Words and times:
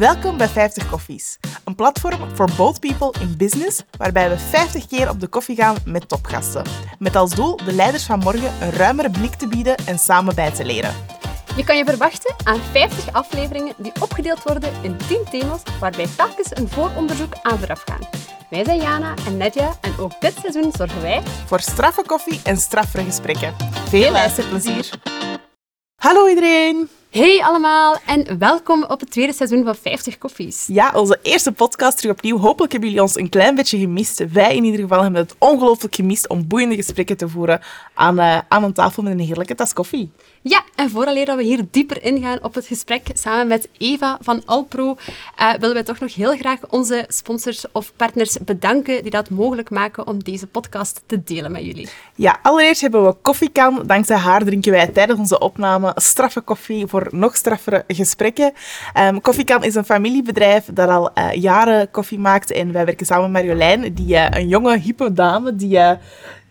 Welkom 0.00 0.36
bij 0.36 0.48
50 0.48 0.90
Koffies, 0.90 1.38
een 1.64 1.74
platform 1.74 2.36
voor 2.36 2.48
both 2.56 2.80
people 2.80 3.20
in 3.20 3.36
business, 3.36 3.82
waarbij 3.98 4.30
we 4.30 4.38
50 4.38 4.86
keer 4.86 5.08
op 5.08 5.20
de 5.20 5.26
koffie 5.26 5.56
gaan 5.56 5.76
met 5.84 6.08
topgasten. 6.08 6.64
Met 6.98 7.16
als 7.16 7.34
doel 7.34 7.56
de 7.56 7.72
leiders 7.72 8.04
van 8.04 8.18
morgen 8.18 8.52
een 8.62 8.70
ruimere 8.70 9.10
blik 9.10 9.34
te 9.34 9.48
bieden 9.48 9.76
en 9.76 9.98
samen 9.98 10.34
bij 10.34 10.50
te 10.50 10.64
leren. 10.64 10.94
Je 11.56 11.64
kan 11.64 11.76
je 11.76 11.84
verwachten 11.84 12.34
aan 12.44 12.60
50 12.72 13.12
afleveringen 13.12 13.74
die 13.76 13.92
opgedeeld 14.00 14.42
worden 14.42 14.72
in 14.82 14.96
10 15.08 15.24
thema's, 15.30 15.62
waarbij 15.80 16.06
telkens 16.16 16.56
een 16.56 16.68
vooronderzoek 16.68 17.32
aan 17.42 17.58
vooraf 17.58 17.84
gaan. 17.86 18.08
Wij 18.50 18.64
zijn 18.64 18.80
Jana 18.80 19.14
en 19.26 19.36
Nedja 19.36 19.78
en 19.80 19.98
ook 19.98 20.20
dit 20.20 20.34
seizoen 20.40 20.72
zorgen 20.76 21.02
wij 21.02 21.22
Voor 21.46 21.60
straffe 21.60 22.02
koffie 22.06 22.40
en 22.44 22.56
straffere 22.56 23.04
gesprekken. 23.04 23.54
Veel 23.88 24.10
luisterplezier! 24.10 24.90
Hallo 25.96 26.28
iedereen! 26.28 26.99
Hey 27.10 27.40
allemaal 27.42 27.96
en 28.06 28.38
welkom 28.38 28.84
op 28.84 29.00
het 29.00 29.10
tweede 29.10 29.32
seizoen 29.32 29.64
van 29.64 29.74
50 29.74 30.18
Koffies. 30.18 30.66
Ja, 30.66 30.92
onze 30.94 31.18
eerste 31.22 31.52
podcast 31.52 31.96
terug 31.96 32.12
opnieuw. 32.12 32.38
Hopelijk 32.38 32.72
hebben 32.72 32.88
jullie 32.90 33.04
ons 33.04 33.16
een 33.16 33.28
klein 33.28 33.54
beetje 33.54 33.78
gemist. 33.78 34.32
Wij 34.32 34.56
in 34.56 34.64
ieder 34.64 34.80
geval 34.80 35.02
hebben 35.02 35.20
het 35.20 35.34
ongelooflijk 35.38 35.94
gemist 35.94 36.28
om 36.28 36.46
boeiende 36.46 36.74
gesprekken 36.74 37.16
te 37.16 37.28
voeren 37.28 37.60
aan, 37.94 38.18
eh, 38.18 38.38
aan 38.48 38.64
een 38.64 38.72
tafel 38.72 39.02
met 39.02 39.12
een 39.12 39.18
heerlijke 39.18 39.54
tas 39.54 39.72
koffie. 39.72 40.10
Ja, 40.42 40.64
en 40.74 40.90
vooraleer 40.90 41.26
dat 41.26 41.36
we 41.36 41.42
hier 41.42 41.64
dieper 41.70 42.02
ingaan 42.02 42.42
op 42.42 42.54
het 42.54 42.66
gesprek 42.66 43.06
samen 43.12 43.46
met 43.46 43.68
Eva 43.78 44.18
van 44.20 44.42
Alpro, 44.46 44.96
eh, 45.36 45.52
willen 45.52 45.74
wij 45.74 45.82
toch 45.82 46.00
nog 46.00 46.14
heel 46.14 46.36
graag 46.36 46.58
onze 46.68 47.04
sponsors 47.08 47.64
of 47.72 47.92
partners 47.96 48.38
bedanken 48.44 49.02
die 49.02 49.10
dat 49.10 49.30
mogelijk 49.30 49.70
maken 49.70 50.06
om 50.06 50.24
deze 50.24 50.46
podcast 50.46 51.02
te 51.06 51.22
delen 51.22 51.52
met 51.52 51.64
jullie. 51.64 51.88
Ja, 52.14 52.38
allereerst 52.42 52.80
hebben 52.80 53.04
we 53.04 53.14
Koffiekan. 53.22 53.82
Dankzij 53.86 54.16
haar 54.16 54.44
drinken 54.44 54.72
wij 54.72 54.86
tijdens 54.86 55.18
onze 55.18 55.38
opname 55.38 55.92
straffe 55.94 56.40
koffie 56.40 56.86
voor 56.86 57.08
nog 57.10 57.36
straffere 57.36 57.84
gesprekken. 57.86 58.52
Ehm 58.92 59.20
Koffiekan 59.20 59.64
is 59.64 59.74
een 59.74 59.84
familiebedrijf 59.84 60.68
dat 60.72 60.88
al 60.88 61.12
eh, 61.12 61.32
jaren 61.32 61.90
koffie 61.90 62.18
maakt. 62.18 62.50
En 62.50 62.72
wij 62.72 62.84
werken 62.84 63.06
samen 63.06 63.30
met 63.30 63.42
Marjolein, 63.42 63.94
die, 63.94 64.16
eh, 64.16 64.40
een 64.40 64.48
jonge, 64.48 64.78
hippe 64.78 65.12
dame 65.12 65.56
die, 65.56 65.78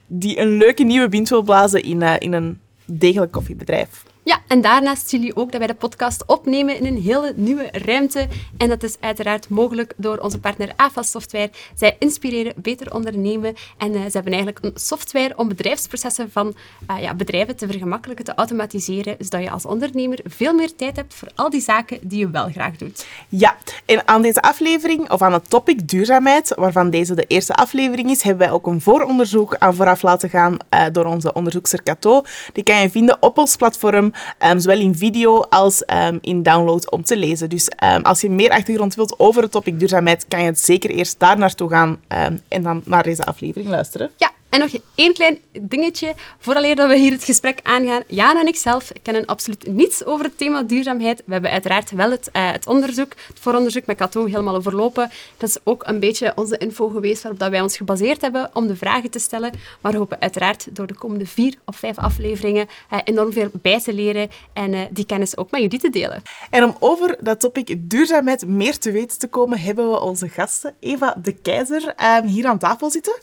die 0.08 0.40
een 0.40 0.58
leuke 0.58 0.84
nieuwe 0.84 1.10
wind 1.10 1.30
wil 1.30 1.42
blazen 1.42 1.84
in, 1.84 2.02
in 2.02 2.34
een 2.34 2.60
degelijk 2.92 3.32
koffiebedrijf. 3.32 4.04
Ja, 4.30 4.42
en 4.48 4.62
daarnaast 4.62 5.10
zien 5.10 5.20
jullie 5.20 5.36
ook 5.36 5.52
dat 5.52 5.60
wij 5.60 5.68
de 5.68 5.74
podcast 5.74 6.24
opnemen 6.26 6.78
in 6.78 6.86
een 6.86 7.02
hele 7.02 7.34
nieuwe 7.36 7.70
ruimte. 7.72 8.28
En 8.58 8.70
dat 8.70 8.84
is 8.84 8.96
uiteraard 9.00 9.50
mogelijk 9.50 9.94
door 9.98 10.18
onze 10.18 10.40
partner 10.40 10.72
AFA 10.76 11.02
Software. 11.02 11.50
Zij 11.76 11.96
inspireren 12.00 12.54
beter 12.56 12.94
ondernemen 12.94 13.56
en 13.78 13.94
eh, 13.94 14.02
ze 14.02 14.12
hebben 14.12 14.34
eigenlijk 14.34 14.66
een 14.66 14.72
software 14.76 15.38
om 15.38 15.48
bedrijfsprocessen 15.48 16.32
van 16.32 16.56
eh, 16.88 17.02
ja, 17.02 17.14
bedrijven 17.14 17.56
te 17.56 17.68
vergemakkelijken, 17.68 18.26
te 18.26 18.34
automatiseren, 18.36 19.16
zodat 19.20 19.42
je 19.42 19.50
als 19.50 19.66
ondernemer 19.66 20.20
veel 20.24 20.54
meer 20.54 20.76
tijd 20.76 20.96
hebt 20.96 21.14
voor 21.14 21.30
al 21.36 21.50
die 21.50 21.62
zaken 21.62 22.00
die 22.02 22.20
je 22.20 22.30
wel 22.30 22.50
graag 22.50 22.76
doet. 22.76 23.06
Ja, 23.30 23.58
en 23.86 24.08
aan 24.08 24.22
deze 24.22 24.42
aflevering, 24.42 25.12
of 25.12 25.22
aan 25.22 25.34
het 25.34 25.50
topic 25.50 25.88
duurzaamheid, 25.88 26.54
waarvan 26.56 26.90
deze 26.90 27.16
de 27.16 27.26
eerste 27.28 27.54
aflevering 27.54 28.10
is, 28.10 28.22
hebben 28.22 28.48
wij 28.48 28.56
ook 28.56 28.68
een 28.68 28.82
vooronderzoek 28.82 29.56
aan 29.56 29.76
vooraf 29.76 30.02
laten 30.02 30.30
gaan 30.30 30.58
eh, 30.70 30.86
door 30.92 31.06
onze 31.06 31.34
onderzoekster 31.34 31.84
Cato. 31.84 32.22
Die 32.54 32.64
kan 32.64 32.82
je 32.82 32.90
vinden 32.90 33.18
op 33.20 33.38
ons 33.38 33.56
platform, 33.56 34.14
ehm, 34.38 34.60
zowel 34.60 34.80
in 34.80 34.96
video 34.96 35.40
als 35.40 35.86
ehm, 35.86 36.18
in 36.22 36.44
download 36.44 36.92
om 36.92 37.04
te 37.04 37.18
lezen. 37.18 37.50
Dus 37.50 37.68
ehm, 37.68 38.02
als 38.02 38.22
je 38.22 38.30
meer 38.30 38.50
achtergrond 38.50 38.96
wilt 38.96 39.20
over 39.20 39.42
het 39.42 39.52
topic 39.52 39.80
duurzaamheid, 39.80 40.26
kan 40.28 40.44
je 40.44 40.52
zeker 40.56 40.90
eerst 40.90 41.20
daar 41.20 41.38
naartoe 41.38 41.70
gaan 41.70 42.00
en 42.48 42.64
dan 42.64 42.82
naar 42.86 43.04
deze 43.04 43.24
aflevering 43.24 43.70
luisteren. 43.70 44.10
Ja, 44.18 44.32
en 44.50 44.60
nog 44.60 44.70
één 44.96 45.14
klein 45.14 45.40
dingetje, 45.62 46.14
vooraleer 46.40 46.76
dat 46.76 46.90
we 46.90 46.98
hier 46.98 47.12
het 47.12 47.24
gesprek 47.24 47.60
aangaan. 47.64 48.04
Jana 48.08 48.40
en 48.40 48.48
ik 48.48 48.56
zelf 48.56 48.92
kennen 49.02 49.26
absoluut 49.26 49.68
niets 49.68 50.06
over 50.06 50.26
het 50.26 50.38
thema 50.38 50.64
duurzaamheid. 50.64 51.22
We 51.26 51.32
hebben 51.34 51.52
uiteraard 51.52 51.92
wel 51.92 52.12
het, 52.12 52.30
eh, 52.32 52.52
het 52.52 52.68
onderzoek, 52.68 53.14
het 53.28 53.40
vooronderzoek 53.40 53.86
met 53.86 53.98
Cato 53.98 54.26
helemaal 54.26 54.56
overlopen. 54.56 55.12
Dat 55.38 55.50
is 55.50 55.58
ook 55.64 55.88
een 55.88 56.00
beetje 56.00 56.32
onze 56.36 56.58
info 56.58 56.88
geweest 56.88 57.22
waarop 57.22 57.40
dat 57.40 57.50
wij 57.50 57.62
ons 57.62 57.78
gebaseerd 57.78 58.22
hebben 58.22 58.50
om 58.54 58.68
de 58.68 58.76
vragen 58.76 59.12
te 59.12 59.20
stellen. 59.20 59.52
Maar 59.82 59.92
we 59.92 59.98
hopen 59.98 60.22
uiteraard 60.22 60.76
door 60.76 60.88
de 60.88 60.94
komende 60.96 61.26
vier 61.26 61.56
of 61.66 61.76
vijf 61.76 61.98
afleveringen 61.98 62.68
eh, 62.90 63.00
enorm 63.04 63.34
veel 63.34 63.50
bij 63.54 63.82
te 63.82 63.94
leren 63.94 64.30
en 64.54 64.74
eh, 64.74 64.82
die 64.90 65.06
kennis 65.06 65.38
ook 65.38 65.52
met 65.52 65.62
jullie 65.62 65.80
te 65.80 65.90
delen. 65.90 66.22
En 66.50 66.64
om 66.64 66.76
over 66.80 67.18
dat 67.20 67.40
topic 67.40 67.76
duurzaamheid 67.78 68.48
meer 68.48 68.78
te 68.78 68.92
weten 68.92 69.20
te 69.20 69.28
komen, 69.28 69.60
hebben 69.60 69.92
we 69.92 70.00
onze 70.00 70.30
gasten 70.30 70.76
Eva 70.80 71.16
de 71.22 71.34
Keizer 71.34 71.94
ehm, 71.96 72.26
hier 72.26 72.48
aan 72.48 72.60
tafel 72.60 72.92
zitten. 72.92 73.14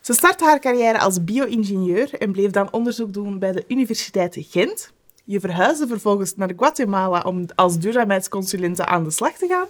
Ze 0.00 0.12
startte 0.12 0.44
haar 0.44 0.58
carrière 0.58 0.98
als 0.98 1.24
bio-ingenieur 1.24 2.14
en 2.14 2.32
bleef 2.32 2.50
dan 2.50 2.72
onderzoek 2.72 3.12
doen 3.12 3.38
bij 3.38 3.52
de 3.52 3.64
Universiteit 3.68 4.36
Gent. 4.38 4.92
Je 5.24 5.40
verhuisde 5.40 5.86
vervolgens 5.86 6.36
naar 6.36 6.52
Guatemala 6.56 7.22
om 7.22 7.46
als 7.54 7.78
duurzaamheidsconsulente 7.78 8.86
aan 8.86 9.04
de 9.04 9.10
slag 9.10 9.32
te 9.32 9.46
gaan. 9.46 9.66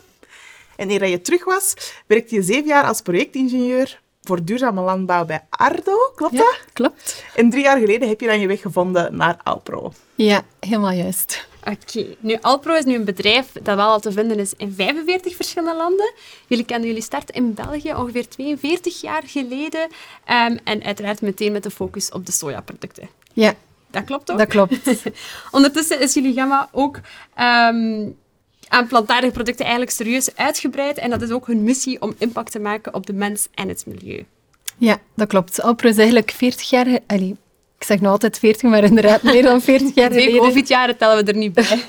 En 0.76 0.90
eer 0.90 1.06
je 1.06 1.20
terug 1.20 1.44
was, 1.44 1.74
werkte 2.06 2.34
je 2.34 2.42
zeven 2.42 2.66
jaar 2.66 2.84
als 2.84 3.00
projectingenieur 3.00 4.00
voor 4.22 4.44
duurzame 4.44 4.80
landbouw 4.80 5.24
bij 5.24 5.46
Ardo, 5.50 6.12
klopt 6.14 6.36
dat? 6.36 6.60
klopt. 6.72 7.24
En 7.34 7.50
drie 7.50 7.62
jaar 7.62 7.78
geleden 7.78 8.08
heb 8.08 8.20
je 8.20 8.26
dan 8.26 8.40
je 8.40 8.46
weg 8.46 8.60
gevonden 8.60 9.16
naar 9.16 9.40
Alpro. 9.42 9.92
Ja, 10.24 10.42
helemaal 10.58 10.92
juist. 10.92 11.48
Oké, 11.64 12.06
nu 12.18 12.36
Alpro 12.40 12.74
is 12.74 12.84
nu 12.84 12.94
een 12.94 13.04
bedrijf 13.04 13.52
dat 13.62 13.76
wel 13.76 13.88
al 13.88 14.00
te 14.00 14.12
vinden 14.12 14.38
is 14.38 14.52
in 14.56 14.72
45 14.72 15.36
verschillende 15.36 15.76
landen. 15.76 16.12
Jullie 16.46 16.64
kennen 16.64 16.88
jullie 16.88 17.02
start 17.02 17.30
in 17.30 17.54
België 17.54 17.94
ongeveer 17.94 18.28
42 18.28 19.00
jaar 19.00 19.22
geleden. 19.26 19.88
Ehm, 20.24 20.56
en 20.64 20.82
uiteraard 20.82 21.20
meteen 21.20 21.52
met 21.52 21.62
de 21.62 21.70
focus 21.70 22.10
op 22.10 22.26
de 22.26 22.32
sojaproducten. 22.32 23.08
Ja, 23.32 23.54
Dat 23.90 24.04
klopt 24.04 24.30
ook? 24.30 24.38
dat 24.38 24.48
klopt. 24.48 24.78
Ondertussen 25.50 26.00
is 26.00 26.14
jullie 26.14 26.34
gamma 26.34 26.68
ook 26.72 27.00
ehm, 27.34 28.08
aan 28.68 28.86
plantaardige 28.86 29.32
producten 29.32 29.64
eigenlijk 29.64 29.94
serieus 29.96 30.36
uitgebreid. 30.36 30.98
En 30.98 31.10
dat 31.10 31.22
is 31.22 31.30
ook 31.30 31.46
hun 31.46 31.62
missie 31.62 32.02
om 32.02 32.14
impact 32.18 32.52
te 32.52 32.58
maken 32.58 32.94
op 32.94 33.06
de 33.06 33.12
mens 33.12 33.48
en 33.54 33.68
het 33.68 33.86
milieu. 33.86 34.26
Ja, 34.76 34.98
dat 35.14 35.28
klopt. 35.28 35.62
Alpro 35.62 35.88
is 35.88 35.96
eigenlijk 35.96 36.30
40 36.30 36.70
jaar... 36.70 36.98
Allee, 37.06 37.36
ik 37.80 37.86
zeg 37.86 38.00
nog 38.00 38.12
altijd 38.12 38.38
40, 38.38 38.70
maar 38.70 38.84
inderdaad 38.84 39.22
meer 39.22 39.42
dan 39.42 39.60
40 39.60 39.94
jaar 39.94 40.10
Twee 40.10 40.22
geleden 40.22 40.42
COVID-jaren 40.42 40.96
tellen 40.96 41.24
we 41.24 41.32
er 41.32 41.38
niet 41.38 41.52
bij. 41.52 41.64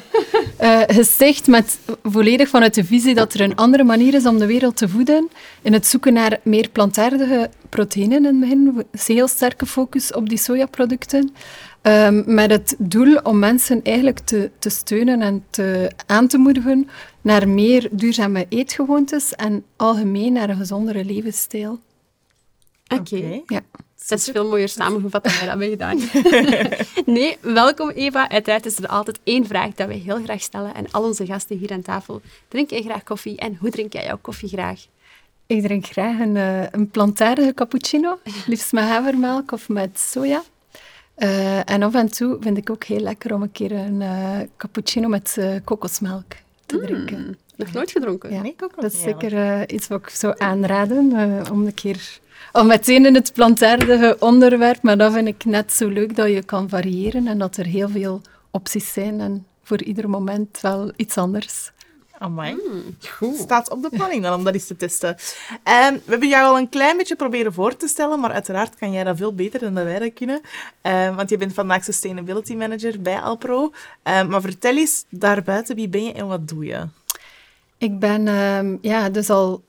eh, 0.58 0.82
gesticht 0.88 1.48
met 1.48 1.80
volledig 2.04 2.50
vanuit 2.50 2.74
de 2.74 2.84
visie 2.84 3.16
dat 3.16 3.34
er 3.34 3.42
een 3.42 3.56
andere 3.56 3.84
manier 3.84 4.14
is 4.14 4.26
om 4.26 4.40
de 4.40 4.46
wereld 4.46 4.78
te 4.78 4.90
voeden. 4.90 5.30
In 5.62 5.74
het 5.74 5.88
zoeken 5.88 6.14
naar 6.14 6.40
meer 6.44 6.70
plantaardige 6.70 7.50
proteïnen 7.70 8.18
in 8.18 8.24
het 8.26 8.40
begin. 8.40 8.86
Een 8.92 9.16
heel 9.16 9.28
sterke 9.28 9.66
focus 9.66 10.14
op 10.14 10.30
die 10.30 10.38
sojaproducten. 10.38 11.34
Ehm, 11.82 12.24
met 12.26 12.52
het 12.52 12.76
doel 12.78 13.16
om 13.16 13.40
mensen 13.40 13.84
eigenlijk 13.84 14.20
te, 14.20 14.52
te 14.60 14.70
steunen 14.70 15.22
en 15.22 15.46
te, 15.50 15.92
aan 16.06 16.28
te 16.28 16.38
moedigen 16.38 16.90
naar 17.22 17.50
meer 17.50 17.88
duurzame 17.92 18.46
eetgewoontes 18.50 19.36
en 19.36 19.64
algemeen 19.76 20.34
naar 20.34 20.50
een 20.50 20.58
gezondere 20.58 21.06
levensstijl. 21.06 21.80
Oké. 22.88 23.42
Ja. 23.46 23.62
Dat 24.12 24.20
is 24.20 24.30
veel 24.32 24.50
mooier 24.50 24.70
samengevat 24.70 25.24
dan 25.24 25.34
wij 25.34 25.40
dat 25.40 25.50
hebben 25.50 25.70
gedaan. 25.70 26.00
nee, 27.16 27.38
welkom 27.42 27.90
Eva. 27.90 28.30
Uiteraard 28.30 28.66
is 28.66 28.78
er 28.78 28.88
altijd 28.88 29.20
één 29.24 29.46
vraag 29.46 29.74
dat 29.74 29.88
wij 29.88 29.98
heel 29.98 30.24
graag 30.24 30.42
stellen. 30.42 30.74
En 30.76 30.92
al 30.92 31.04
onze 31.04 31.26
gasten 31.26 31.58
hier 31.58 31.72
aan 31.72 31.82
tafel. 31.82 32.22
Drink 32.48 32.70
jij 32.70 32.82
graag 32.82 33.04
koffie 33.04 33.38
en 33.38 33.58
hoe 33.60 33.70
drink 33.70 33.94
jij 33.94 34.06
jouw 34.06 34.18
koffie 34.22 34.50
graag? 34.50 34.86
Ik 35.48 35.64
drink 35.64 35.86
graag 35.86 36.20
een, 36.20 36.38
eh, 36.38 36.64
een 36.72 36.90
plantaardige 36.90 37.54
cappuccino, 37.54 38.20
liefst 38.48 38.72
met 38.72 38.84
havermelk 38.84 39.52
of 39.52 39.70
met 39.70 40.00
soja. 40.00 40.44
Eh, 41.16 41.70
en 41.70 41.84
af 41.84 41.94
en 41.94 42.12
toe 42.12 42.38
vind 42.40 42.58
ik 42.58 42.70
ook 42.70 42.84
heel 42.84 43.00
lekker 43.00 43.34
om 43.34 43.42
een 43.42 43.52
keer 43.52 43.72
een 43.72 44.02
eh, 44.02 44.40
cappuccino 44.58 45.08
met 45.08 45.38
kokosmelk 45.64 46.34
te 46.72 46.86
drinken. 46.86 47.38
Nog 47.56 47.72
nooit 47.72 47.92
gedronken? 47.92 48.34
Ja, 48.34 48.42
Nee, 48.42 48.52
ik 48.52 48.64
ook 48.64 48.76
nog 48.76 48.82
dat 48.82 48.94
is 48.94 49.02
zeker 49.02 49.34
eh, 49.34 49.62
iets 49.68 49.88
wat 49.88 50.02
ik 50.02 50.10
zou 50.10 50.34
aanraden 50.38 51.12
eh, 51.16 51.52
om 51.52 51.66
een 51.66 51.74
keer... 51.74 52.20
Al 52.52 52.66
meteen 52.66 53.06
in 53.06 53.16
het 53.16 53.34
plantaardige 53.34 54.16
onderwerp, 54.20 54.82
maar 54.82 54.98
dat 54.98 55.14
vind 55.14 55.28
ik 55.28 55.46
net 55.46 55.74
zo 55.74 55.88
leuk 55.88 56.16
dat 56.16 56.28
je 56.28 56.44
kan 56.44 56.70
variëren 56.70 57.28
en 57.28 57.38
dat 57.38 57.58
er 57.58 57.66
heel 57.66 57.90
veel 57.90 58.22
opties 58.52 58.94
zijn 58.94 59.20
en 59.20 59.46
voor 59.64 59.82
ieder 59.82 60.10
moment 60.10 60.62
wel 60.62 60.92
iets 60.96 61.18
anders. 61.18 61.72
Amai. 62.22 62.56
Goed. 63.18 63.36
Staat 63.36 63.70
op 63.70 63.82
de 63.82 63.90
planning 63.90 64.24
dan 64.24 64.34
om 64.34 64.44
dat 64.44 64.54
eens 64.54 64.68
te 64.68 64.76
testen. 64.76 65.16
Ehm, 65.64 65.94
we 65.94 66.12
hebben 66.12 66.30
jou 66.30 66.46
al 66.46 66.58
een 66.58 66.70
klein 66.70 66.98
beetje 66.98 67.16
proberen 67.16 67.54
voor 67.54 67.76
te 67.76 67.88
stellen, 67.88 68.20
maar 68.20 68.32
uiteraard 68.32 68.76
kan 68.76 68.92
jij 68.92 69.04
dat 69.04 69.18
veel 69.18 69.34
beter 69.36 69.60
dan 69.60 69.74
dat 69.74 69.84
wij 69.84 70.00
dat 70.00 70.14
kunnen. 70.14 70.42
Ehm, 70.82 71.16
want 71.16 71.30
je 71.30 71.38
bent 71.38 71.54
vandaag 71.54 71.84
Sustainability 71.84 72.56
Manager 72.56 73.02
bij 73.02 73.20
Alpro. 73.20 73.72
Ehm, 74.04 74.30
maar 74.30 74.42
vertel 74.42 74.78
eens, 74.78 75.06
daarbuiten, 75.10 75.76
wie 75.76 75.90
ben 75.90 76.04
je 76.04 76.14
en 76.14 76.28
wat 76.28 76.48
doe 76.48 76.66
je? 76.66 76.88
Ik 77.78 78.00
ben 78.00 78.28
ehm, 78.28 78.78
ja, 78.82 79.10
dus 79.10 79.30
al 79.30 79.64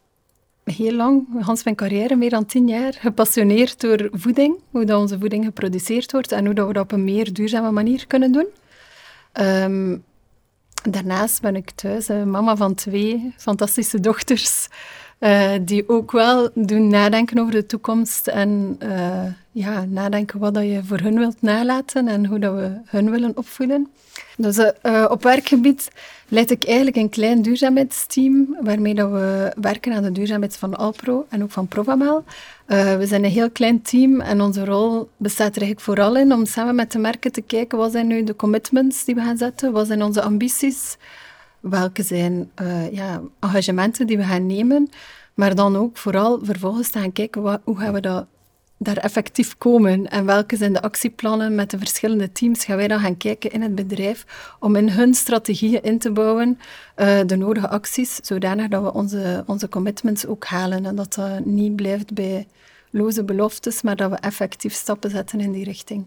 heel 0.64 0.92
lang, 0.92 1.26
Hans 1.44 1.64
mijn 1.64 1.76
carrière, 1.76 2.16
meer 2.16 2.30
dan 2.30 2.46
tien 2.46 2.68
jaar, 2.68 2.92
gepassioneerd 2.92 3.80
door 3.80 4.08
voeding. 4.12 4.56
Hoe 4.70 4.84
dat 4.84 5.00
onze 5.00 5.18
voeding 5.18 5.44
geproduceerd 5.44 6.12
wordt 6.12 6.32
en 6.32 6.44
hoe 6.44 6.54
dat 6.54 6.66
we 6.66 6.72
dat 6.72 6.82
op 6.82 6.92
een 6.92 7.04
meer 7.04 7.32
duurzame 7.32 7.70
manier 7.70 8.06
kunnen 8.06 8.32
doen. 8.32 8.46
Ehm, 9.32 9.96
daarnaast 10.88 11.40
ben 11.40 11.56
ik 11.56 11.70
thuis 11.70 12.08
eh, 12.08 12.22
mama 12.22 12.56
van 12.56 12.74
twee 12.74 13.34
fantastische 13.36 14.00
dochters, 14.00 14.68
eh, 15.18 15.50
die 15.60 15.88
ook 15.88 16.12
wel 16.12 16.50
doen 16.54 16.88
nadenken 16.88 17.38
over 17.38 17.52
de 17.52 17.66
toekomst 17.66 18.26
en 18.26 18.76
eh, 18.78 19.24
ja, 19.52 19.84
nadenken 19.84 20.38
wat 20.38 20.54
dat 20.54 20.64
je 20.64 20.84
voor 20.84 20.98
hun 20.98 21.18
wilt 21.18 21.42
nalaten 21.42 22.08
en 22.08 22.26
hoe 22.26 22.38
dat 22.38 22.54
we 22.54 22.80
hun 22.84 23.10
willen 23.10 23.36
opvoeden. 23.36 23.88
Dus 24.36 24.58
uh, 24.58 25.06
op 25.10 25.22
werkgebied 25.22 25.90
leid 26.32 26.50
ik 26.50 26.64
eigenlijk 26.64 26.96
een 26.96 27.08
klein 27.08 27.42
duurzaamheidsteam 27.42 28.56
waarmee 28.60 28.94
dat 28.94 29.10
we 29.10 29.52
werken 29.60 29.92
aan 29.92 30.02
de 30.02 30.12
duurzaamheid 30.12 30.56
van 30.56 30.76
Alpro 30.76 31.26
en 31.28 31.42
ook 31.42 31.50
van 31.50 31.66
Provamel. 31.66 32.24
Uh, 32.68 32.96
we 32.96 33.06
zijn 33.06 33.24
een 33.24 33.30
heel 33.30 33.50
klein 33.50 33.82
team 33.82 34.20
en 34.20 34.40
onze 34.40 34.64
rol 34.64 35.08
bestaat 35.16 35.56
er 35.56 35.62
eigenlijk 35.62 35.80
vooral 35.80 36.16
in 36.16 36.32
om 36.32 36.46
samen 36.46 36.74
met 36.74 36.92
de 36.92 36.98
merken 36.98 37.32
te 37.32 37.40
kijken 37.40 37.78
wat 37.78 37.92
zijn 37.92 38.06
nu 38.06 38.24
de 38.24 38.36
commitments 38.36 39.04
die 39.04 39.14
we 39.14 39.20
gaan 39.20 39.36
zetten, 39.36 39.72
wat 39.72 39.86
zijn 39.86 40.02
onze 40.02 40.22
ambities, 40.22 40.96
welke 41.60 42.02
zijn 42.02 42.50
uh, 42.62 42.92
ja, 42.92 43.20
engagementen 43.40 44.06
die 44.06 44.16
we 44.16 44.24
gaan 44.24 44.46
nemen, 44.46 44.88
maar 45.34 45.54
dan 45.54 45.76
ook 45.76 45.96
vooral 45.96 46.38
vervolgens 46.42 46.90
te 46.90 46.98
gaan 46.98 47.12
kijken 47.12 47.42
wat, 47.42 47.60
hoe 47.64 47.78
gaan 47.78 47.92
we 47.92 48.00
dat 48.00 48.26
daar 48.82 48.96
effectief 48.96 49.58
komen 49.58 50.10
en 50.10 50.26
welke 50.26 50.56
zijn 50.56 50.72
de 50.72 50.82
actieplannen 50.82 51.54
met 51.54 51.70
de 51.70 51.78
verschillende 51.78 52.32
teams, 52.32 52.64
gaan 52.64 52.76
wij 52.76 52.88
dan 52.88 53.00
gaan 53.00 53.16
kijken 53.16 53.50
in 53.50 53.62
het 53.62 53.74
bedrijf 53.74 54.54
om 54.58 54.76
in 54.76 54.88
hun 54.88 55.14
strategieën 55.14 55.82
in 55.82 55.98
te 55.98 56.10
bouwen 56.10 56.58
uh, 56.96 57.20
de 57.26 57.36
nodige 57.36 57.68
acties, 57.68 58.16
zodanig 58.16 58.68
dat 58.68 58.82
we 58.82 58.92
onze, 58.92 59.44
onze 59.46 59.68
commitments 59.68 60.26
ook 60.26 60.44
halen 60.44 60.86
en 60.86 60.96
dat 60.96 61.14
dat 61.14 61.44
niet 61.44 61.76
blijft 61.76 62.14
bij 62.14 62.46
loze 62.90 63.24
beloftes, 63.24 63.82
maar 63.82 63.96
dat 63.96 64.10
we 64.10 64.16
effectief 64.16 64.72
stappen 64.72 65.10
zetten 65.10 65.40
in 65.40 65.52
die 65.52 65.64
richting. 65.64 66.06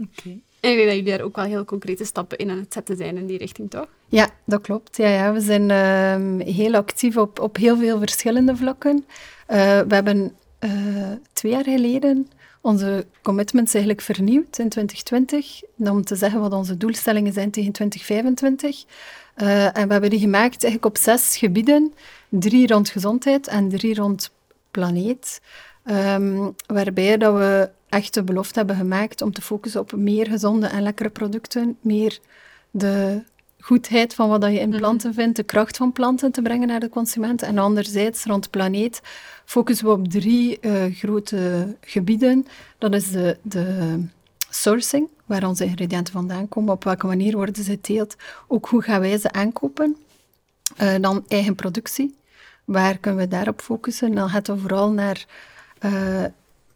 Oké. 0.00 0.38
En 0.60 0.70
ik 0.70 0.76
denk 0.76 0.88
dat 0.88 0.96
jullie 0.96 1.16
daar 1.16 1.26
ook 1.26 1.36
wel 1.36 1.44
heel 1.44 1.64
concrete 1.64 2.04
stappen 2.04 2.38
in 2.38 2.50
aan 2.50 2.58
het 2.58 2.72
zetten 2.72 2.96
zijn 2.96 3.16
in 3.16 3.26
die 3.26 3.38
richting, 3.38 3.70
toch? 3.70 3.86
Ja, 4.08 4.30
dat 4.44 4.60
klopt. 4.60 4.96
Ja, 4.96 5.08
ja. 5.08 5.32
We 5.32 5.40
zijn 5.40 5.70
uh, 5.70 6.46
heel 6.46 6.74
actief 6.74 7.16
op, 7.16 7.40
op 7.40 7.56
heel 7.56 7.76
veel 7.76 7.98
verschillende 7.98 8.56
vlakken. 8.56 8.96
Uh, 8.96 9.56
we 9.80 9.94
hebben 9.94 10.32
uh, 10.60 11.12
twee 11.32 11.52
jaar 11.52 11.64
geleden 11.64 12.28
onze 12.60 13.06
commitments 13.22 13.74
eigenlijk 13.74 14.04
vernieuwd 14.04 14.58
in 14.58 14.68
2020, 14.68 15.60
om 15.76 16.04
te 16.04 16.16
zeggen 16.16 16.40
wat 16.40 16.52
onze 16.52 16.76
doelstellingen 16.76 17.32
zijn 17.32 17.50
tegen 17.50 17.72
2025. 17.72 18.84
Uh, 19.36 19.64
en 19.64 19.86
we 19.86 19.92
hebben 19.92 20.10
die 20.10 20.18
gemaakt 20.18 20.62
eigenlijk 20.62 20.84
op 20.84 20.96
zes 21.02 21.36
gebieden, 21.36 21.94
drie 22.28 22.66
rond 22.66 22.88
gezondheid 22.88 23.46
en 23.46 23.68
drie 23.68 23.94
rond 23.94 24.30
planeet, 24.70 25.40
um, 25.84 26.54
waarbij 26.66 27.16
dat 27.16 27.34
we 27.34 27.70
echt 27.88 28.14
de 28.14 28.22
belofte 28.22 28.58
hebben 28.58 28.76
gemaakt 28.76 29.22
om 29.22 29.32
te 29.32 29.42
focussen 29.42 29.80
op 29.80 29.92
meer 29.92 30.26
gezonde 30.26 30.66
en 30.66 30.82
lekkere 30.82 31.10
producten, 31.10 31.76
meer 31.80 32.18
de 32.70 33.22
goedheid 33.60 34.14
van 34.14 34.28
wat 34.28 34.42
je 34.42 34.58
in 34.58 34.68
mhm. 34.68 34.78
planten 34.78 35.14
vindt, 35.14 35.36
de 35.36 35.42
kracht 35.42 35.76
van 35.76 35.92
planten 35.92 36.32
te 36.32 36.42
brengen 36.42 36.68
naar 36.68 36.80
de 36.80 36.88
consument. 36.88 37.42
En 37.42 37.58
anderzijds, 37.58 38.24
rond 38.24 38.50
planeet, 38.50 39.00
focussen 39.44 39.86
we 39.86 39.92
op 39.92 40.08
drie 40.08 40.58
uh, 40.60 40.94
grote 40.94 41.76
gebieden. 41.80 42.46
Dat 42.78 42.94
is 42.94 43.10
de, 43.10 43.38
de 43.42 43.98
sourcing, 44.50 45.08
waar 45.24 45.46
onze 45.46 45.64
ingrediënten 45.64 46.12
vandaan 46.12 46.48
komen, 46.48 46.72
op 46.72 46.84
welke 46.84 47.06
manier 47.06 47.36
worden 47.36 47.64
ze 47.64 47.70
geteeld, 47.70 48.16
ook 48.48 48.66
hoe 48.66 48.82
gaan 48.82 49.00
wij 49.00 49.18
ze 49.18 49.32
aankopen. 49.32 49.96
Uh, 50.80 50.94
dan 51.00 51.24
eigen 51.28 51.54
productie, 51.54 52.16
waar 52.64 52.98
kunnen 52.98 53.20
we 53.20 53.28
daarop 53.28 53.60
focussen? 53.60 54.14
Dan 54.14 54.28
gaat 54.28 54.46
het 54.46 54.60
vooral 54.60 54.90
naar 54.90 55.26
uh, 55.84 56.24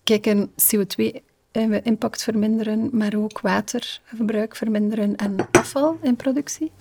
kijken 0.04 0.50
CO2 0.50 1.22
impact 1.82 2.22
verminderen, 2.22 2.88
maar 2.92 3.14
ook 3.16 3.40
watergebruik 3.40 4.56
verminderen 4.56 5.16
en 5.16 5.36
afval 5.50 5.98
in 6.02 6.16
productie. 6.16 6.72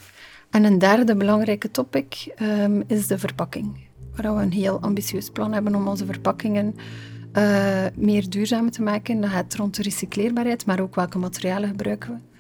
En 0.50 0.64
een 0.64 0.80
derde 0.80 1.16
belangrijke 1.16 1.72
topic 1.72 2.34
um, 2.42 2.84
is 2.88 3.08
de 3.08 3.18
verpakking, 3.18 3.80
waar 4.16 4.36
we 4.36 4.42
een 4.42 4.52
heel 4.52 4.82
ambitieus 4.82 5.30
plan 5.30 5.54
hebben 5.54 5.76
om 5.76 5.88
onze 5.88 6.06
verpakkingen 6.06 6.76
uh, 7.38 7.86
meer 7.96 8.30
duurzamer 8.30 8.72
te 8.72 8.82
maken. 8.82 9.22
Dat 9.22 9.30
gaat 9.30 9.56
rond 9.56 9.76
de 9.76 9.82
recycleerbaarheid, 9.82 10.66
maar 10.66 10.80
ook 10.80 10.96
welke 10.96 11.18
materialen 11.18 11.70
gebruiken 11.70 12.10
we. 12.10 12.31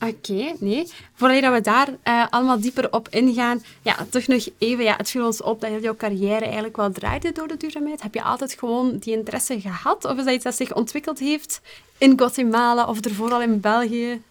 Oké, 0.00 0.54
nee. 0.58 0.90
Voordat 1.14 1.52
we 1.52 1.60
daar 1.60 1.88
uh, 2.04 2.26
allemaal 2.30 2.60
dieper 2.60 2.92
op 2.92 3.08
ingaan, 3.08 3.62
ja, 3.82 4.06
toch 4.10 4.26
nog 4.26 4.48
even, 4.58 4.84
ja, 4.84 4.96
het 4.96 5.10
viel 5.10 5.26
ons 5.26 5.42
op 5.42 5.60
dat 5.60 5.82
jouw 5.82 5.96
carrière 5.96 6.44
eigenlijk 6.44 6.76
wel 6.76 6.92
draaide 6.92 7.32
door 7.32 7.48
de 7.48 7.56
duurzaamheid. 7.56 8.02
Heb 8.02 8.14
je 8.14 8.22
altijd 8.22 8.56
gewoon 8.58 8.98
die 8.98 9.16
interesse 9.16 9.60
gehad? 9.60 10.04
Of 10.04 10.16
is 10.16 10.24
dat 10.24 10.34
iets 10.34 10.44
dat 10.44 10.54
zich 10.54 10.74
ontwikkeld 10.74 11.18
heeft 11.18 11.60
in 11.98 12.18
Guatemala 12.18 12.86
of 12.86 13.00
ervoor 13.00 13.32
al 13.32 13.42
in 13.42 13.60
België? 13.60 14.22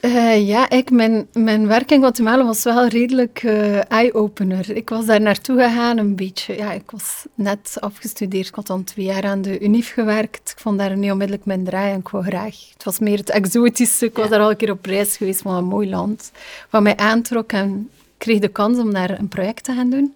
Uh, 0.00 0.46
ja, 0.48 0.70
ik, 0.70 0.90
mijn, 0.90 1.26
mijn 1.32 1.66
werk 1.66 1.90
in 1.90 2.00
Guatemala 2.00 2.44
was 2.44 2.62
wel 2.62 2.86
redelijk 2.86 3.42
uh, 3.42 3.90
eye-opener. 3.90 4.76
Ik 4.76 4.88
was 4.88 5.06
daar 5.06 5.20
naartoe 5.20 5.62
gegaan 5.62 5.98
een 5.98 6.16
beetje. 6.16 6.56
Ja, 6.56 6.72
ik 6.72 6.90
was 6.90 7.26
net 7.34 7.76
afgestudeerd. 7.80 8.48
Ik 8.48 8.54
had 8.54 8.66
dan 8.66 8.84
twee 8.84 9.06
jaar 9.06 9.24
aan 9.24 9.42
de 9.42 9.60
UNIF 9.60 9.92
gewerkt. 9.92 10.50
Ik 10.50 10.58
vond 10.58 10.78
daar 10.78 10.96
niet 10.96 11.10
onmiddellijk 11.10 11.46
mijn 11.46 11.64
draai 11.64 11.92
en 11.92 11.98
ik 11.98 12.08
wou 12.08 12.24
graag. 12.24 12.70
Het 12.72 12.84
was 12.84 12.98
meer 12.98 13.18
het 13.18 13.30
exotische. 13.30 14.06
Ik 14.06 14.16
was 14.16 14.28
daar 14.28 14.40
al 14.40 14.50
een 14.50 14.56
keer 14.56 14.70
op 14.70 14.84
reis 14.84 15.16
geweest, 15.16 15.44
maar 15.44 15.56
een 15.56 15.64
mooi 15.64 15.88
land. 15.88 16.32
Wat 16.70 16.82
mij 16.82 16.96
aantrok 16.96 17.52
en 17.52 17.90
kreeg 18.18 18.38
de 18.38 18.48
kans 18.48 18.78
om 18.78 18.92
daar 18.92 19.18
een 19.18 19.28
project 19.28 19.64
te 19.64 19.72
gaan 19.72 19.90
doen. 19.90 20.14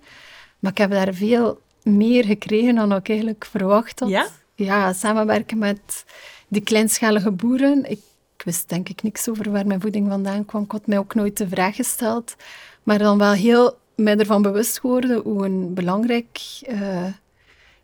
Maar 0.58 0.70
ik 0.70 0.78
heb 0.78 0.90
daar 0.90 1.14
veel 1.14 1.60
meer 1.82 2.24
gekregen 2.24 2.74
dan 2.74 2.94
ik 2.94 3.08
eigenlijk 3.08 3.44
verwacht 3.44 4.00
had. 4.00 4.08
Ja? 4.08 4.26
Ja, 4.54 4.92
samenwerken 4.92 5.58
met 5.58 6.04
die 6.48 6.62
kleinschalige 6.62 7.30
boeren. 7.30 7.90
Ik 7.90 8.00
ik 8.40 8.46
wist 8.46 8.68
denk 8.68 8.88
ik 8.88 9.02
niks 9.02 9.28
over 9.28 9.50
waar 9.50 9.66
mijn 9.66 9.80
voeding 9.80 10.08
vandaan 10.08 10.44
kwam. 10.44 10.62
Ik 10.62 10.70
had 10.70 10.86
mij 10.86 10.98
ook 10.98 11.14
nooit 11.14 11.36
de 11.36 11.48
vraag 11.48 11.76
gesteld. 11.76 12.36
Maar 12.82 12.98
dan 12.98 13.18
wel 13.18 13.32
heel 13.32 13.78
mij 13.94 14.16
ervan 14.16 14.42
bewust 14.42 14.80
geworden 14.80 15.20
hoe 15.22 15.44
een 15.44 15.74
belangrijk... 15.74 16.38
Uh, 16.68 17.06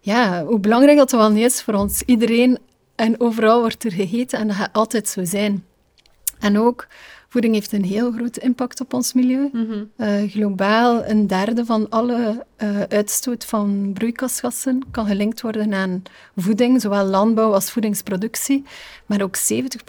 ja, 0.00 0.44
hoe 0.44 0.58
belangrijk 0.58 0.98
dat 0.98 1.10
wel 1.10 1.30
niet 1.30 1.44
is 1.44 1.62
voor 1.62 1.74
ons. 1.74 2.02
Iedereen 2.02 2.58
en 2.94 3.20
overal 3.20 3.60
wordt 3.60 3.84
er 3.84 3.92
gegeten 3.92 4.38
en 4.38 4.46
dat 4.46 4.56
gaat 4.56 4.72
altijd 4.72 5.08
zo 5.08 5.24
zijn. 5.24 5.64
En 6.38 6.58
ook 6.58 6.86
Voeding 7.28 7.54
heeft 7.54 7.72
een 7.72 7.84
heel 7.84 8.12
grote 8.12 8.40
impact 8.40 8.80
op 8.80 8.94
ons 8.94 9.12
milieu. 9.12 9.48
Mhm. 9.52 9.84
Eh, 9.96 10.30
globaal 10.30 11.04
een 11.04 11.26
derde 11.26 11.64
van 11.64 11.88
alle 11.88 12.44
uh, 12.62 12.80
uitstoot 12.82 13.44
van 13.44 13.90
broeikasgassen 13.94 14.82
kan 14.90 15.06
gelinkt 15.06 15.40
worden 15.40 15.74
aan 15.74 16.02
voeding, 16.36 16.80
zowel 16.80 17.04
landbouw 17.04 17.52
als 17.52 17.70
voedingsproductie. 17.70 18.64
Maar 19.06 19.22
ook 19.22 19.36
70% 19.36 19.40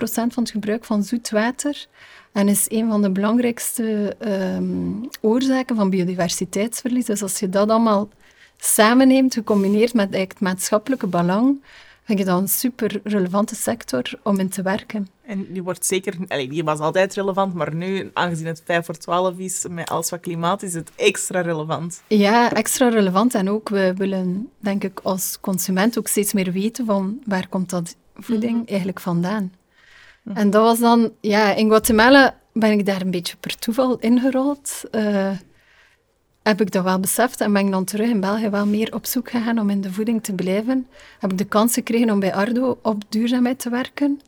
van 0.05 0.43
het 0.43 0.51
gebruik 0.51 0.85
van 0.85 1.03
zoetwater. 1.03 1.87
En 2.31 2.47
is 2.47 2.65
een 2.69 2.89
van 2.89 3.01
de 3.01 3.09
belangrijkste 3.09 4.15
um, 4.55 5.09
oorzaken 5.21 5.75
van 5.75 5.89
biodiversiteitsverlies. 5.89 7.05
Dus 7.05 7.21
als 7.21 7.39
je 7.39 7.49
dat 7.49 7.69
allemaal 7.69 8.09
samenneemt, 8.57 9.33
gecombineerd 9.33 9.93
met 9.93 10.15
het 10.15 10.39
maatschappelijke 10.39 11.07
belang, 11.07 11.61
vind 12.07 12.19
ik 12.19 12.25
dat 12.25 12.41
een 12.41 12.47
super 12.47 12.99
relevante 13.03 13.55
sector 13.55 14.03
om 14.23 14.39
in 14.39 14.49
te 14.49 14.61
werken. 14.61 15.07
En 15.21 15.47
die 15.53 15.63
wordt 15.63 15.85
zeker... 15.85 16.15
Allee, 16.27 16.49
die 16.49 16.63
was 16.63 16.79
altijd 16.79 17.13
relevant, 17.13 17.53
maar 17.53 17.75
nu, 17.75 18.09
aangezien 18.13 18.45
het 18.45 18.61
5 18.65 18.85
voor 18.85 18.97
12 18.97 19.37
is, 19.37 19.65
met 19.69 19.89
alles 19.89 20.09
wat 20.09 20.19
klimaat, 20.19 20.63
is 20.63 20.73
het 20.73 20.91
extra 20.95 21.41
relevant. 21.41 22.01
Ja, 22.07 22.51
extra 22.51 22.89
relevant. 22.89 23.35
En 23.35 23.49
ook, 23.49 23.69
we 23.69 23.93
willen, 23.97 24.49
denk 24.59 24.83
ik, 24.83 24.99
als 25.03 25.37
consument 25.41 25.97
ook 25.97 26.07
steeds 26.07 26.33
meer 26.33 26.51
weten 26.51 26.85
van 26.85 27.19
waar 27.25 27.47
komt 27.47 27.69
dat 27.69 27.95
voeding 28.15 28.57
mhm. 28.57 28.67
eigenlijk 28.67 28.99
vandaan. 28.99 29.53
Mhm. 30.23 30.37
En 30.37 30.49
dat 30.49 30.63
was 30.63 30.79
dan... 30.79 31.11
Ja, 31.21 31.53
in 31.53 31.67
Guatemala 31.67 32.39
ben 32.53 32.71
ik 32.71 32.85
daar 32.85 33.01
een 33.01 33.11
beetje 33.11 33.37
per 33.37 33.57
toeval 33.57 33.99
ingerold. 33.99 34.83
Uh, 34.91 35.29
heb 36.47 36.61
ik 36.61 36.71
dat 36.71 36.83
wel 36.83 36.99
beseft 36.99 37.41
en 37.41 37.53
ben 37.53 37.65
ik 37.65 37.71
dan 37.71 37.83
terug 37.83 38.09
in 38.09 38.19
België 38.19 38.49
wel 38.49 38.65
meer 38.65 38.93
op 38.93 39.05
zoek 39.05 39.29
gegaan 39.29 39.59
om 39.59 39.69
in 39.69 39.81
de 39.81 39.91
voeding 39.91 40.23
te 40.23 40.33
blijven. 40.33 40.87
Heb 41.19 41.31
ik 41.31 41.37
de 41.37 41.45
kans 41.45 41.73
gekregen 41.73 42.09
om 42.09 42.19
bij 42.19 42.33
Ardo 42.33 42.79
op 42.81 43.03
duurzaamheid 43.09 43.59
te 43.59 43.69
werken, 43.69 44.21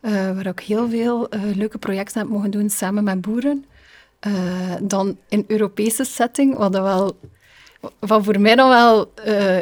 uh, 0.00 0.12
waar 0.12 0.46
ik 0.46 0.60
heel 0.60 0.88
veel 0.88 1.34
uh, 1.34 1.56
leuke 1.56 1.78
projecten 1.78 2.20
heb 2.20 2.28
mogen 2.28 2.50
doen 2.50 2.70
samen 2.70 3.04
met 3.04 3.20
boeren. 3.20 3.64
Uh, 4.26 4.32
dan 4.82 5.18
in 5.28 5.44
Europese 5.46 6.04
setting, 6.04 6.56
wat, 6.56 6.72
wel, 6.72 7.16
voor 8.00 8.40
mij 8.40 8.54
dan 8.54 8.68
wel 8.68 9.12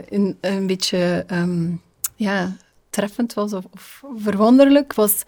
een, 0.08 0.38
een, 0.40 0.66
beetje 0.66 1.24
um, 1.32 1.80
ja, 2.14 2.56
treffend 2.90 3.34
was 3.34 3.52
of, 3.52 3.64
of, 3.70 4.02
verwonderlijk, 4.16 4.94
was... 4.94 5.22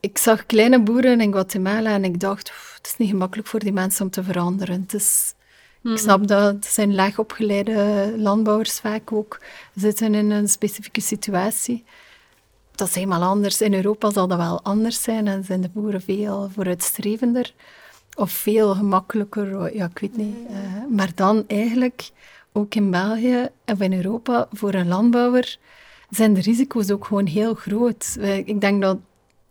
Ik 0.00 0.18
zag 0.18 0.46
kleine 0.46 0.80
boeren 0.80 1.20
in 1.20 1.32
Guatemala 1.32 1.90
en 1.90 2.04
ik 2.04 2.20
dacht, 2.20 2.52
het 2.76 2.86
is 2.86 2.96
niet 2.96 3.10
gemakkelijk 3.10 3.48
voor 3.48 3.60
die 3.60 3.72
mensen 3.72 4.04
om 4.04 4.10
te 4.10 4.22
veranderen. 4.22 4.80
Het 4.80 4.94
is, 4.94 5.34
ik 5.82 5.90
mhm. 5.90 5.96
snap 5.96 6.26
dat 6.26 6.54
het 6.54 6.66
zijn 6.66 6.94
laag 6.94 7.18
opgeleide 7.18 8.12
landbouwers 8.16 8.80
vaak 8.80 9.12
ook 9.12 9.40
zitten 9.74 10.14
in 10.14 10.30
een 10.30 10.48
specifieke 10.48 11.00
situatie. 11.00 11.84
Dat 12.74 12.88
is 12.88 12.94
helemaal 12.94 13.22
anders. 13.22 13.60
In 13.60 13.74
Europa 13.74 14.10
zal 14.10 14.28
dat 14.28 14.38
wel 14.38 14.62
anders 14.62 15.02
zijn 15.02 15.26
en 15.26 15.44
zijn 15.44 15.60
de 15.60 15.68
boeren 15.68 16.02
veel 16.02 16.50
vooruitstrevender 16.54 17.54
of 18.14 18.30
veel 18.30 18.74
gemakkelijker, 18.74 19.74
ja, 19.74 19.86
ik 19.86 19.98
weet 19.98 20.16
niet. 20.16 20.36
Uh, 20.50 20.56
maar 20.96 21.10
dan 21.14 21.44
eigenlijk, 21.46 22.10
ook 22.52 22.74
in 22.74 22.90
België 22.90 23.48
of 23.66 23.80
in 23.80 23.92
Europa, 23.92 24.48
voor 24.52 24.74
een 24.74 24.88
landbouwer 24.88 25.58
zijn 26.10 26.34
de 26.34 26.40
risico's 26.40 26.90
ook 26.90 27.04
gewoon 27.04 27.26
heel 27.26 27.54
groot. 27.54 28.16
Ik 28.44 28.60
denk 28.60 28.82
dat 28.82 28.98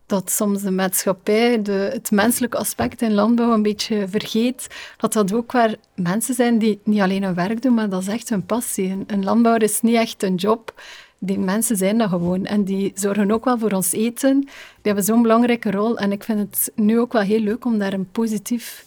dat 0.08 0.32
soms 0.32 0.62
de 0.62 0.72
maatschappij 0.72 1.62
de, 1.62 1.90
het 1.94 2.12
menselijke 2.12 2.58
aspect 2.58 3.02
in 3.02 3.14
landbouw 3.14 3.54
een 3.54 3.62
beetje 3.62 4.08
vergeet. 4.08 4.68
Dat 4.98 5.14
dat 5.14 5.34
ook 5.34 5.52
waar 5.52 5.76
mensen 5.96 6.34
zijn 6.34 6.58
die 6.58 6.80
niet 6.84 7.02
alleen 7.02 7.24
hun 7.24 7.34
werk 7.34 7.62
doen, 7.62 7.74
maar 7.74 7.90
dat 7.90 8.02
is 8.02 8.08
echt 8.08 8.30
hun 8.30 8.46
passie. 8.46 9.04
Een, 9.08 9.24
landbouwer 9.24 9.64
is 9.64 9.82
niet 9.82 9.96
echt 9.96 10.24
een 10.24 10.36
job. 10.36 10.82
die 11.20 11.40
mensen 11.40 11.78
zijn 11.78 11.98
dat 11.98 12.10
gewoon. 12.10 12.46
En 12.46 12.64
die 12.64 12.92
zorgen 12.96 13.32
ook 13.32 13.46
wel 13.46 13.58
voor 13.58 13.72
ons 13.72 13.92
eten. 13.92 14.40
Die 14.40 14.50
hebben 14.82 15.04
zo'n 15.04 15.22
belangrijke 15.22 15.72
rol. 15.72 15.98
En 15.98 16.12
ik 16.12 16.24
vind 16.24 16.40
het 16.40 16.72
nu 16.76 17.00
ook 17.00 17.14
wel 17.14 17.22
heel 17.22 17.40
leuk 17.40 17.66
om 17.66 17.78
daar 17.78 17.94
een 17.94 18.12
positief 18.12 18.86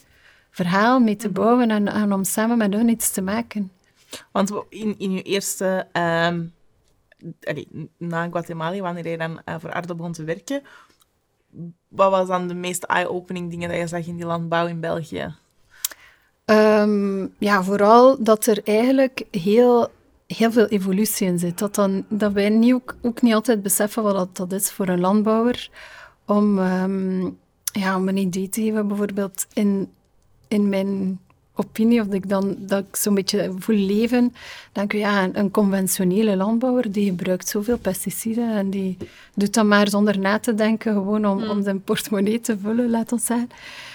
verhaal 0.51 1.01
mee 1.01 1.17
te 1.17 1.29
mhm. 1.29 1.35
bouwen 1.35 1.71
en, 1.71 1.89
en 1.89 2.13
om 2.13 2.25
samen 2.25 2.59
met 2.59 2.75
hun 2.75 2.89
iets 2.89 3.11
te 3.11 3.23
maken. 3.23 3.71
Want 4.33 4.53
in, 4.69 4.95
in 4.99 5.13
je 5.13 5.23
eerste... 5.23 5.87
Um, 5.93 6.53
na 7.97 8.29
Guatemala, 8.29 8.81
wanneer 8.81 9.09
je 9.09 9.19
dan 9.19 9.41
uh, 9.45 9.55
voor 9.59 9.73
Ardo 9.73 9.95
begon 9.95 10.13
te 10.13 10.25
werken, 10.25 10.63
wat 11.89 12.11
was 12.11 12.29
dan 12.29 12.49
de 12.49 12.55
meest 12.55 12.83
eye-opening 12.83 13.51
dingen 13.51 13.69
dat 13.69 13.79
je 13.79 13.87
zag 13.87 14.07
in 14.07 14.17
die 14.17 14.27
landbouw 14.27 14.67
in 14.67 14.81
België? 14.81 15.35
Um, 16.45 17.35
ja, 17.39 17.63
vooral 17.63 18.23
dat 18.23 18.47
er 18.47 18.61
eigenlijk 18.65 19.23
heel, 19.31 19.89
heel 20.27 20.53
veel 20.53 20.67
evolutie 20.67 21.27
in 21.27 21.39
zit. 21.39 21.59
Dat, 21.59 21.75
dan, 21.75 22.05
dat 22.09 22.33
wij 22.33 22.49
niet, 22.49 22.75
ook, 22.75 22.97
ook 23.03 23.23
niet 23.23 23.35
altijd 23.35 23.63
beseffen 23.63 24.03
wat 24.03 24.15
dat, 24.15 24.37
dat 24.37 24.53
is 24.53 24.71
voor 24.71 24.89
een 24.89 25.01
landbouwer. 25.01 25.71
Om, 26.27 26.59
um, 26.59 27.39
ja, 27.73 27.97
om 27.97 28.09
een 28.09 28.17
idee 28.17 28.49
te 28.49 28.63
geven, 28.63 28.89
bijvoorbeeld 28.89 29.47
in, 29.53 29.93
in 30.49 30.69
mijn 30.69 31.21
opinie, 31.65 32.01
of 32.01 32.07
dat 32.07 32.15
ik 32.15 32.29
dan 32.29 32.57
dat 32.59 32.85
ik 32.89 32.97
zo'n 32.97 33.15
beetje 33.15 33.53
voel 33.59 33.77
leven, 33.77 34.35
denk 34.73 34.93
ik, 34.93 35.01
ja, 35.01 35.25
een, 35.25 35.39
een, 35.39 35.51
conventionele 35.51 36.37
landbouwer 36.37 36.93
die 36.93 37.05
gebruikt 37.05 37.49
zoveel 37.49 37.79
pesticiden 37.79 38.55
en 38.55 38.71
die 38.71 38.97
doet 39.35 39.55
dat 39.55 39.65
maar 39.65 39.89
zonder 39.89 40.19
na 40.19 40.39
te 40.39 40.55
denken, 40.55 40.93
gewoon 40.93 41.27
om, 41.27 41.43
om 41.43 41.57
mm. 41.57 41.63
zijn 41.63 41.83
portemonnee 41.83 42.41
te 42.41 42.59
vullen, 42.59 42.91
laat 42.91 43.13
ons 43.13 43.25
zeggen. 43.25 43.49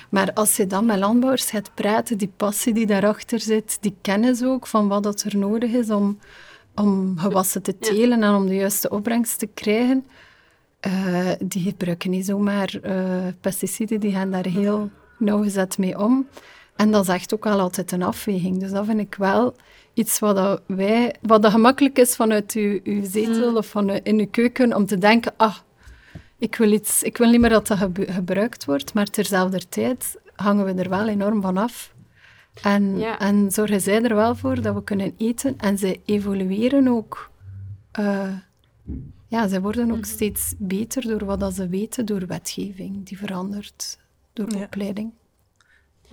Maar 0.10 0.34
als 0.34 0.55
je 0.55 0.67
dan 0.67 0.86
met 0.86 1.00
landbouwers 1.00 1.50
gaat 1.50 1.72
praten, 1.74 2.17
die 2.17 2.31
passie 2.38 2.74
die 2.74 2.86
daarachter 2.86 3.39
zit, 3.39 3.77
die 3.81 3.95
kennis 4.01 4.43
ook 4.43 4.67
van 4.67 4.88
wat 4.88 5.03
dat 5.03 5.22
er 5.22 5.38
nodig 5.38 5.72
is 5.72 5.89
om, 5.89 6.19
om 6.75 7.17
gewassen 7.17 7.62
te 7.62 7.77
telen 7.77 8.24
en 8.24 8.34
om 8.34 8.48
de 8.48 8.55
juiste 8.55 8.89
opbrengst 8.89 9.39
te 9.39 9.48
krijgen, 9.53 10.05
uh, 10.88 11.31
die 11.39 11.62
gebruiken 11.62 12.10
niet 12.10 12.25
zomaar 12.25 12.79
uh, 12.84 13.27
pesticiden, 13.41 14.00
die 14.00 14.12
gaan 14.12 14.31
daar 14.31 14.48
heel 14.48 14.89
nauwgezet 15.17 15.77
mee 15.77 16.00
om. 16.00 16.27
En 16.75 16.91
dat 16.91 17.03
is 17.03 17.10
echt 17.10 17.34
ook 17.34 17.46
al 17.46 17.60
altijd 17.60 17.91
een 17.91 18.03
afweging. 18.03 18.60
Dus 18.60 18.72
dat 18.72 18.86
vind 18.86 19.00
ik 19.00 19.15
wel 19.15 19.55
iets 19.94 20.20
wat, 20.20 20.36
dat 20.36 20.62
wij, 20.65 21.15
wat 21.22 21.41
dat 21.41 21.51
gemakkelijk 21.51 21.98
is 21.98 22.15
vanuit 22.15 22.51
uw, 22.51 22.79
uw 22.84 23.03
zetel 23.03 23.51
mm. 23.51 23.58
of 23.58 23.67
van 23.67 23.89
in 23.89 24.20
uw 24.20 24.27
keuken, 24.32 24.75
om 24.75 24.86
te 24.86 24.98
denken, 24.98 25.34
ah, 25.38 25.55
ik 26.38 26.55
wil, 26.55 26.72
iets, 26.72 27.03
ik 27.03 27.17
wil 27.17 27.29
niet 27.29 27.39
meer 27.39 27.50
dat 27.50 27.67
dat 27.67 27.77
gebruikt 27.94 28.65
wordt, 28.65 28.94
maar 28.94 29.05
terzelfde 29.05 29.67
tijd 29.70 30.17
hangen 30.36 30.65
we 30.65 30.82
er 30.84 30.89
wel 30.89 31.08
enorm 31.08 31.41
van 31.41 31.58
af. 31.58 31.94
En, 32.62 33.01
en 33.20 33.51
zorgen 33.51 33.82
zij 33.82 34.01
er 34.01 34.15
wel 34.15 34.36
voor 34.36 34.62
dat 34.62 34.75
we 34.75 34.84
kunnen 34.84 35.13
eten. 35.17 35.58
En 35.58 35.77
ze 35.77 36.00
evolueren 36.05 36.88
ook. 36.88 37.32
Uh, 38.00 38.34
ja, 39.27 39.48
ze 39.48 39.62
worden 39.62 39.91
ook 39.91 39.98
mhm. 39.98 40.05
steeds 40.05 40.53
beter 40.58 41.01
door 41.01 41.25
wat 41.25 41.53
ze 41.53 41.67
weten, 41.67 42.05
door 42.05 42.27
wetgeving 42.27 43.05
die 43.05 43.17
verandert, 43.17 44.00
door 44.34 44.48
opleiding. 44.48 45.12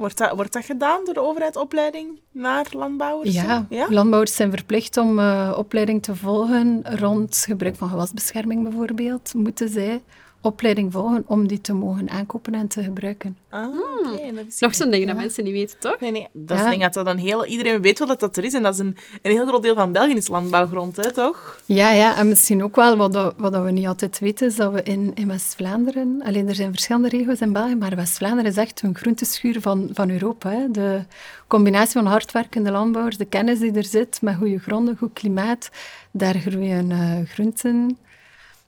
Wordt 0.03 0.19
dat, 0.19 0.33
wordt 0.35 0.53
dat 0.53 0.65
gedaan 0.65 1.05
door 1.05 1.15
de 1.15 1.21
overheidsopleiding 1.21 2.21
naar 2.33 2.67
landbouwers? 2.71 3.35
Ja, 3.35 3.67
ja? 3.69 3.87
landbouwers 3.91 4.35
zijn 4.35 4.51
verplicht 4.51 4.97
om 4.97 5.19
uh, 5.19 5.55
opleiding 5.57 6.03
te 6.03 6.17
volgen 6.17 6.83
rond 6.99 7.45
gebruik 7.47 7.77
van 7.77 7.89
gewasbescherming 7.89 8.63
bijvoorbeeld. 8.63 9.35
Moeten 9.35 9.69
zij 9.69 10.03
opleiding 10.43 10.93
volgen 10.93 11.25
om 11.27 11.47
die 11.47 11.61
te 11.61 11.73
mogen 11.73 12.11
aankopen 12.11 12.55
en 12.55 12.69
te 12.69 12.83
gebruiken. 12.83 13.37
Ah, 13.51 13.69
okay, 14.13 14.33
Nog 14.59 14.75
zo'n 14.75 14.91
ding 14.91 15.07
dat 15.07 15.17
mensen 15.17 15.45
niet 15.45 15.53
weten, 15.53 15.79
toch? 15.79 16.01
Nee, 16.01 16.11
nee. 16.11 16.29
Dat 16.33 16.59
is 16.59 16.65
denk 16.65 16.81
dat 16.81 16.95
dat 16.95 17.07
een 17.07 17.19
heel... 17.19 17.47
Iedereen 17.47 17.83
weet 17.83 17.99
wel 17.99 18.09
dat 18.09 18.21
dat 18.21 18.37
er 18.37 18.45
is. 18.45 18.55
En 18.55 18.63
dat 18.63 18.75
is 18.75 18.81
een, 18.81 18.97
een 19.23 19.31
heel 19.33 19.47
groot 19.47 19.63
deel 19.63 19.75
van 19.75 19.93
België 19.93 20.15
is 20.15 20.29
landbouwgrond, 20.29 20.97
hè, 20.97 21.13
toch? 21.13 21.61
Ja, 21.65 21.93
ja. 21.93 22.17
En 22.17 22.29
misschien 22.29 22.63
ook 22.63 22.77
wel, 22.77 22.97
wat, 22.97 23.13
dat, 23.13 23.35
wat 23.37 23.53
dat 23.53 23.65
we 23.65 23.71
niet 23.71 23.87
altijd 23.87 24.19
weten, 24.19 24.47
is 24.47 24.57
dat 24.57 24.73
we 24.73 24.83
in, 24.83 25.11
in 25.15 25.29
West-Vlaanderen... 25.29 26.23
Alleen, 26.25 26.49
er 26.49 26.55
zijn 26.55 26.71
verschillende 26.71 27.09
regio's 27.09 27.41
in 27.41 27.53
België, 27.53 27.75
maar 27.75 27.97
West-Vlaanderen 27.97 28.51
is 28.51 28.57
echt 28.57 28.83
een 28.83 28.95
groenteschuur 28.95 29.61
van, 29.61 29.89
van 29.93 30.11
Europa. 30.11 30.51
Hè. 30.51 30.71
De 30.71 31.01
combinatie 31.47 31.93
van 31.93 32.07
hardwerkende 32.07 32.71
landbouwers, 32.71 33.17
de 33.17 33.25
kennis 33.25 33.59
die 33.59 33.73
er 33.73 33.85
zit, 33.85 34.23
met 34.23 34.37
goede 34.37 34.59
gronden, 34.59 34.97
goed 34.97 35.13
klimaat, 35.13 35.71
daar 36.11 36.35
groeien 36.35 36.91
uh, 36.91 37.29
groenten 37.29 37.99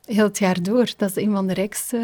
heel 0.05 0.25
het 0.25 0.39
jaar 0.39 0.63
door. 0.63 0.93
Dat 0.97 1.11
is 1.11 1.17
een 1.17 1.33
van 1.33 1.47
de 1.47 1.55
rijkste 1.55 1.97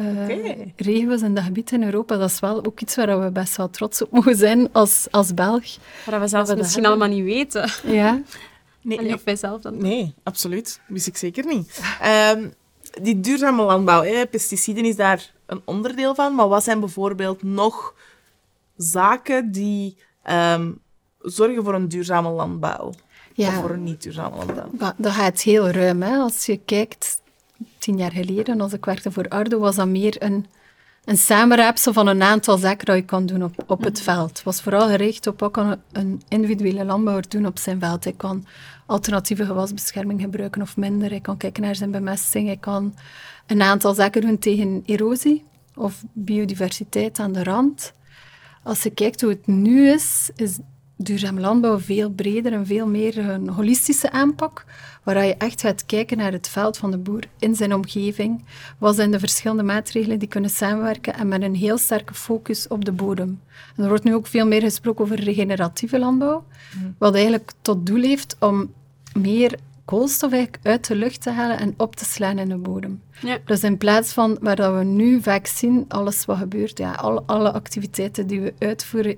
uh, 0.00 0.66
regio's 0.76 1.22
en 1.22 1.34
dat 1.34 1.44
gebied 1.44 1.72
in 1.72 1.82
Europa. 1.82 2.16
Dat 2.16 2.30
is 2.30 2.40
wel 2.40 2.64
ook 2.64 2.80
iets 2.80 2.96
waar 2.96 3.20
we 3.20 3.30
best 3.30 3.56
wel 3.56 3.70
trots 3.70 4.02
op 4.02 4.10
mogen 4.10 4.36
zijn 4.36 4.72
als, 4.72 5.06
als 5.10 5.34
Belg. 5.34 5.64
Maar 6.10 6.20
we 6.20 6.28
zelfs 6.28 6.54
misschien 6.54 6.86
allemaal 6.86 7.08
niet 7.08 7.24
weten. 7.24 7.70
Ja. 7.84 8.22
Nee, 8.82 9.14
of 9.14 9.24
wij 9.24 9.36
zelf 9.36 9.60
dan. 9.60 9.78
Nee, 9.78 10.14
absoluut. 10.22 10.80
Wist 10.86 11.06
ik 11.06 11.16
zeker 11.16 11.46
niet. 11.46 11.80
Um, 12.34 12.52
die 13.02 13.20
duurzame 13.20 13.62
landbouw, 13.62 14.02
hè, 14.02 14.26
pesticiden 14.26 14.84
is 14.84 14.96
daar 14.96 15.32
een 15.46 15.62
onderdeel 15.64 16.14
van. 16.14 16.34
Maar 16.34 16.48
wat 16.48 16.64
zijn 16.64 16.80
bijvoorbeeld 16.80 17.42
nog 17.42 17.94
zaken 18.76 19.52
die 19.52 19.96
um, 20.30 20.78
zorgen 21.20 21.64
voor 21.64 21.74
een 21.74 21.88
duurzame 21.88 22.28
landbouw? 22.28 22.92
Ja. 23.34 23.48
Of 23.48 23.54
voor 23.54 23.70
een 23.70 23.82
niet 23.82 24.02
duurzame 24.02 24.36
landbouw? 24.36 24.92
Dat 24.96 25.12
gaat 25.12 25.40
heel 25.40 25.68
ruim. 25.68 26.02
Hè? 26.02 26.16
Als 26.16 26.46
je 26.46 26.56
kijkt 26.56 27.22
tien 27.84 27.96
jaar 27.96 28.12
geleden, 28.12 28.60
als 28.60 28.72
ik 28.72 28.84
werkte 28.84 29.12
voor 29.12 29.28
Ardo, 29.28 29.58
was 29.58 29.76
dat 29.76 29.88
meer 29.88 30.22
een, 30.22 30.46
een 31.04 31.16
samenraapsel 31.16 31.92
van 31.92 32.06
een 32.06 32.22
aantal 32.22 32.58
zaken 32.58 32.86
dat 32.86 32.96
je 32.96 33.02
kan 33.02 33.26
doen 33.26 33.44
op, 33.44 33.64
op 33.66 33.84
het 33.84 34.00
veld. 34.00 34.28
Het 34.28 34.42
was 34.42 34.62
vooral 34.62 34.88
gericht 34.88 35.26
op 35.26 35.40
wat 35.40 35.50
kan 35.50 35.76
een 35.92 36.22
individuele 36.28 36.84
landbouwer 36.84 37.28
doen 37.28 37.46
op 37.46 37.58
zijn 37.58 37.80
veld. 37.80 38.04
Hij 38.04 38.12
kan 38.16 38.46
alternatieve 38.86 39.44
gewasbescherming 39.44 40.20
gebruiken 40.20 40.62
of 40.62 40.76
minder. 40.76 41.10
Hij 41.10 41.20
kan 41.20 41.36
kijken 41.36 41.62
naar 41.62 41.74
zijn 41.74 41.90
bemesting. 41.90 42.46
Hij 42.46 42.56
kan 42.56 42.94
een 43.46 43.62
aantal 43.62 43.94
zaken 43.94 44.20
doen 44.20 44.38
tegen 44.38 44.82
erosie 44.86 45.44
of 45.74 46.04
biodiversiteit 46.12 47.18
aan 47.18 47.32
de 47.32 47.42
rand. 47.42 47.92
Als 48.62 48.82
je 48.82 48.90
kijkt 48.90 49.20
hoe 49.20 49.30
het 49.30 49.46
nu 49.46 49.88
is, 49.88 50.30
is 50.36 50.58
duurzaam 50.96 51.40
landbouw 51.40 51.78
veel 51.78 52.10
breder 52.10 52.52
en 52.52 52.66
veel 52.66 52.86
meer 52.86 53.18
een 53.18 53.48
holistische 53.48 54.10
aanpak, 54.10 54.64
waar 55.04 55.24
je 55.24 55.34
echt 55.34 55.60
gaat 55.60 55.86
kijken 55.86 56.16
naar 56.16 56.32
het 56.32 56.48
veld 56.48 56.76
van 56.76 56.90
de 56.90 56.98
boer 56.98 57.22
in 57.38 57.54
zijn 57.54 57.74
omgeving. 57.74 58.44
Wat 58.78 58.94
zijn 58.94 59.10
de 59.10 59.18
verschillende 59.18 59.62
maatregelen 59.62 60.18
die 60.18 60.28
kunnen 60.28 60.50
samenwerken 60.50 61.14
en 61.14 61.28
met 61.28 61.42
een 61.42 61.54
heel 61.54 61.78
sterke 61.78 62.14
focus 62.14 62.68
op 62.68 62.84
de 62.84 62.92
bodem. 62.92 63.40
En 63.76 63.82
er 63.82 63.88
wordt 63.88 64.04
nu 64.04 64.14
ook 64.14 64.26
veel 64.26 64.46
meer 64.46 64.60
gesproken 64.60 65.04
over 65.04 65.20
regeneratieve 65.20 65.98
landbouw, 65.98 66.44
mm. 66.78 66.94
wat 66.98 67.14
eigenlijk 67.14 67.52
tot 67.62 67.86
doel 67.86 68.02
heeft 68.02 68.36
om 68.38 68.72
meer 69.18 69.58
koolstof 69.84 70.32
uit 70.62 70.86
de 70.86 70.94
lucht 70.94 71.22
te 71.22 71.30
halen 71.30 71.58
en 71.58 71.74
op 71.76 71.96
te 71.96 72.04
slaan 72.04 72.38
in 72.38 72.48
de 72.48 72.56
bodem. 72.56 73.02
Ja. 73.20 73.38
Dus 73.44 73.62
in 73.62 73.78
plaats 73.78 74.12
van 74.12 74.36
waar 74.40 74.56
dat 74.56 74.74
we 74.74 74.84
nu 74.84 75.22
vaak 75.22 75.46
zien, 75.46 75.84
alles 75.88 76.24
wat 76.24 76.38
gebeurt, 76.38 76.78
ja, 76.78 76.92
alle, 76.92 77.22
alle 77.26 77.52
activiteiten 77.52 78.26
die 78.26 78.40
we 78.40 78.54
uitvoeren, 78.58 79.16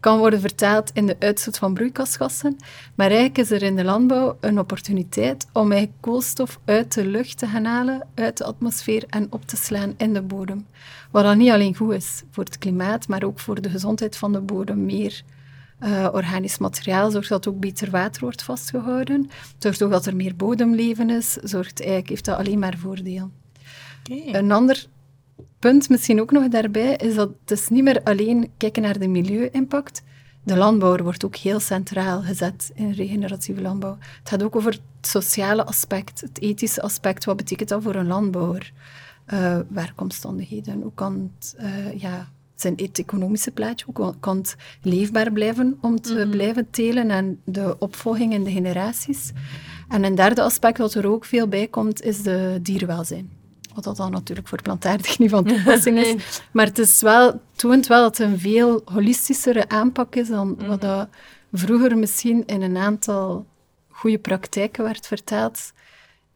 kan 0.00 0.18
worden 0.18 0.40
vertaald 0.40 0.90
in 0.94 1.06
de 1.06 1.16
uitstoot 1.18 1.58
van 1.58 1.74
broeikasgassen. 1.74 2.56
Maar 2.94 3.06
eigenlijk 3.06 3.38
is 3.38 3.50
er 3.50 3.62
in 3.62 3.76
de 3.76 3.84
landbouw 3.84 4.36
een 4.40 4.58
opportuniteit 4.58 5.46
om 5.52 5.72
eigenlijk 5.72 6.02
koolstof 6.02 6.58
uit 6.64 6.94
de 6.94 7.06
lucht 7.06 7.38
te 7.38 7.46
gaan 7.46 7.64
halen, 7.64 8.06
uit 8.14 8.36
de 8.36 8.44
atmosfeer 8.44 9.04
en 9.08 9.26
op 9.30 9.46
te 9.46 9.56
slaan 9.56 9.94
in 9.96 10.12
de 10.12 10.22
bodem. 10.22 10.66
Wat 11.10 11.24
dan 11.24 11.38
niet 11.38 11.50
alleen 11.50 11.76
goed 11.76 11.92
is 11.92 12.22
voor 12.30 12.44
het 12.44 12.58
klimaat, 12.58 13.08
maar 13.08 13.22
ook 13.22 13.38
voor 13.38 13.62
de 13.62 13.70
gezondheid 13.70 14.16
van 14.16 14.32
de 14.32 14.40
bodem. 14.40 14.84
Meer 14.84 15.22
uh, 15.84 16.08
organisch 16.12 16.58
materiaal 16.58 17.10
zorgt 17.10 17.28
dat 17.28 17.48
ook 17.48 17.60
beter 17.60 17.90
water 17.90 18.20
wordt 18.20 18.42
vastgehouden. 18.42 19.30
Zorgt 19.58 19.82
ook 19.82 19.90
dat 19.90 20.06
er 20.06 20.16
meer 20.16 20.36
bodemleven 20.36 21.10
is. 21.10 21.32
Zorgt 21.32 21.80
eigenlijk, 21.80 22.08
heeft 22.08 22.24
dat 22.24 22.38
alleen 22.38 22.58
maar 22.58 22.76
voordeel. 22.78 23.30
Een 24.32 24.52
ander 24.52 24.86
punt 25.58 25.88
misschien 25.88 26.20
ook 26.20 26.30
nog 26.30 26.48
daarbij 26.48 26.96
is 26.96 27.14
dat 27.14 27.30
het 27.40 27.50
is 27.50 27.68
niet 27.68 27.84
meer 27.84 28.02
alleen 28.02 28.50
kijken 28.56 28.82
naar 28.82 28.98
de 28.98 29.08
milieu-impact. 29.08 30.02
De 30.42 30.56
landbouwer 30.56 31.02
wordt 31.02 31.24
ook 31.24 31.36
heel 31.36 31.60
centraal 31.60 32.22
gezet 32.22 32.70
in 32.74 32.90
regeneratieve 32.92 33.60
landbouw. 33.60 33.96
Het 34.18 34.28
gaat 34.28 34.42
ook 34.42 34.56
over 34.56 34.72
het 34.72 35.06
sociale 35.06 35.64
aspect, 35.64 36.20
het 36.20 36.40
ethische 36.40 36.82
aspect. 36.82 37.24
Wat 37.24 37.36
betekent 37.36 37.68
dat 37.68 37.82
voor 37.82 37.94
een 37.94 38.06
landbouwer? 38.06 38.72
Uh, 39.32 39.58
werkomstandigheden, 39.68 40.82
hoe 40.82 40.94
kan 40.94 41.30
het 41.38 41.54
uh, 41.60 42.00
ja, 42.00 42.28
zijn 42.54 42.74
het 42.76 42.98
economische 42.98 43.50
plaatje, 43.50 43.86
hoe 43.92 44.14
kan 44.20 44.36
het 44.36 44.56
leefbaar 44.82 45.32
blijven 45.32 45.78
om 45.80 46.00
te 46.00 46.14
mhm. 46.14 46.30
blijven 46.30 46.70
telen 46.70 47.10
en 47.10 47.40
de 47.44 47.76
opvolging 47.78 48.32
in 48.32 48.44
de 48.44 48.50
generaties. 48.50 49.32
En 49.88 50.04
een 50.04 50.14
derde 50.14 50.42
aspect 50.42 50.78
wat 50.78 50.94
er 50.94 51.06
ook 51.06 51.24
veel 51.24 51.48
bij 51.48 51.66
komt, 51.66 52.02
is 52.02 52.22
de 52.22 52.58
dierenwelzijn. 52.62 53.30
Wat 53.74 53.84
dat 53.84 53.96
dan 53.96 54.10
natuurlijk 54.10 54.48
voor 54.48 54.62
plantaardig 54.62 55.18
niet 55.18 55.30
van 55.30 55.44
toepassing 55.54 55.98
is. 55.98 56.40
Maar 56.52 56.66
het 56.66 56.78
is 56.78 57.00
wel, 57.00 57.40
toont 57.56 57.86
wel 57.86 58.02
dat 58.02 58.18
het 58.18 58.28
een 58.28 58.38
veel 58.38 58.82
holistischere 58.84 59.68
aanpak 59.68 60.14
is 60.14 60.28
dan 60.28 60.56
wat 60.56 60.66
mhm. 60.66 60.78
dat 60.78 61.08
vroeger 61.52 61.98
misschien 61.98 62.46
in 62.46 62.62
een 62.62 62.76
aantal 62.76 63.46
goede 63.88 64.18
praktijken 64.18 64.84
werd 64.84 65.06
vertaald. 65.06 65.72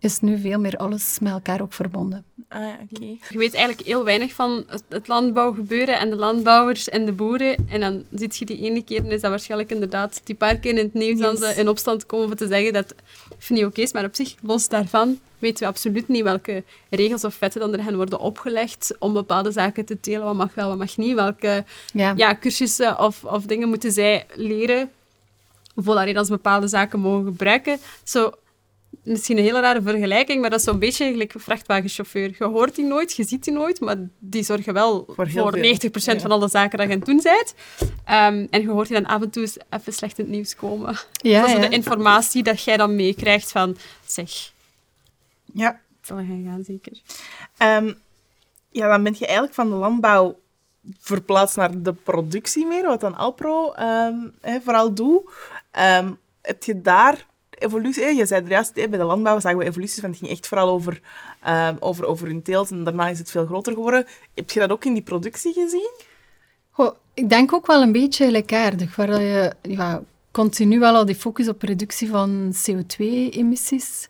Is 0.00 0.20
nu 0.20 0.38
veel 0.38 0.58
meer 0.58 0.76
alles 0.76 1.18
met 1.20 1.32
elkaar 1.32 1.60
ook 1.60 1.72
verbonden. 1.72 2.24
Ah, 2.48 2.60
ja, 2.60 2.78
oké. 2.90 3.04
Je 3.28 3.38
weet 3.38 3.54
eigenlijk 3.54 3.86
heel 3.86 4.04
weinig 4.04 4.32
van 4.32 4.64
het, 4.88 5.08
landbouwgebeuren 5.08 5.98
en 5.98 6.10
de 6.10 6.16
landbouwers 6.16 6.88
en 6.88 7.04
de 7.04 7.12
boeren. 7.12 7.56
En 7.68 7.80
dan 7.80 8.04
zit 8.14 8.36
je 8.36 8.44
die 8.44 8.58
ene 8.58 8.84
keer 8.84 9.04
en 9.04 9.10
is 9.10 9.20
dat 9.20 9.30
waarschijnlijk 9.30 9.70
inderdaad 9.70 10.20
die 10.24 10.34
paar 10.34 10.56
keer 10.56 10.70
in 10.70 10.76
het 10.76 10.94
nieuws 10.94 11.18
dat 11.18 11.38
ze 11.38 11.54
in 11.56 11.68
opstand 11.68 12.06
komen 12.06 12.26
om 12.26 12.34
te 12.34 12.46
zeggen 12.46 12.72
dat 12.72 12.94
het 13.38 13.50
niet 13.50 13.64
oké 13.64 13.80
is. 13.80 13.92
Maar 13.92 14.04
op 14.04 14.14
zich, 14.14 14.34
los 14.40 14.68
daarvan, 14.68 15.18
weten 15.38 15.58
we 15.58 15.66
absoluut 15.66 16.08
niet 16.08 16.22
welke 16.22 16.64
regels 16.90 17.24
of 17.24 17.38
wetten 17.38 17.60
dan 17.60 17.72
er 17.72 17.82
gaan 17.82 17.96
worden 17.96 18.20
opgelegd 18.20 18.94
om 18.98 19.12
bepaalde 19.12 19.52
zaken 19.52 19.84
te 19.84 20.00
telen. 20.00 20.24
Wat 20.24 20.34
mag 20.34 20.54
wel, 20.54 20.68
wat 20.68 20.78
mag 20.78 20.96
niet. 20.96 21.14
Welke 21.14 21.64
Ja. 21.92 22.12
ja, 22.16 22.36
cursussen 22.36 22.98
of, 22.98 23.24
of 23.24 23.44
dingen 23.44 23.68
moeten 23.68 23.92
zij 23.92 24.26
leren 24.34 24.90
voordat 25.76 26.16
als 26.16 26.28
bepaalde 26.28 26.68
zaken 26.68 27.00
mogen 27.00 27.24
gebruiken. 27.24 27.78
Zo, 28.02 28.32
misschien 29.02 29.38
een 29.38 29.44
hele 29.44 29.60
rare 29.60 29.82
vergelijking, 29.82 30.40
maar 30.40 30.50
dat 30.50 30.58
is 30.58 30.64
zo'n 30.64 30.78
beetje 30.78 31.10
gelijk 31.10 31.34
een 31.34 31.40
vrachtwagenchauffeur. 31.40 32.34
Je 32.38 32.44
hoort 32.44 32.74
die 32.74 32.84
nooit, 32.84 33.16
je 33.16 33.24
ziet 33.24 33.44
die 33.44 33.52
nooit, 33.52 33.80
maar 33.80 33.96
die 34.18 34.42
zorgen 34.42 34.72
wel 34.74 35.04
Voor 35.06 35.14
voor, 35.14 35.26
heel 35.26 35.50
veel. 35.50 35.90
90% 35.90 36.16
Ja. 36.16 36.20
van 36.20 36.30
alle 36.30 36.48
zaken 36.48 36.78
dat 36.78 36.86
je 36.86 36.92
aan 36.92 36.98
het 36.98 37.08
doen 37.08 37.20
bent. 37.22 37.54
Ehm, 38.04 38.46
en 38.50 38.60
je 38.60 38.68
hoort 38.70 38.88
die 38.88 39.00
dan 39.00 39.10
af 39.10 39.22
en 39.22 39.30
toe 39.30 39.42
eens 39.42 39.56
even 39.70 39.92
slecht 39.92 40.18
in 40.18 40.24
het 40.24 40.34
nieuws 40.34 40.56
komen. 40.56 40.98
Ja, 41.12 41.40
dat 41.40 41.48
is 41.48 41.54
ja. 41.54 41.68
de 41.68 41.74
informatie 41.74 42.42
dat 42.42 42.62
jij 42.62 42.76
dan 42.76 42.96
meekrijgt 42.96 43.50
van, 43.50 43.76
zeg, 44.06 44.52
Ja. 45.52 45.68
het 45.98 46.06
zal 46.06 46.16
gaan 46.16 46.44
gaan 46.46 46.64
zeker. 46.64 47.00
Ehm, 47.56 47.92
ja, 48.70 48.88
dan 48.88 49.02
ben 49.02 49.14
je 49.18 49.24
eigenlijk 49.24 49.54
van 49.54 49.68
de 49.70 49.76
landbouw 49.76 50.38
verplaatst 51.00 51.56
naar 51.56 51.82
de 51.82 51.92
productie 51.92 52.66
meer, 52.66 52.86
wat 52.86 53.00
dan 53.00 53.16
Alpro 53.16 53.72
ehm, 53.72 54.14
hè, 54.40 54.60
vooral 54.60 54.94
doet. 54.94 55.30
Ehm, 55.70 56.12
heb 56.42 56.62
je 56.64 56.80
daar 56.80 57.26
evolutie... 57.58 58.14
Je 58.14 58.26
zei 58.26 58.42
er 58.42 58.50
juist, 58.50 58.74
bij 58.74 58.88
de 58.88 59.04
landbouw 59.04 59.40
zagen 59.40 59.58
we 59.58 59.64
evoluties, 59.64 60.00
van 60.00 60.10
het 60.10 60.18
ging 60.18 60.30
echt 60.30 60.46
vooral 60.46 60.68
over, 60.68 61.00
ehm, 61.42 61.76
over, 61.78 62.04
over 62.04 62.26
hun 62.26 62.42
teelt 62.42 62.70
en 62.70 62.84
daarna 62.84 63.08
is 63.08 63.18
het 63.18 63.30
veel 63.30 63.46
groter 63.46 63.72
geworden. 63.72 64.06
Heb 64.34 64.50
je 64.50 64.60
dat 64.60 64.70
ook 64.70 64.84
in 64.84 64.92
die 64.92 65.02
productie 65.02 65.52
gezien? 65.52 65.90
Goh, 66.70 66.94
ik 67.14 67.28
denk 67.28 67.52
ook 67.52 67.66
wel 67.66 67.82
een 67.82 67.92
beetje 67.92 68.24
gelijkaardig, 68.24 68.96
waar 68.96 69.20
je 69.20 69.52
ja, 69.62 70.02
continu 70.30 70.78
wel 70.78 70.94
al 70.94 71.04
die 71.04 71.14
focus 71.14 71.48
op 71.48 71.62
reductie 71.62 72.08
van 72.08 72.54
CO2-emissies, 72.54 74.08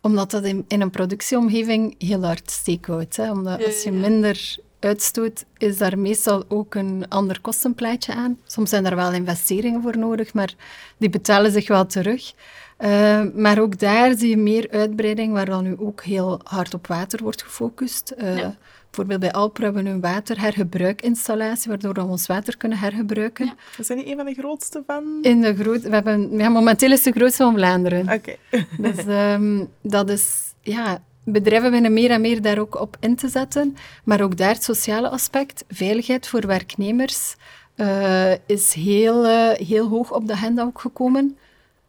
omdat 0.00 0.30
dat 0.30 0.44
in, 0.44 0.64
in 0.68 0.80
een 0.80 0.90
productieomgeving 0.90 1.94
heel 1.98 2.24
hard 2.24 2.50
steek 2.50 2.86
houdt. 2.86 3.16
Hè? 3.16 3.30
Omdat 3.30 3.60
Ja, 3.60 3.66
als 3.66 3.82
je 3.82 3.92
minder 3.92 4.58
uitstoot, 4.78 5.44
is 5.58 5.78
daar 5.78 5.98
meestal 5.98 6.44
ook 6.48 6.74
een 6.74 7.04
ander 7.08 7.40
kostenplaatje 7.40 8.14
aan. 8.14 8.38
Soms 8.46 8.70
zijn 8.70 8.86
er 8.86 8.96
wel 8.96 9.12
investeringen 9.12 9.82
voor 9.82 9.98
nodig, 9.98 10.34
maar 10.34 10.54
die 10.96 11.10
betalen 11.10 11.52
zich 11.52 11.68
wel 11.68 11.86
terug. 11.86 12.32
Eh, 12.80 13.22
maar 13.34 13.58
ook 13.58 13.78
daar 13.78 14.16
zie 14.18 14.28
je 14.28 14.36
meer 14.36 14.68
uitbreiding, 14.70 15.32
waar 15.32 15.44
dan 15.46 15.64
nu 15.64 15.76
ook 15.78 16.02
heel 16.02 16.40
hard 16.44 16.74
op 16.74 16.86
water 16.86 17.22
wordt 17.22 17.42
gefocust. 17.42 18.10
Eh, 18.10 18.36
Ja. 18.38 18.56
Bijvoorbeeld 18.84 19.20
bij 19.20 19.32
Alpro 19.32 19.64
hebben 19.64 19.84
we 19.84 19.90
een 19.90 20.00
waterhergebruikinstallatie, 20.00 21.68
waardoor 21.68 21.94
we 21.94 22.02
ons 22.02 22.26
water 22.26 22.56
kunnen 22.56 22.78
hergebruiken. 22.78 23.46
Ja. 23.46 23.54
We 23.76 23.82
zijn 23.82 23.98
niet 23.98 24.06
een 24.06 24.16
van 24.16 24.26
de 24.26 24.34
grootste 24.34 24.82
van... 24.86 25.18
In 25.22 25.40
de 25.40 25.54
groot, 25.54 25.82
we 25.82 25.90
hebben, 25.90 26.38
ja, 26.38 26.48
momenteel 26.48 26.90
is 26.92 27.04
het 27.04 27.14
de 27.14 27.20
grootste 27.20 27.42
van 27.42 27.54
Vlaanderen. 27.54 28.12
Oké. 28.12 28.34
Dus 28.78 29.06
ehm, 29.06 29.64
dat 29.82 30.08
is, 30.10 30.54
ja, 30.60 31.02
bedrijven 31.24 31.68
beginnen 31.68 31.92
meer 31.92 32.10
en 32.10 32.20
meer 32.20 32.42
daar 32.42 32.58
ook 32.58 32.80
op 32.80 32.96
in 33.00 33.16
te 33.16 33.28
zetten. 33.28 33.76
Maar 34.04 34.20
ook 34.20 34.36
daar 34.36 34.54
het 34.54 34.64
sociale 34.64 35.08
aspect, 35.08 35.64
veiligheid 35.68 36.28
voor 36.28 36.46
werknemers, 36.46 37.36
eh, 37.74 38.32
is 38.46 38.72
heel, 38.72 39.24
heel 39.54 39.88
hoog 39.88 40.12
op 40.12 40.26
de 40.26 40.32
agenda 40.32 40.62
ook 40.62 40.80
gekomen. 40.80 41.36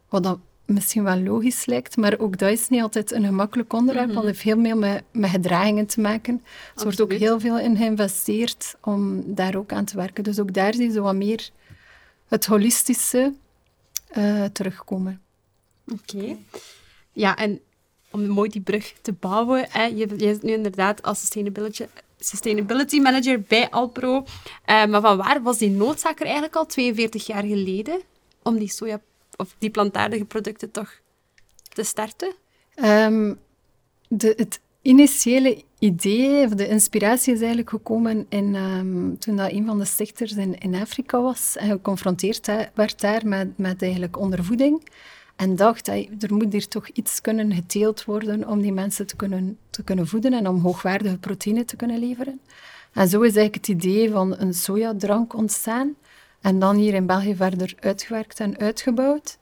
Wat 0.09 0.23
dat 0.23 0.37
misschien 0.73 1.03
wel 1.03 1.19
logisch 1.19 1.65
lijkt, 1.65 1.97
maar 1.97 2.19
ook 2.19 2.37
dat 2.37 2.49
is 2.49 2.69
niet 2.69 2.81
altijd 2.81 3.11
een 3.11 3.25
gemakkelijk 3.25 3.73
onderwerp, 3.73 4.13
want 4.13 4.25
het 4.25 4.25
heeft 4.25 4.41
heel 4.41 4.61
veel 4.63 4.77
met, 4.77 5.03
met 5.11 5.29
gedragingen 5.29 5.85
te 5.85 6.01
maken. 6.01 6.41
Er 6.75 6.83
wordt 6.83 7.01
ook 7.01 7.13
heel 7.13 7.39
veel 7.39 7.59
in 7.59 7.77
geïnvesteerd 7.77 8.75
om 8.81 9.23
daar 9.35 9.55
ook 9.55 9.71
aan 9.71 9.85
te 9.85 9.95
werken. 9.95 10.23
Dus 10.23 10.39
ook 10.39 10.53
daar 10.53 10.73
zie 10.73 10.83
je 10.83 10.91
zo 10.91 11.01
wat 11.01 11.15
meer 11.15 11.49
het 12.27 12.45
holistische 12.45 13.33
eh, 14.07 14.45
terugkomen. 14.45 15.21
Oké. 15.91 16.35
Ja, 17.11 17.37
en 17.37 17.59
om 18.11 18.27
mooi 18.27 18.49
die 18.49 18.61
brug 18.61 18.93
te 19.01 19.13
bouwen, 19.13 19.65
hè, 19.69 19.83
je, 19.83 20.07
je 20.17 20.33
zit 20.33 20.43
nu 20.43 20.51
inderdaad 20.51 21.01
als 21.01 21.19
sustainability, 21.19 21.85
sustainability 22.19 22.99
manager 22.99 23.41
bij 23.41 23.69
Alpro. 23.69 24.25
Eh, 24.65 24.85
maar 24.85 25.01
van 25.01 25.17
waar 25.17 25.41
was 25.41 25.57
die 25.57 25.69
noodzaak 25.69 26.19
er 26.19 26.25
eigenlijk 26.25 26.55
al 26.55 26.65
42 26.65 27.25
jaar 27.25 27.43
geleden 27.43 28.01
om 28.43 28.57
die 28.57 28.69
soja 28.69 29.01
of 29.41 29.55
die 29.57 29.69
plantaardige 29.69 30.25
producten 30.25 30.71
toch 30.71 30.99
te 31.73 31.83
starten? 31.83 32.33
Ehm, 32.75 33.33
de, 34.07 34.33
het 34.37 34.59
initiële 34.81 35.63
idee, 35.79 36.45
of 36.45 36.51
de 36.51 36.67
inspiratie 36.67 37.33
is 37.33 37.39
eigenlijk 37.39 37.69
gekomen 37.69 38.25
in, 38.29 38.55
ehm, 38.55 39.15
toen 39.15 39.35
dat 39.35 39.51
een 39.51 39.65
van 39.65 39.79
de 39.79 39.85
stichters 39.85 40.31
in, 40.31 40.57
in 40.59 40.75
Afrika 40.75 41.21
was 41.21 41.55
en 41.57 41.69
geconfronteerd 41.69 42.49
werd 42.73 43.01
daar 43.01 43.27
met, 43.27 43.57
met 43.57 43.81
eigenlijk 43.81 44.17
ondervoeding. 44.17 44.83
En 45.35 45.55
dacht, 45.55 45.87
hey, 45.87 46.09
er 46.19 46.33
moet 46.33 46.53
hier 46.53 46.67
toch 46.67 46.87
iets 46.87 47.21
kunnen 47.21 47.53
geteeld 47.53 48.05
worden 48.05 48.47
om 48.47 48.61
die 48.61 48.73
mensen 48.73 49.07
te 49.07 49.15
kunnen, 49.15 49.57
te 49.69 49.83
kunnen 49.83 50.07
voeden 50.07 50.33
en 50.33 50.47
om 50.47 50.59
hoogwaardige 50.59 51.17
proteïne 51.17 51.65
te 51.65 51.75
kunnen 51.75 51.99
leveren. 51.99 52.41
En 52.93 53.07
zo 53.07 53.21
is 53.21 53.35
eigenlijk 53.35 53.55
het 53.55 53.67
idee 53.67 54.11
van 54.11 54.35
een 54.37 54.53
sojadrank 54.53 55.33
ontstaan. 55.33 55.95
En 56.41 56.59
dan 56.59 56.75
hier 56.75 56.93
in 56.93 57.05
België 57.05 57.35
verder 57.35 57.73
uitgewerkt 57.79 58.39
en 58.39 58.57
uitgebouwd. 58.57 59.37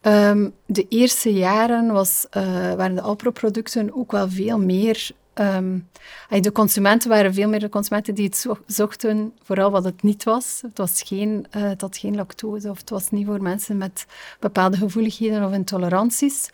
Ehm, 0.00 0.48
de 0.66 0.86
eerste 0.88 1.32
jaren 1.32 1.92
was, 1.92 2.26
eh, 2.30 2.42
waren 2.74 2.94
de 2.94 3.00
Alpro-producten 3.00 3.94
ook 3.94 4.12
wel 4.12 4.28
veel 4.30 4.58
meer... 4.58 5.10
ehm, 5.34 5.78
de 6.40 6.52
consumenten 6.52 7.08
waren 7.08 7.34
veel 7.34 7.48
meer 7.48 7.60
de 7.60 7.68
consumenten 7.68 8.14
die 8.14 8.24
het 8.24 8.36
zo- 8.36 8.58
zochten, 8.66 9.32
vooral 9.42 9.70
wat 9.70 9.84
het 9.84 10.02
niet 10.02 10.24
was. 10.24 10.58
Het, 10.62 10.78
was 10.78 11.02
geen, 11.02 11.46
eh, 11.50 11.62
het 11.62 11.80
had 11.80 11.96
geen 11.96 12.14
lactose 12.14 12.70
of 12.70 12.78
het 12.78 12.90
was 12.90 13.10
niet 13.10 13.26
voor 13.26 13.42
mensen 13.42 13.76
met 13.76 14.06
bepaalde 14.40 14.76
gevoeligheden 14.76 15.44
of 15.44 15.52
intoleranties. 15.52 16.50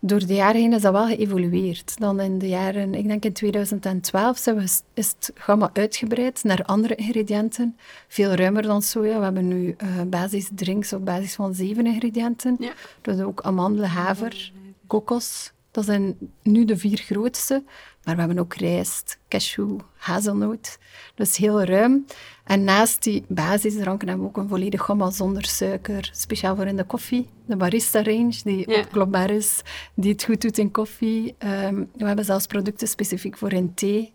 Door 0.00 0.26
de 0.26 0.34
jaren 0.34 0.60
heen 0.60 0.72
is 0.72 0.82
dat 0.82 0.92
wel 0.92 1.06
geëvolueerd. 1.06 1.98
Dan 1.98 2.20
in 2.20 2.38
de 2.38 2.48
jaren, 2.48 2.94
ik 2.94 3.06
denk 3.06 3.24
in 3.24 3.32
2012, 3.32 4.38
zijn 4.38 4.56
we, 4.56 4.62
is 4.94 5.14
het 5.18 5.30
gamma 5.34 5.70
uitgebreid 5.72 6.44
naar 6.44 6.62
andere 6.62 6.94
ingrediënten. 6.94 7.76
Veel 8.08 8.30
ruimer 8.30 8.62
dan 8.62 8.82
soja. 8.82 9.18
We 9.18 9.24
hebben 9.24 9.48
nu 9.48 9.74
eh 9.78 10.02
basisdrinks 10.06 10.92
op 10.92 11.04
basis 11.04 11.34
van 11.34 11.54
zeven 11.54 11.86
ingrediënten. 11.86 12.56
Ja. 12.58 12.72
Dus 13.02 13.20
ook 13.20 13.40
amandelen, 13.40 13.88
haver, 13.88 14.52
kokos. 14.86 15.52
Dat 15.78 15.86
zijn 15.86 16.16
nu 16.42 16.64
de 16.64 16.76
vier 16.76 16.98
grootste. 16.98 17.62
Maar 18.04 18.14
we 18.14 18.20
hebben 18.20 18.38
ook 18.38 18.54
rijst, 18.54 19.18
cashew, 19.28 19.78
hazelnoot. 19.96 20.78
Dus 21.14 21.36
heel 21.36 21.62
ruim. 21.62 22.04
En 22.44 22.64
naast 22.64 23.02
die 23.02 23.24
basisdranken 23.28 24.08
hebben 24.08 24.26
we 24.26 24.32
ook 24.32 24.42
een 24.42 24.48
volledig 24.48 24.82
gamma 24.84 25.10
zonder 25.10 25.44
suiker. 25.44 26.10
Speciaal 26.12 26.56
voor 26.56 26.66
in 26.66 26.76
de 26.76 26.84
koffie. 26.84 27.28
De 27.46 27.56
barista 27.56 28.02
range, 28.02 28.34
die 28.44 28.70
Ja. 28.70 28.78
opklopbaar 28.78 29.30
is, 29.30 29.60
die 29.94 30.12
het 30.12 30.24
goed 30.24 30.40
doet 30.40 30.58
in 30.58 30.70
koffie. 30.70 31.34
Ehm, 31.38 31.84
we 31.96 32.06
hebben 32.06 32.24
zelfs 32.24 32.46
producten 32.46 32.88
specifiek 32.88 33.36
voor 33.38 33.52
in 33.52 33.74
thee. 33.74 34.12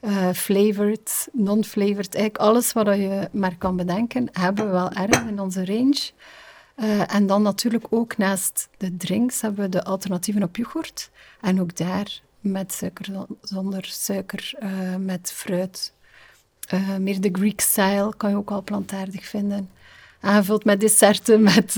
Eh, 0.00 0.30
flavored, 0.32 1.28
non-flavored, 1.32 2.14
eigenlijk 2.14 2.44
alles 2.44 2.72
wat 2.72 2.86
je 2.86 3.28
maar 3.32 3.56
kan 3.58 3.76
bedenken, 3.76 4.28
hebben 4.32 4.64
we 4.66 4.70
wel 4.72 4.90
erg 4.90 5.22
in 5.28 5.40
onze 5.40 5.64
range. 5.64 6.10
Eh, 6.76 7.14
en 7.14 7.26
dan 7.26 7.42
natuurlijk 7.42 7.84
ook 7.90 8.16
naast 8.16 8.68
de 8.76 8.96
drinks 8.96 9.40
hebben 9.40 9.60
we 9.64 9.68
de 9.68 9.84
alternatieven 9.84 10.42
op 10.42 10.56
yoghurt. 10.56 11.10
En 11.40 11.60
ook 11.60 11.76
daar 11.76 12.20
met 12.40 12.72
suiker, 12.72 13.04
zon- 13.04 13.38
zonder 13.42 13.84
suiker, 13.84 14.52
eh, 14.58 14.70
met 14.98 15.32
fruit. 15.34 15.92
Eh, 16.68 16.96
meer 16.96 17.20
de 17.20 17.28
Greek 17.32 17.60
style 17.60 18.12
kan 18.16 18.30
je 18.30 18.36
ook 18.36 18.50
al 18.50 18.62
plantaardig 18.62 19.24
vinden. 19.26 19.70
Aangevuld 20.20 20.64
met 20.64 20.80
desserten, 20.80 21.42
met 21.54 21.76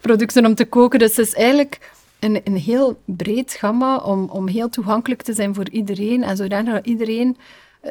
producten 0.00 0.46
om 0.46 0.54
te 0.54 0.64
koken. 0.64 0.98
Dus 0.98 1.16
het 1.16 1.26
is 1.26 1.34
eigenlijk 1.34 1.92
een, 2.18 2.40
een 2.44 2.56
heel 2.56 3.00
breed 3.04 3.52
gamma 3.52 3.96
om, 3.96 4.28
om 4.28 4.48
heel 4.48 4.68
toegankelijk 4.68 5.22
te 5.22 5.32
zijn 5.32 5.54
voor 5.54 5.68
iedereen. 5.68 6.22
En 6.22 6.36
zodanig 6.36 6.74
dat 6.74 6.86
iedereen 6.86 7.36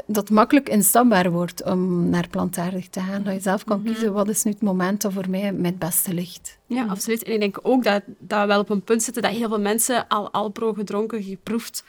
dat 0.05 0.29
makkelijk 0.29 0.69
instapbaar 0.69 1.31
wordt 1.31 1.63
om 1.63 2.09
naar 2.09 2.27
plantaardig 2.27 2.89
te 2.89 2.99
gaan. 2.99 3.23
Dat 3.23 3.33
je 3.33 3.39
zelf 3.39 3.63
kan 3.63 3.83
kiezen 3.83 4.13
wat 4.13 4.29
is 4.29 4.43
nu 4.43 4.51
het 4.51 4.61
moment 4.61 5.01
dat 5.01 5.13
voor 5.13 5.29
mij 5.29 5.41
het 5.61 5.79
beste 5.79 6.13
ligt. 6.13 6.57
Ja, 6.67 6.85
absoluut. 6.85 7.23
En 7.23 7.33
ik 7.33 7.39
denk 7.39 7.59
ook 7.61 7.83
dat, 7.83 8.01
dat 8.19 8.41
we 8.41 8.47
wel 8.47 8.59
op 8.59 8.69
een 8.69 8.81
punt 8.83 9.03
zitten 9.03 9.21
dat 9.23 9.31
heel 9.31 9.47
veel 9.47 9.59
mensen 9.59 10.07
al 10.07 10.31
Alpro 10.31 10.73
gedronken, 10.73 11.23
geproefd 11.23 11.83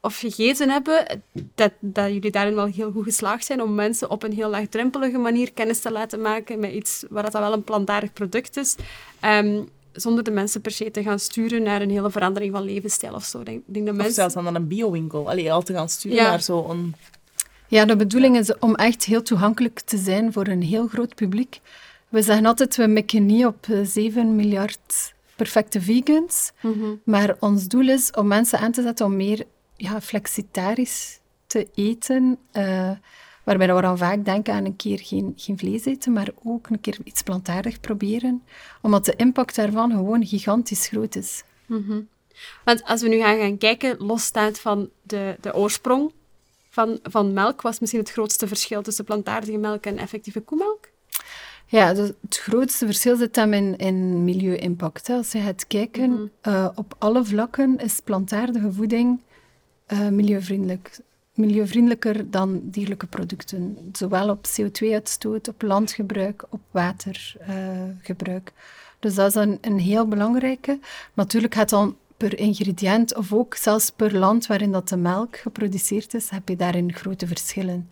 of 0.00 0.18
gegeten 0.18 0.70
hebben, 0.70 1.22
dat, 1.54 1.72
dat 1.80 2.12
jullie 2.12 2.30
daarin 2.30 2.54
wel 2.54 2.64
heel 2.66 2.90
goed 2.92 3.04
geslaagd 3.04 3.44
zijn 3.44 3.62
om 3.62 3.74
mensen 3.74 4.10
op 4.10 4.22
een 4.22 4.32
heel 4.32 4.50
laagdrempelige 4.50 5.18
manier 5.18 5.52
kennis 5.52 5.80
te 5.80 5.90
laten 5.92 6.20
maken 6.20 6.58
met 6.60 6.72
iets 6.72 7.04
waar 7.10 7.22
dat 7.22 7.32
wel 7.32 7.52
een 7.52 7.64
plantaardig 7.64 8.12
product 8.12 8.56
is, 8.56 8.76
ehm, 9.20 9.62
zonder 9.92 10.24
de 10.24 10.30
mensen 10.30 10.60
per 10.60 10.70
se 10.70 10.90
te 10.90 11.02
gaan 11.02 11.18
sturen 11.18 11.62
naar 11.62 11.82
een 11.82 11.90
hele 11.90 12.10
verandering 12.10 12.52
van 12.52 12.62
levensstijl 12.62 13.14
of 13.14 13.24
zo. 13.24 13.38
Ik 13.40 13.46
denk, 13.46 13.62
denk 13.66 13.84
dat 13.86 13.94
Of 13.94 14.00
mensen... 14.00 14.14
zelfs 14.14 14.34
dan 14.34 14.44
naar 14.44 14.54
een 14.54 14.68
biowinkel. 14.68 15.28
Allee, 15.30 15.52
al 15.52 15.62
te 15.62 15.72
gaan 15.72 15.88
sturen 15.88 16.16
Ja. 16.18 16.28
naar 16.28 16.42
zo'n... 16.42 16.94
Ja, 17.68 17.84
de 17.84 17.96
bedoeling 17.96 18.36
is 18.36 18.58
om 18.58 18.74
echt 18.74 19.04
heel 19.04 19.22
toegankelijk 19.22 19.80
te 19.80 19.96
zijn 19.96 20.32
voor 20.32 20.46
een 20.46 20.62
heel 20.62 20.86
groot 20.86 21.14
publiek. 21.14 21.60
We 22.08 22.22
zeggen 22.22 22.46
altijd, 22.46 22.76
we 22.76 22.86
mikken 22.86 23.26
niet 23.26 23.46
op 23.46 23.66
eh, 23.68 23.78
7 23.84 24.36
miljard 24.36 25.14
perfecte 25.36 25.80
vegans. 25.80 26.52
Mhm. 26.60 26.94
Maar 27.04 27.36
ons 27.40 27.68
doel 27.68 27.88
is 27.88 28.10
om 28.10 28.26
mensen 28.26 28.58
aan 28.58 28.72
te 28.72 28.82
zetten 28.82 29.06
om 29.06 29.16
meer 29.16 29.44
ja, 29.76 30.00
flexitarisch 30.00 31.20
te 31.46 31.68
eten. 31.74 32.38
eh, 32.52 32.90
waarbij 33.44 33.74
we 33.74 33.80
dan 33.80 33.98
vaak 33.98 34.24
denken 34.24 34.54
aan 34.54 34.64
een 34.64 34.76
keer 34.76 34.98
geen, 35.02 35.32
geen 35.36 35.58
vlees 35.58 35.84
eten, 35.84 36.12
maar 36.12 36.28
ook 36.44 36.68
een 36.68 36.80
keer 36.80 36.98
iets 37.04 37.22
plantaardig 37.22 37.80
proberen. 37.80 38.42
Omdat 38.82 39.04
de 39.04 39.14
impact 39.16 39.56
daarvan 39.56 39.90
gewoon 39.90 40.26
gigantisch 40.26 40.86
groot 40.88 41.16
is. 41.16 41.42
Want 42.64 42.84
als 42.84 43.02
we 43.02 43.08
nu 43.08 43.18
gaan, 43.18 43.38
gaan 43.38 43.58
kijken, 43.58 43.96
losstaand 43.98 44.58
van 44.58 44.90
de, 45.02 45.36
de 45.40 45.54
oorsprong 45.54 46.12
van, 46.76 46.98
van 47.02 47.32
melk, 47.32 47.62
was 47.62 47.78
misschien 47.80 48.00
het 48.00 48.10
grootste 48.10 48.46
verschil 48.46 48.82
tussen 48.82 49.04
plantaardige 49.04 49.58
melk 49.58 49.84
en 49.86 49.98
effectieve 49.98 50.40
koemelk? 50.40 50.88
Ja, 51.66 51.94
dus 51.94 52.10
het 52.20 52.36
grootste 52.36 52.86
verschil 52.86 53.16
zit 53.16 53.36
hem 53.36 53.52
in, 53.52 53.76
in 53.76 54.24
milieu-impact. 54.24 55.08
Als 55.10 55.32
je 55.32 55.40
gaat 55.40 55.66
kijken, 55.66 56.32
eh, 56.40 56.68
op 56.74 56.94
alle 56.98 57.24
vlakken 57.24 57.78
is 57.78 58.00
plantaardige 58.04 58.72
voeding 58.72 59.20
eh, 59.86 60.08
milieuvriendelijk. 60.08 60.98
Milieuvriendelijker 61.34 62.30
dan 62.30 62.60
dierlijke 62.62 63.06
producten. 63.06 63.78
Zowel 63.92 64.28
op 64.30 64.46
CO2-uitstoot, 64.46 65.48
op 65.48 65.62
landgebruik, 65.62 66.44
op 66.48 66.60
watergebruik. 66.70 68.52
dus 69.00 69.14
dat 69.14 69.28
is 69.28 69.34
een, 69.34 69.58
een 69.60 69.78
heel 69.78 70.08
belangrijke. 70.08 70.78
Natuurlijk 71.14 71.54
gaat 71.54 71.68
dan 71.68 71.96
per 72.16 72.38
ingrediënt 72.38 73.16
of 73.16 73.32
ook 73.32 73.54
zelfs 73.54 73.90
per 73.90 74.16
land 74.16 74.46
waarin 74.46 74.72
dat 74.72 74.88
de 74.88 74.96
melk 74.96 75.36
geproduceerd 75.36 76.14
is, 76.14 76.30
heb 76.30 76.48
je 76.48 76.56
daarin 76.56 76.92
grote 76.92 77.26
verschillen. 77.26 77.90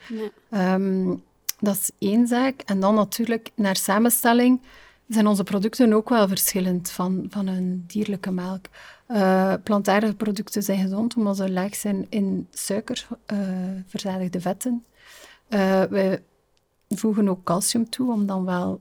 Ehm, 0.50 1.14
dat 1.60 1.74
is 1.74 1.90
één 1.98 2.26
zaak. 2.26 2.60
En 2.60 2.80
dan 2.80 2.94
natuurlijk, 2.94 3.50
naar 3.54 3.76
samenstelling 3.76 4.60
zijn 5.08 5.26
onze 5.26 5.44
producten 5.44 5.92
ook 5.92 6.08
wel 6.08 6.28
verschillend 6.28 6.90
van, 6.90 7.26
van 7.30 7.46
een 7.46 7.84
dierlijke 7.86 8.30
melk. 8.30 8.66
Eh, 9.06 9.54
plantaardige 9.62 10.14
producten 10.14 10.62
zijn 10.62 10.78
gezond 10.78 11.16
omdat 11.16 11.36
ze 11.36 11.50
laag 11.50 11.74
zijn 11.74 12.06
in 12.08 12.46
suiker, 12.50 13.06
eh, 13.26 13.38
verzadigde 13.86 14.40
vetten. 14.40 14.84
Eh, 15.48 15.82
wij 15.82 16.22
voegen 16.88 17.28
ook 17.28 17.44
calcium 17.44 17.90
toe 17.90 18.12
om 18.12 18.26
dan 18.26 18.44
wel 18.44 18.80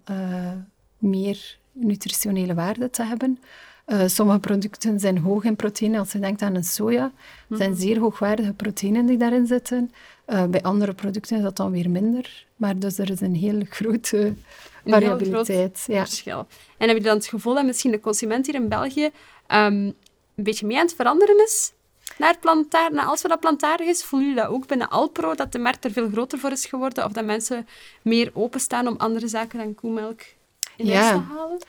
meer 0.98 1.58
nutritionele 1.72 2.54
waarde 2.54 2.90
te 2.90 3.04
hebben. 3.04 3.40
Eh, 3.86 4.04
sommige 4.06 4.40
producten 4.40 5.00
zijn 5.00 5.18
hoog 5.18 5.44
in 5.44 5.56
proteïne. 5.56 6.00
Als 6.00 6.12
je 6.12 6.20
denkt 6.20 6.42
aan 6.42 6.56
een 6.56 6.64
soja, 6.64 7.12
zijn 7.50 7.76
zeer 7.76 8.00
hoogwaardige 8.00 8.54
proteïnen 8.54 9.06
die 9.06 9.18
daarin 9.18 9.48
zitten. 9.48 9.92
Eh, 10.26 10.46
bij 10.46 10.62
andere 10.62 10.94
producten 10.94 11.38
is 11.38 11.44
dat 11.44 11.56
dan 11.58 11.72
weer 11.72 11.90
minder. 11.90 12.46
Maar 12.56 12.80
dus 12.80 12.98
er 12.98 13.10
is 13.10 13.22
een 13.22 13.36
hele 13.36 13.66
grote 13.70 14.18
heel 14.18 14.36
variabiliteit. 14.86 15.84
Ja. 15.88 16.06
Verschil. 16.06 16.48
En 16.78 16.88
heb 16.88 16.98
je 16.98 17.04
dan 17.04 17.16
het 17.16 17.26
gevoel 17.26 17.54
dat 17.54 17.66
misschien 17.66 17.92
de 17.92 18.00
consument 18.00 18.46
hier 18.46 18.56
in 18.56 18.70
België 18.70 19.10
ehm, 19.48 19.74
een 19.74 19.96
beetje 20.36 20.66
mee 20.66 20.78
aan 20.78 20.86
het 20.86 20.96
veranderen 20.96 21.44
is? 21.44 21.72
Naar 22.18 22.38
plantaar, 22.40 22.94
naar 22.94 23.06
als 23.06 23.22
we 23.22 23.28
dat 23.28 23.40
plantaardig 23.40 23.88
is, 23.88 24.04
voelen 24.04 24.28
jullie 24.30 24.44
dat 24.44 24.52
ook 24.54 24.68
binnen 24.68 24.90
Alpro, 24.90 25.36
dat 25.36 25.52
de 25.52 25.60
markt 25.60 25.86
er 25.86 25.92
veel 25.92 26.10
groter 26.10 26.40
voor 26.40 26.52
is 26.52 26.66
geworden? 26.66 27.06
Of 27.06 27.12
dat 27.12 27.26
mensen 27.26 27.68
meer 28.02 28.32
openstaan 28.34 28.88
om 28.88 28.96
andere 28.98 29.28
zaken 29.28 29.60
dan 29.60 29.76
koemelk 29.76 30.22
in 30.78 30.92
huis 30.92 31.10
Ja. 31.10 31.12
te 31.12 31.20
halen? 31.34 31.62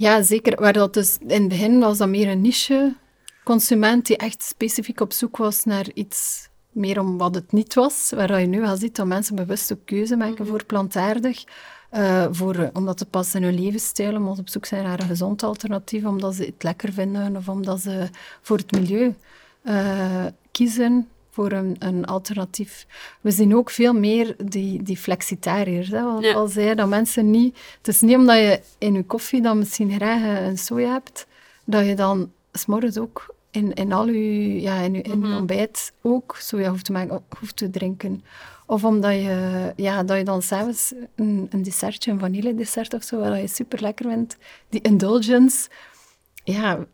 Ja, 0.00 0.22
zeker. 0.22 0.60
Waar 0.60 0.72
dat 0.72 0.94
dus 0.94 1.18
in 1.26 1.40
het 1.40 1.48
begin 1.48 1.78
was 1.80 1.98
dat 1.98 2.08
meer 2.08 2.28
een 2.28 2.40
niche 2.40 2.96
consument 3.44 4.06
die 4.06 4.16
echt 4.16 4.42
specifiek 4.42 5.00
op 5.00 5.12
zoek 5.12 5.36
was 5.36 5.64
naar 5.64 5.86
iets 5.94 6.48
meer 6.72 7.00
om 7.00 7.18
wat 7.18 7.34
het 7.34 7.52
niet 7.52 7.74
was. 7.74 8.10
Waar 8.14 8.40
je 8.40 8.46
nu 8.46 8.64
al 8.64 8.76
ziet 8.76 8.96
dat 8.96 9.06
mensen 9.06 9.34
bewust 9.36 9.72
ook 9.72 9.84
keuze 9.84 10.16
maken 10.16 10.46
voor 10.46 10.64
plantaardig. 10.64 11.44
eh, 11.90 12.26
voor, 12.30 12.54
eh, 12.54 12.68
omdat 12.72 12.98
het 12.98 13.10
past 13.10 13.34
in 13.34 13.42
hun 13.42 13.60
levensstijl, 13.60 14.16
omdat 14.16 14.34
ze 14.34 14.40
op 14.40 14.48
zoek 14.48 14.66
zijn 14.66 14.84
naar 14.84 15.00
een 15.00 15.06
gezond 15.06 15.42
alternatief, 15.42 16.04
omdat 16.04 16.34
ze 16.34 16.44
het 16.44 16.62
lekker 16.62 16.92
vinden 16.92 17.36
of 17.36 17.48
omdat 17.48 17.80
ze 17.80 18.08
voor 18.40 18.56
het 18.56 18.72
milieu 18.72 19.14
eh, 19.62 20.26
kiezen 20.50 21.08
voor 21.40 21.52
een, 21.52 21.76
een 21.78 22.04
alternatief. 22.04 22.86
We 23.20 23.30
zien 23.30 23.56
ook 23.56 23.70
veel 23.70 23.92
meer 23.92 24.34
die, 24.44 24.82
die 24.82 24.96
flexitariërs. 24.96 25.88
Hè? 25.88 26.02
Wat 26.02 26.22
Ja. 26.24 26.32
al 26.32 26.48
zei, 26.48 26.74
dat 26.74 26.88
mensen 26.88 27.30
niet... 27.30 27.58
Het 27.78 27.88
is 27.88 28.00
niet 28.00 28.16
omdat 28.16 28.36
je 28.36 28.60
in 28.78 28.94
je 28.94 29.04
koffie 29.04 29.42
dan 29.42 29.58
misschien 29.58 29.92
graag 29.92 30.22
eh, 30.22 30.46
een 30.46 30.58
soja 30.58 30.92
hebt, 30.92 31.26
dat 31.64 31.86
je 31.86 31.94
dan 31.94 32.30
s'morgens 32.52 32.98
ook 32.98 33.34
in, 33.50 33.72
in 33.74 33.92
al 33.92 34.06
je, 34.08 34.60
ja, 34.60 34.74
in, 34.80 34.94
je, 34.94 35.02
in 35.02 35.26
je 35.26 35.36
ontbijt 35.36 35.92
ook 36.02 36.36
soja 36.38 36.70
hoeft 36.70 36.84
te, 36.84 36.92
maken, 36.92 37.22
hoeft 37.40 37.56
te 37.56 37.70
drinken. 37.70 38.24
Of 38.66 38.84
omdat 38.84 39.12
je, 39.12 39.72
ja, 39.76 40.02
dat 40.02 40.16
je 40.16 40.24
dan 40.24 40.42
s'avonds 40.42 40.92
een, 41.16 41.46
een 41.50 41.62
dessertje, 41.62 42.10
een 42.10 42.18
vanille-dessert 42.18 42.94
of 42.94 43.02
zo, 43.02 43.18
wat 43.18 43.40
je 43.40 43.46
super 43.48 43.80
lekker 43.80 44.08
vindt, 44.10 44.36
die 44.68 44.80
indulgence, 44.80 45.68
ja, 46.44 46.86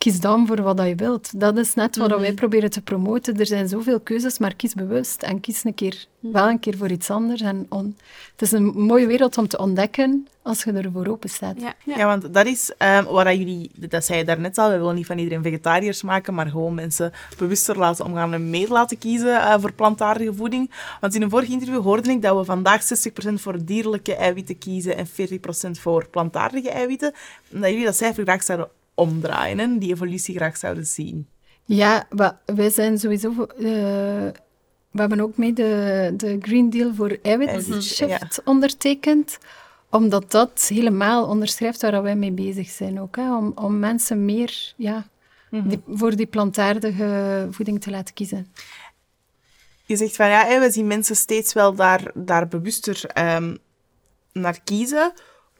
kies 0.00 0.20
dan 0.20 0.46
voor 0.46 0.62
wat 0.62 0.78
je 0.86 0.94
wilt. 0.94 1.40
Dat 1.40 1.56
is 1.56 1.74
net 1.74 1.96
wat 1.96 2.20
wij 2.20 2.32
proberen 2.34 2.70
te 2.70 2.80
promoten. 2.82 3.38
Er 3.38 3.46
zijn 3.46 3.68
zoveel 3.68 4.00
keuzes, 4.00 4.38
maar 4.38 4.54
kies 4.54 4.74
bewust. 4.74 5.22
En 5.22 5.40
kies 5.40 5.64
een 5.64 5.74
keer, 5.74 6.04
wel 6.20 6.48
een 6.48 6.58
keer 6.58 6.76
voor 6.76 6.90
iets 6.90 7.10
anders. 7.10 7.40
En 7.40 7.66
on- 7.68 7.96
het 8.32 8.42
is 8.42 8.52
een 8.52 8.64
mooie 8.64 9.06
wereld 9.06 9.38
om 9.38 9.48
te 9.48 9.58
ontdekken 9.58 10.26
als 10.42 10.62
je 10.62 10.72
ervoor 10.72 11.06
open 11.06 11.28
staat. 11.28 11.60
Ja, 11.60 11.74
ja. 11.84 11.96
Ja, 11.96 12.06
want 12.06 12.34
dat 12.34 12.46
is 12.46 12.72
ehm 12.78 13.04
waar 13.04 13.24
dat 13.24 13.36
jullie, 13.36 13.70
dat 13.74 14.04
zei 14.04 14.18
je 14.18 14.24
daarnet 14.24 14.58
al, 14.58 14.70
we 14.70 14.76
willen 14.78 14.94
niet 14.94 15.06
van 15.06 15.18
iedereen 15.18 15.42
vegetariërs 15.42 16.02
maken, 16.02 16.34
maar 16.34 16.46
gewoon 16.46 16.74
mensen 16.74 17.12
bewuster 17.38 17.78
laten 17.78 18.04
omgaan 18.04 18.32
en 18.34 18.50
meer 18.50 18.68
laten 18.68 18.98
kiezen 18.98 19.40
eh, 19.40 19.54
voor 19.60 19.72
plantaardige 19.72 20.34
voeding. 20.34 20.70
Want 21.00 21.14
in 21.14 21.22
een 21.22 21.30
vorig 21.30 21.48
interview 21.48 21.82
hoorde 21.82 22.10
ik 22.10 22.22
dat 22.22 22.36
we 22.36 22.44
vandaag 22.44 22.82
60% 22.82 23.32
voor 23.34 23.64
dierlijke 23.64 24.14
eiwitten 24.14 24.58
kiezen 24.58 24.96
en 24.96 25.06
40% 25.06 25.80
voor 25.80 26.08
plantaardige 26.08 26.70
eiwitten. 26.70 27.12
En 27.52 27.60
dat 27.60 27.70
jullie 27.70 27.84
dat 27.84 27.96
cijfer 27.96 28.22
graag 28.22 28.42
zouden 28.42 28.68
omdraaien 29.00 29.60
en 29.60 29.78
die 29.78 29.92
evolutie 29.92 30.34
graag 30.36 30.56
zouden 30.56 30.86
zien. 30.86 31.28
Ja, 31.64 32.06
wij 32.44 32.70
zijn 32.70 32.98
sowieso... 32.98 33.30
eh, 33.30 33.64
we 34.90 35.00
hebben 35.00 35.20
ook 35.20 35.36
mee 35.36 35.52
de, 35.52 36.12
de 36.16 36.36
Green 36.40 36.70
Deal 36.70 36.94
voor 36.94 37.18
Eiwit, 37.22 37.50
ondertekend, 38.44 39.38
omdat 39.90 40.30
dat 40.30 40.66
helemaal 40.74 41.26
onderschrijft 41.26 41.82
waar 41.82 42.02
wij 42.02 42.16
mee 42.16 42.32
bezig 42.32 42.68
zijn 42.68 43.00
ook. 43.00 43.16
Hè? 43.16 43.36
Om, 43.36 43.52
om 43.54 43.78
mensen 43.78 44.24
meer 44.24 44.72
ja, 44.76 45.06
die- 45.50 45.82
voor 45.88 46.16
die 46.16 46.26
plantaardige 46.26 47.48
voeding 47.50 47.80
te 47.80 47.90
laten 47.90 48.14
kiezen. 48.14 48.46
Je 49.84 49.96
zegt 49.96 50.16
van 50.16 50.28
ja, 50.28 50.60
we 50.60 50.70
zien 50.70 50.86
mensen 50.86 51.16
steeds 51.16 51.52
wel 51.52 51.74
daar, 51.74 52.10
daar 52.14 52.48
bewuster 52.48 53.04
ehm, 53.06 53.56
naar 54.32 54.60
kiezen. 54.64 55.12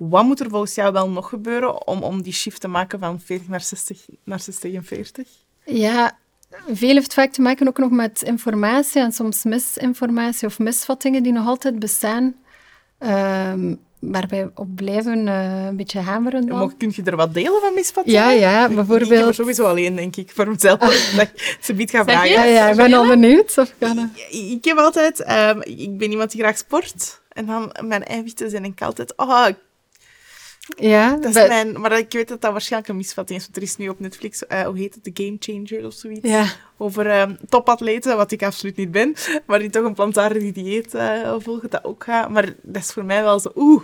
Wat 0.08 0.24
moet 0.24 0.40
er 0.40 0.50
volgens 0.50 0.74
jou 0.74 0.92
wel 0.92 1.10
nog 1.10 1.28
gebeuren 1.28 1.86
om, 1.86 2.02
om 2.02 2.22
die 2.22 2.32
shift 2.32 2.60
te 2.60 2.68
maken 2.68 2.98
van 2.98 3.20
40 3.20 3.48
naar 3.48 3.60
60 3.60 4.06
naar 4.24 4.40
60 4.40 4.74
en 4.74 4.84
40? 4.84 5.28
Ja, 5.64 6.18
veel 6.72 6.94
heeft 6.94 7.14
vaak 7.14 7.32
te 7.32 7.40
maken 7.40 7.68
ook 7.68 7.78
nog 7.78 7.90
met 7.90 8.22
informatie 8.22 9.02
en 9.02 9.12
soms 9.12 9.44
misinformatie 9.44 10.46
of 10.46 10.58
misvattingen 10.58 11.22
die 11.22 11.32
nog 11.32 11.46
altijd 11.46 11.78
bestaan. 11.78 12.34
Ehm 12.98 13.74
waar 14.00 14.26
wij 14.28 14.50
op 14.54 14.74
blijven 14.74 15.28
eh, 15.28 15.66
een 15.66 15.76
beetje 15.76 15.98
hameren 15.98 16.46
dan. 16.46 16.76
Kun 16.76 16.92
je 16.94 17.02
er 17.02 17.16
wat 17.16 17.34
delen 17.34 17.60
van 17.60 17.74
misvattingen? 17.74 18.20
Ja, 18.20 18.30
ja, 18.30 18.54
Ik 18.54 18.60
heb 18.60 18.78
er 18.78 18.86
bijvoorbeeld... 18.86 19.34
sowieso 19.34 19.64
alleen, 19.64 19.96
denk 19.96 20.16
ik, 20.16 20.30
voor 20.30 20.48
mezelf. 20.48 20.78
Dat 21.16 21.30
ik 21.34 21.58
ze 21.60 21.74
biedt 21.74 21.90
gaan 21.90 22.04
vragen. 22.04 22.30
Ja, 22.30 22.44
ja, 22.44 22.68
ik 22.68 22.76
ben 22.76 22.92
al 22.92 23.06
benieuwd. 23.06 23.58
Of 23.58 23.74
kan? 23.78 24.12
Ik 24.30 24.64
heb 24.64 24.76
altijd... 24.76 25.20
ehm, 25.20 25.60
ik 25.64 25.98
ben 25.98 26.10
iemand 26.10 26.30
die 26.30 26.40
graag 26.40 26.56
sport. 26.56 27.20
En 27.28 27.46
dan 27.46 27.76
mijn 27.84 28.04
eiwitten 28.04 28.50
zijn 28.50 28.64
ik 28.64 28.82
altijd... 28.82 29.16
Oh, 29.16 29.46
Ja, 30.68 31.16
dat 31.16 31.36
is 31.36 31.48
mijn... 31.48 31.80
Maar 31.80 31.98
ik 31.98 32.12
weet 32.12 32.28
dat 32.28 32.40
dat 32.40 32.52
waarschijnlijk 32.52 32.92
een 32.92 32.98
misvatting 32.98 33.38
is. 33.38 33.44
Want 33.44 33.56
er 33.56 33.62
is 33.62 33.76
nu 33.76 33.88
op 33.88 34.00
Netflix, 34.00 34.46
eh, 34.46 34.62
hoe 34.62 34.78
heet 34.78 34.94
het? 34.94 35.14
The 35.14 35.22
Game 35.22 35.36
Changer 35.38 35.86
of 35.86 35.94
zoiets. 35.94 36.28
ja. 36.28 36.46
Over 36.76 37.06
ehm, 37.06 37.34
topatleten, 37.48 38.16
wat 38.16 38.30
ik 38.30 38.42
absoluut 38.42 38.76
niet 38.76 38.90
ben. 38.90 39.14
Maar 39.46 39.58
die 39.58 39.70
toch 39.70 39.84
een 39.84 39.94
plantaardig 39.94 40.52
dieet 40.52 40.94
eh, 40.94 41.34
volgen, 41.38 41.70
dat 41.70 41.84
ook 41.84 42.04
gaat. 42.04 42.30
Maar 42.30 42.54
dat 42.62 42.82
is 42.82 42.92
voor 42.92 43.04
mij 43.04 43.22
wel 43.22 43.40
zo... 43.40 43.50
Oeh, 43.54 43.82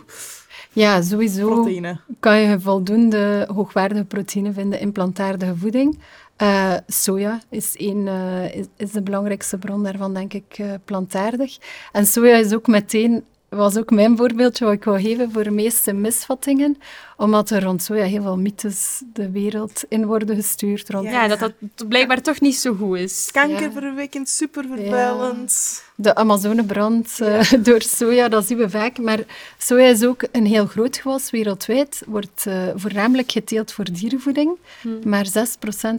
ja, 0.72 1.02
sowieso 1.02 1.48
proteïne. 1.48 2.00
kan 2.20 2.38
je 2.38 2.60
voldoende 2.60 3.48
hoogwaardige 3.54 4.04
proteïne 4.04 4.52
vinden 4.52 4.80
in 4.80 4.92
plantaardige 4.92 5.56
voeding. 5.56 5.98
Eh, 6.36 6.74
soja 6.86 7.40
is, 7.50 7.74
een, 7.76 8.06
is, 8.52 8.66
is 8.76 8.90
de 8.90 9.02
belangrijkste 9.02 9.58
bron 9.58 9.82
daarvan, 9.82 10.14
denk 10.14 10.32
ik, 10.32 10.60
plantaardig. 10.84 11.58
En 11.92 12.06
soja 12.06 12.36
is 12.36 12.54
ook 12.54 12.66
meteen, 12.66 13.24
was 13.56 13.76
ook 13.76 13.90
mijn 13.90 14.16
voorbeeldje 14.16 14.64
wat 14.64 14.74
ik 14.74 14.84
wou 14.84 15.00
geven 15.00 15.32
voor 15.32 15.44
de 15.44 15.50
meeste 15.50 15.92
misvattingen, 15.92 16.78
omdat 17.16 17.50
er 17.50 17.62
rond 17.62 17.82
soja 17.82 18.04
heel 18.04 18.22
veel 18.22 18.38
mythes 18.38 19.02
de 19.12 19.30
wereld 19.30 19.84
in 19.88 20.06
worden 20.06 20.36
gestuurd. 20.36 20.90
Rond 20.90 21.04
Ja, 21.04 21.28
dat 21.28 21.38
dat 21.38 21.52
blijkbaar 21.88 22.22
toch 22.22 22.40
niet 22.40 22.56
zo 22.56 22.74
goed 22.74 22.98
is. 22.98 23.28
Kankerverwekkend, 23.32 24.28
supervervuilend. 24.28 25.82
De 25.94 26.14
Amazonebrand 26.14 27.20
eh, 27.20 27.52
door 27.68 27.82
soja, 27.82 28.28
dat 28.28 28.46
zien 28.46 28.58
we 28.58 28.70
vaak. 28.70 28.98
Maar 28.98 29.20
soja 29.58 29.86
is 29.86 30.04
ook 30.04 30.24
een 30.32 30.46
heel 30.46 30.66
groot 30.66 30.96
gewas 30.96 31.30
wereldwijd. 31.30 32.02
Wordt 32.06 32.46
eh, 32.46 32.68
voornamelijk 32.74 33.32
geteeld 33.32 33.72
voor 33.72 33.84
dierenvoeding. 33.92 34.58
Maar 35.04 35.26
6% 35.26 35.30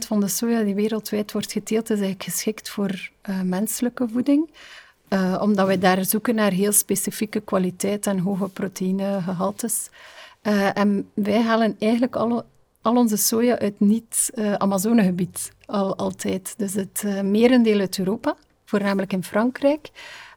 van 0.06 0.20
de 0.20 0.28
soja 0.28 0.62
die 0.62 0.74
wereldwijd 0.74 1.32
wordt 1.32 1.52
geteeld, 1.52 1.84
is 1.84 2.00
eigenlijk 2.00 2.22
geschikt 2.22 2.68
voor 2.68 3.10
eh, 3.22 3.40
menselijke 3.40 4.08
voeding. 4.12 4.48
Eh, 5.08 5.38
omdat 5.40 5.66
wij 5.66 5.78
daar 5.78 6.04
zoeken 6.04 6.34
naar 6.34 6.50
heel 6.50 6.72
specifieke 6.72 7.40
kwaliteit 7.40 8.06
en 8.06 8.18
hoge 8.18 8.48
proteïnegehaltes. 8.48 9.90
Eh, 10.42 10.78
en 10.78 11.10
wij 11.14 11.42
halen 11.42 11.76
eigenlijk 11.78 12.16
alle, 12.16 12.44
al 12.82 12.96
onze 12.96 13.16
soja 13.16 13.58
uit 13.58 13.80
niet-Amazonegebied, 13.80 15.52
al, 15.66 15.96
altijd. 15.96 16.54
Dus 16.56 16.74
het 16.74 17.02
uh, 17.06 17.20
merendeel 17.20 17.80
uit 17.80 17.98
Europa, 17.98 18.36
voornamelijk 18.64 19.12
in 19.12 19.24
Frankrijk. 19.24 19.90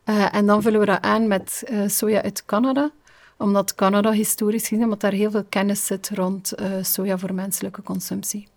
Uh, 0.05 0.35
en 0.35 0.45
dan 0.45 0.61
vullen 0.61 0.79
we 0.79 0.85
dat 0.85 1.01
aan 1.01 1.27
met 1.27 1.63
uh, 1.71 1.87
soja 1.87 2.21
uit 2.23 2.45
Canada, 2.45 2.91
omdat 3.37 3.75
Canada 3.75 4.11
historisch 4.11 4.67
gezien, 4.67 4.83
omdat 4.83 4.99
daar 4.99 5.11
heel 5.11 5.31
veel 5.31 5.45
kennis 5.49 5.85
zit 5.85 6.09
rond 6.09 6.53
soja 6.81 7.17
voor 7.17 7.33
menselijke 7.33 7.83
consumptie. 7.83 8.47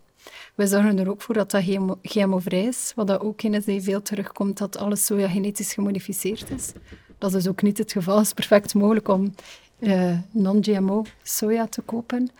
We 0.54 0.66
zorgen 0.66 0.98
er 0.98 1.10
ook 1.10 1.22
voor 1.22 1.34
dat 1.34 1.50
dat 1.50 1.62
GMO-vrij 2.02 2.64
is, 2.64 2.92
wat 2.94 3.06
dat 3.06 3.20
ook 3.20 3.42
in 3.42 3.60
die 3.60 3.82
veel 3.82 4.02
terugkomt, 4.02 4.58
dat 4.58 4.76
alle 4.76 4.96
soja 4.96 5.28
genetisch 5.28 5.72
gemodificeerd 5.74 6.50
is. 6.50 6.72
Dat 7.18 7.34
is 7.34 7.48
ook 7.48 7.62
niet 7.62 7.78
het 7.78 7.92
geval. 7.92 8.16
Het 8.16 8.26
is 8.26 8.32
perfect 8.32 8.74
mogelijk 8.74 9.08
om 9.08 9.34
uh, 9.78 10.18
non-GMO 10.30 11.04
soja 11.22 11.66
te 11.66 11.80
kopen. 11.80 12.30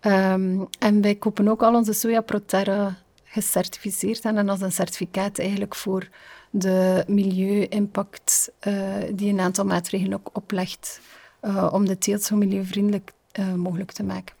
Um, 0.00 0.66
en 0.78 1.02
wij 1.02 1.14
kopen 1.14 1.48
ook 1.48 1.62
al 1.62 1.74
onze 1.74 1.92
soja 1.92 2.20
Proterra 2.20 2.96
gecertificeerd. 3.24 4.24
En 4.24 4.46
dat 4.46 4.56
is 4.56 4.62
een 4.62 4.72
certificaat 4.72 5.38
eigenlijk 5.38 5.74
voor 5.74 6.08
de 6.50 7.04
milieu-impact 7.06 8.52
uh, 8.66 8.94
die 9.12 9.32
een 9.32 9.40
aantal 9.40 9.64
maatregelen 9.64 10.18
ook 10.18 10.30
oplegt 10.32 11.00
uh, 11.42 11.68
om 11.72 11.86
de 11.86 11.98
teelt 11.98 12.22
zo 12.22 12.36
milieuvriendelijk 12.36 13.12
mogelijk 13.56 13.92
te 13.92 14.02
maken. 14.02 14.34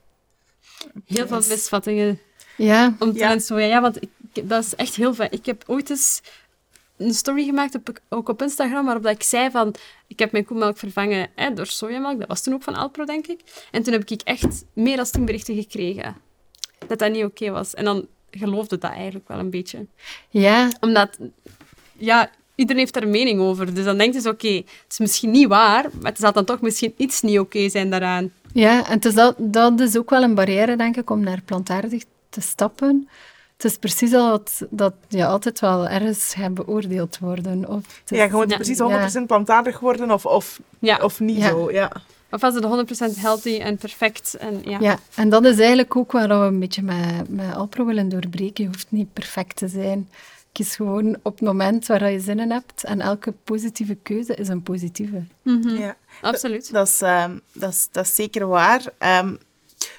Heel 1.04 1.26
veel 1.26 1.36
misvattingen 1.36 2.18
ja. 2.58 2.96
Omtrent 2.98 3.40
ja. 3.40 3.46
soja. 3.46 3.66
Ja, 3.66 3.80
want 3.80 4.02
ik, 4.02 4.48
dat 4.48 4.64
is 4.64 4.74
echt 4.74 4.94
heel 4.94 5.14
fijn. 5.14 5.32
Ik 5.32 5.46
heb 5.46 5.64
ooit 5.66 5.90
eens 5.90 6.20
een 6.96 7.14
story 7.14 7.44
gemaakt, 7.44 7.74
op, 7.74 8.00
ook 8.08 8.28
op 8.28 8.42
Instagram, 8.42 8.84
waarop 8.84 9.02
dat 9.02 9.14
ik 9.14 9.22
zei 9.22 9.50
van... 9.50 9.74
Ik 10.06 10.18
heb 10.18 10.32
mijn 10.32 10.44
koemelk 10.44 10.78
vervangen 10.78 11.28
hè, 11.34 11.52
door 11.52 11.66
sojamelk. 11.66 12.18
Dat 12.18 12.28
was 12.28 12.42
toen 12.42 12.54
ook 12.54 12.62
van 12.62 12.74
Alpro, 12.74 13.04
denk 13.04 13.26
ik. 13.26 13.40
En 13.70 13.82
toen 13.82 13.92
heb 13.92 14.10
ik 14.10 14.20
echt 14.22 14.64
meer 14.72 14.96
dan 14.96 15.04
tien 15.04 15.24
berichten 15.24 15.54
gekregen. 15.54 16.16
Dat 16.86 16.98
dat 16.98 17.12
niet 17.12 17.24
oké 17.24 17.50
was. 17.50 17.74
En 17.74 17.84
dan 17.84 18.06
geloofde 18.30 18.78
dat 18.78 18.90
eigenlijk 18.90 19.28
wel 19.28 19.38
een 19.38 19.50
beetje. 19.50 19.86
Ja. 20.28 20.68
Omdat... 20.80 21.18
Ja, 21.92 22.30
iedereen 22.54 22.80
heeft 22.80 22.94
daar 22.94 23.02
een 23.02 23.10
mening 23.10 23.40
over. 23.40 23.74
Dus 23.74 23.84
dan 23.84 23.98
denkt 23.98 24.22
je, 24.22 24.28
oké, 24.28 24.54
het 24.54 24.86
is 24.88 24.98
misschien 24.98 25.30
niet 25.30 25.48
waar, 25.48 25.90
maar 26.00 26.10
het 26.10 26.20
zal 26.20 26.32
dan 26.32 26.44
toch 26.44 26.60
misschien 26.60 26.94
iets 26.96 27.20
niet 27.20 27.38
oké 27.38 27.68
zijn 27.68 27.90
daaraan. 27.90 28.32
Ja, 28.52 28.88
en 28.88 29.00
dat, 29.00 29.34
dat 29.38 29.80
is 29.80 29.96
ook 29.96 30.10
wel 30.10 30.22
een 30.22 30.34
barrière, 30.34 30.76
denk 30.76 30.96
ik, 30.96 31.10
om 31.10 31.20
naar 31.20 31.42
plantaardig 31.42 32.02
te 32.28 32.40
stappen. 32.40 33.08
Het 33.58 33.64
is 33.64 33.76
precies 33.76 34.14
al 34.14 34.30
dat, 34.30 34.66
dat 34.70 34.94
je 35.08 35.26
altijd 35.26 35.60
wel 35.60 35.88
ergens 35.88 36.34
gaat 36.34 36.54
beoordeeld 36.54 37.18
worden. 37.18 37.68
Of 37.68 38.02
ja, 38.06 38.24
je 38.24 38.30
moet 38.32 38.54
precies 38.54 38.78
100% 39.22 39.26
plantaardig 39.26 39.80
worden 39.80 40.10
of, 40.10 40.26
of, 40.26 40.60
ja. 40.78 40.98
of 41.02 41.20
niet 41.20 41.42
zo. 41.42 41.70
Ja. 41.72 41.92
Of 42.30 42.40
was 42.40 42.54
het 42.54 42.64
100% 43.16 43.20
healthy 43.20 43.58
en 43.58 43.76
perfect. 43.76 44.34
En, 44.34 44.60
ja. 44.64 44.78
ja, 44.80 44.98
en 45.14 45.28
dat 45.28 45.44
is 45.44 45.58
eigenlijk 45.58 45.96
ook 45.96 46.12
waar 46.12 46.28
we 46.28 46.34
een 46.34 46.58
beetje 46.58 46.82
met, 46.82 47.28
met 47.28 47.54
Alpro 47.54 47.84
willen 47.84 48.08
doorbreken. 48.08 48.64
Je 48.64 48.70
hoeft 48.70 48.86
niet 48.90 49.12
perfect 49.12 49.56
te 49.56 49.68
zijn. 49.68 50.08
Kies 50.52 50.76
gewoon 50.76 51.16
op 51.22 51.32
het 51.32 51.40
moment 51.40 51.86
waar 51.86 52.10
je 52.10 52.20
zin 52.20 52.38
in 52.38 52.50
hebt. 52.50 52.84
En 52.84 53.00
elke 53.00 53.32
positieve 53.44 53.94
keuze 53.94 54.34
is 54.34 54.48
een 54.48 54.62
positieve. 54.62 55.22
Mm 55.42 55.62
-hmm. 55.62 55.76
Ja, 55.76 55.96
absoluut. 56.20 56.72
Dat 56.72 56.86
is, 56.86 57.00
um, 57.00 57.40
dat, 57.52 57.72
is, 57.72 57.88
dat 57.92 58.04
is 58.04 58.14
zeker 58.14 58.46
waar. 58.46 58.82
Um, 59.20 59.38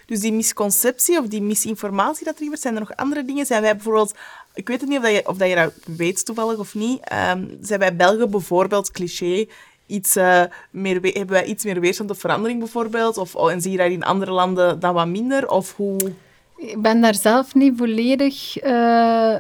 dus 0.09 0.19
die 0.19 0.33
misconceptie 0.33 1.19
of 1.19 1.27
die 1.27 1.41
misinformatie 1.41 2.25
dat 2.25 2.33
er 2.33 2.41
gebeurt, 2.41 2.61
zijn 2.61 2.73
er 2.73 2.79
nog 2.79 2.95
andere 2.95 3.25
dingen? 3.25 3.45
Zijn 3.45 3.61
wij 3.61 3.75
bijvoorbeeld, 3.75 4.15
ik 4.53 4.67
weet 4.67 4.81
het 4.81 4.89
niet 4.89 4.97
of, 4.97 5.03
dat 5.03 5.13
je, 5.13 5.27
of 5.27 5.37
dat, 5.37 5.49
je 5.49 5.55
dat 5.55 5.73
weet 5.97 6.25
toevallig 6.25 6.57
of 6.57 6.75
niet, 6.75 6.99
um, 7.31 7.57
zijn 7.61 7.79
wij 7.79 7.95
Belgen 7.95 8.31
bijvoorbeeld 8.31 8.91
cliché 8.91 9.45
iets, 9.85 10.17
uh, 10.17 10.43
meer, 10.71 10.99
hebben 11.01 11.29
wij 11.29 11.45
iets 11.45 11.63
meer 11.63 11.79
weerstand 11.79 12.09
op 12.09 12.19
verandering 12.19 12.59
bijvoorbeeld? 12.59 13.17
Of, 13.17 13.35
oh, 13.35 13.51
en 13.51 13.61
zie 13.61 13.71
je 13.71 13.77
dat 13.77 13.91
in 13.91 14.03
andere 14.03 14.31
landen 14.31 14.79
dan 14.79 14.93
wat 14.93 15.07
minder? 15.07 15.49
Of 15.49 15.75
hoe... 15.75 15.97
Ik 16.57 16.81
ben 16.81 17.01
daar 17.01 17.15
zelf 17.15 17.55
niet 17.55 17.73
volledig... 17.77 18.63
Uh, 18.63 19.39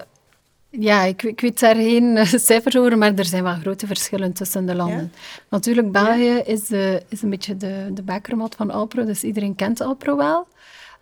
ja, 0.71 1.03
ik, 1.03 1.23
ik, 1.23 1.41
weet 1.41 1.59
daar 1.59 1.75
geen 1.75 2.15
uh, 2.15 2.25
cijfers 2.49 2.77
over, 2.77 2.97
maar 2.97 3.13
er 3.15 3.25
zijn 3.25 3.43
wel 3.43 3.53
grote 3.53 3.87
verschillen 3.87 4.33
tussen 4.33 4.65
de 4.65 4.75
landen. 4.75 5.11
Ja? 5.13 5.39
Natuurlijk, 5.49 5.91
België 5.91 6.23
ja. 6.23 6.43
is, 6.45 6.71
is 7.09 7.21
een 7.21 7.29
beetje 7.29 7.57
de, 7.57 7.89
de 7.93 8.01
bakermat 8.01 8.55
van 8.55 8.71
Alpro, 8.71 9.05
dus 9.05 9.23
iedereen 9.23 9.55
kent 9.55 9.81
Alpro 9.81 10.17
wel. 10.17 10.47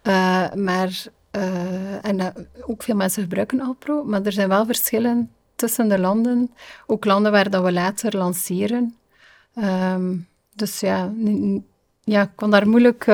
Uh, 0.04 0.54
maar, 0.54 1.04
uh, 1.32 2.06
en 2.06 2.20
uh, 2.20 2.28
ook 2.62 2.84
veel 2.84 2.96
mensen 2.96 3.24
gebruiken 3.24 3.62
Alpro, 3.62 4.04
maar 4.04 4.22
er 4.22 4.32
zijn 4.32 4.50
wel 4.50 4.66
verschillen 4.66 5.32
tussen 5.56 5.90
de 5.90 6.00
landen. 6.00 6.52
Ook 6.86 7.06
landen 7.06 7.32
waar 7.32 7.50
dat 7.50 7.64
we 7.64 7.72
later 7.72 8.18
lanceren. 8.18 8.96
Um, 9.56 10.28
dus 10.56 10.80
ja, 10.80 11.12
ja, 12.04 12.22
ik 12.22 12.30
kon 12.36 12.52
daar 12.52 12.68
moeilijk 12.68 13.06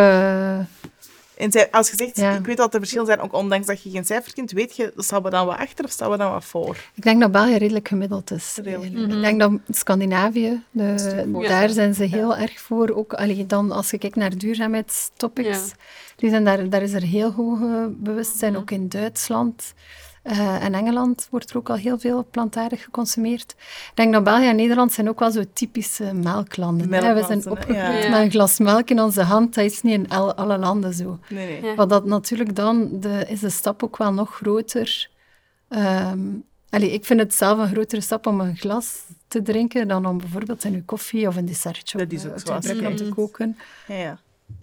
en 1.37 1.71
als 1.71 1.89
je 1.89 1.95
zegt, 1.95 2.17
ik 2.39 2.45
weet 2.45 2.57
dat 2.57 2.73
er 2.73 2.79
verschillen 2.79 3.05
zijn, 3.05 3.19
ook 3.19 3.33
ondanks 3.33 3.67
dat 3.67 3.83
je 3.83 3.89
geen 3.89 4.05
cijfer 4.05 4.33
kent, 4.33 4.51
weet 4.51 4.75
je, 4.75 4.93
staan 4.97 5.23
we 5.23 5.29
dan 5.29 5.45
wat 5.45 5.57
achter 5.57 5.85
of 5.85 5.91
staan 5.91 6.11
we 6.11 6.17
dan 6.17 6.31
wat 6.31 6.45
voor? 6.45 6.77
Ik 6.93 7.03
denk 7.03 7.21
dat 7.21 7.31
België 7.31 7.57
redelijk 7.57 7.87
gemiddeld 7.87 8.31
is. 8.31 8.59
Mhm. 8.63 9.11
Ik 9.11 9.21
denk 9.21 9.39
dat 9.39 9.51
Scandinavië, 9.69 10.63
de, 10.71 11.41
daar 11.47 11.69
zijn 11.69 11.93
ze 11.93 12.03
heel 12.03 12.35
erg 12.35 12.59
voor. 12.59 12.89
Ook 12.89 13.13
allee, 13.13 13.45
dan, 13.45 13.71
als 13.71 13.89
je 13.89 13.97
kijkt 13.97 14.15
naar 14.15 14.37
duurzaamheidstopics, 14.37 15.71
die 16.15 16.29
zijn 16.29 16.43
daar, 16.43 16.69
daar 16.69 16.81
is 16.81 16.93
er 16.93 17.03
heel 17.03 17.31
hoog 17.31 17.59
bewustzijn, 17.89 18.51
mhm. 18.51 18.61
ook 18.61 18.71
in 18.71 18.89
Duitsland. 18.89 19.73
Uh, 20.23 20.63
in 20.63 20.73
Engeland 20.73 21.27
wordt 21.29 21.49
er 21.49 21.57
ook 21.57 21.69
al 21.69 21.75
heel 21.75 21.99
veel 21.99 22.25
plantaardig 22.31 22.83
geconsumeerd. 22.83 23.55
Ik 23.89 23.91
denk 23.93 24.13
dat 24.13 24.23
België 24.23 24.47
en 24.47 24.55
Nederland 24.55 24.93
zijn 24.93 25.09
ook 25.09 25.19
wel 25.19 25.31
zo 25.31 25.43
typische 25.53 26.13
melklanden. 26.13 26.89
We 26.89 27.23
zijn 27.27 27.49
opgegroeid 27.49 28.09
met 28.09 28.19
een 28.19 28.31
glas 28.31 28.59
melk 28.59 28.89
in 28.89 29.01
onze 29.01 29.21
hand. 29.21 29.55
Dat 29.55 29.65
is 29.65 29.81
niet 29.81 29.93
in 29.93 30.09
alle 30.09 30.57
landen 30.57 30.93
zo. 30.93 31.19
Nee, 31.29 31.61
nee. 31.61 31.75
Maar 31.75 31.87
dat 31.87 32.05
natuurlijk 32.05 32.55
dan 32.55 32.99
de, 32.99 33.25
is 33.27 33.39
de 33.39 33.49
stap 33.49 33.83
ook 33.83 33.97
wel 33.97 34.13
nog 34.13 34.35
groter. 34.35 35.09
Um, 35.69 36.45
allee, 36.69 36.91
ik 36.91 37.05
vind 37.05 37.19
het 37.19 37.33
zelf 37.33 37.59
een 37.59 37.71
grotere 37.71 38.01
stap 38.01 38.27
om 38.27 38.39
een 38.39 38.57
glas 38.57 39.03
te 39.27 39.41
drinken 39.41 39.87
dan 39.87 40.05
om 40.05 40.17
bijvoorbeeld 40.17 40.63
in 40.63 40.71
je 40.71 40.83
koffie 40.83 41.27
of 41.27 41.35
een 41.35 41.45
dessertje 41.45 41.97
dat 41.97 42.11
is 42.11 42.25
ook 42.25 42.37
te, 42.37 42.93
te 42.93 43.09
koken. 43.15 43.57
Ja, 43.87 43.95
ja, 43.95 44.19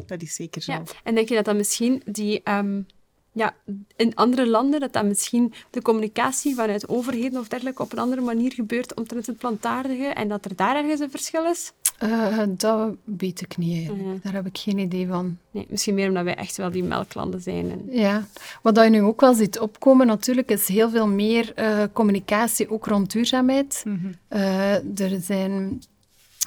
dat 0.07 0.23
is 0.23 0.35
zeker 0.35 0.63
zo. 0.63 0.73
Ja. 0.73 0.83
En 1.05 1.15
denk 1.15 1.29
je 1.29 1.35
dat 1.35 1.45
dat 1.45 1.57
misschien 1.57 2.03
die... 2.05 2.41
Um 2.45 2.87
ja, 3.33 3.55
in 3.97 4.15
andere 4.15 4.49
landen 4.49 4.81
dat 4.81 4.93
dat 4.93 5.05
misschien 5.05 5.53
de 5.71 5.83
communicatie 5.83 6.55
vanuit 6.55 6.89
overheden 6.89 7.41
of 7.41 7.49
dergelijke 7.49 7.83
op 7.83 7.93
een 7.93 7.99
andere 7.99 8.21
manier 8.21 8.53
gebeurt 8.53 8.95
omtrent 8.95 9.27
het 9.27 9.39
plantaardige 9.39 10.07
en 10.07 10.29
dat 10.29 10.45
er 10.45 10.57
daar 10.57 10.77
ergens 10.77 11.01
een 11.01 11.11
verschil 11.11 11.45
is? 11.45 11.73
Uh, 12.03 12.43
dat 12.49 12.95
weet 13.05 13.41
ik 13.41 13.57
niet 13.57 13.77
eigenlijk. 13.77 14.23
Daar 14.23 14.33
heb 14.33 14.47
ik 14.47 14.59
geen 14.59 14.79
idee 14.79 15.07
van. 15.07 15.39
Nee, 15.51 15.67
misschien 15.69 15.95
meer 15.95 16.09
omdat 16.09 16.25
wij 16.25 16.35
echt 16.35 16.57
wel 16.57 16.71
die 16.71 16.83
melklanden 16.83 17.41
zijn. 17.41 17.71
En... 17.71 17.87
Ja, 17.91 18.27
wat 18.63 18.77
je 18.77 18.83
nu 18.83 19.03
ook 19.03 19.21
wel 19.21 19.35
ziet 19.35 19.59
opkomen 19.59 20.07
natuurlijk 20.07 20.51
is 20.51 20.69
heel 20.69 20.91
veel 20.91 21.07
meer 21.07 21.53
uh, 21.59 21.83
communicatie 21.93 22.71
ook 22.71 22.87
rond 22.87 23.13
duurzaamheid. 23.13 23.81
-hmm. 23.85 24.15
uh, 24.29 25.01
er 25.01 25.21
zijn 25.21 25.83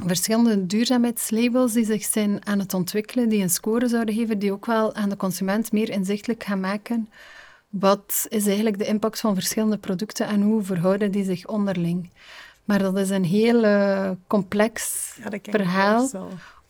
verschillende 0.01 0.65
duurzaamheidslabels 0.65 1.73
die 1.73 1.85
zich 1.85 2.03
zijn 2.03 2.45
aan 2.45 2.59
het 2.59 2.73
ontwikkelen, 2.73 3.29
die 3.29 3.41
een 3.41 3.49
score 3.49 3.87
zouden 3.87 4.15
geven, 4.15 4.39
die 4.39 4.51
ook 4.51 4.65
wel 4.65 4.95
aan 4.95 5.09
de 5.09 5.17
consument 5.17 5.71
meer 5.71 5.89
inzichtelijk 5.89 6.43
gaan 6.43 6.59
maken. 6.59 7.09
Wat 7.69 8.25
is 8.29 8.45
eigenlijk 8.45 8.77
de 8.77 8.85
impact 8.85 9.19
van 9.19 9.33
verschillende 9.33 9.77
producten 9.77 10.27
en 10.27 10.41
hoe 10.41 10.63
verhouden 10.63 11.11
die 11.11 11.23
zich 11.23 11.47
onderling? 11.47 12.09
Maar 12.63 12.79
dat 12.79 12.97
is 12.97 13.09
een 13.09 13.25
heel 13.25 13.63
uh, 13.63 14.09
complex 14.27 15.03
ja, 15.23 15.39
verhaal, 15.51 16.09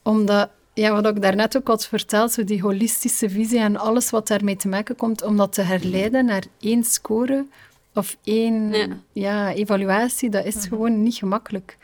omdat 0.02 0.50
ja, 0.74 1.02
wat 1.02 1.16
ik 1.16 1.22
daarnet 1.22 1.58
ook 1.58 1.68
had 1.68 1.88
verteld, 1.88 2.32
zo 2.32 2.44
die 2.44 2.62
holistische 2.62 3.30
visie 3.30 3.60
en 3.60 3.78
alles 3.78 4.10
wat 4.10 4.28
daarmee 4.28 4.56
te 4.56 4.68
maken 4.68 4.96
komt, 4.96 5.24
om 5.24 5.38
dat 5.38 5.54
te 5.54 5.62
herleiden 5.62 6.26
naar 6.26 6.44
één 6.60 6.84
score 6.84 7.46
of 7.94 8.18
één 8.24 8.72
ja. 8.72 8.88
ja 9.14 9.54
evaluatie, 9.54 10.30
dat 10.30 10.46
is 10.46 10.56
mhm. 10.56 10.68
gewoon 10.68 11.04
niet 11.04 11.16
gemakkelijk. 11.16 11.78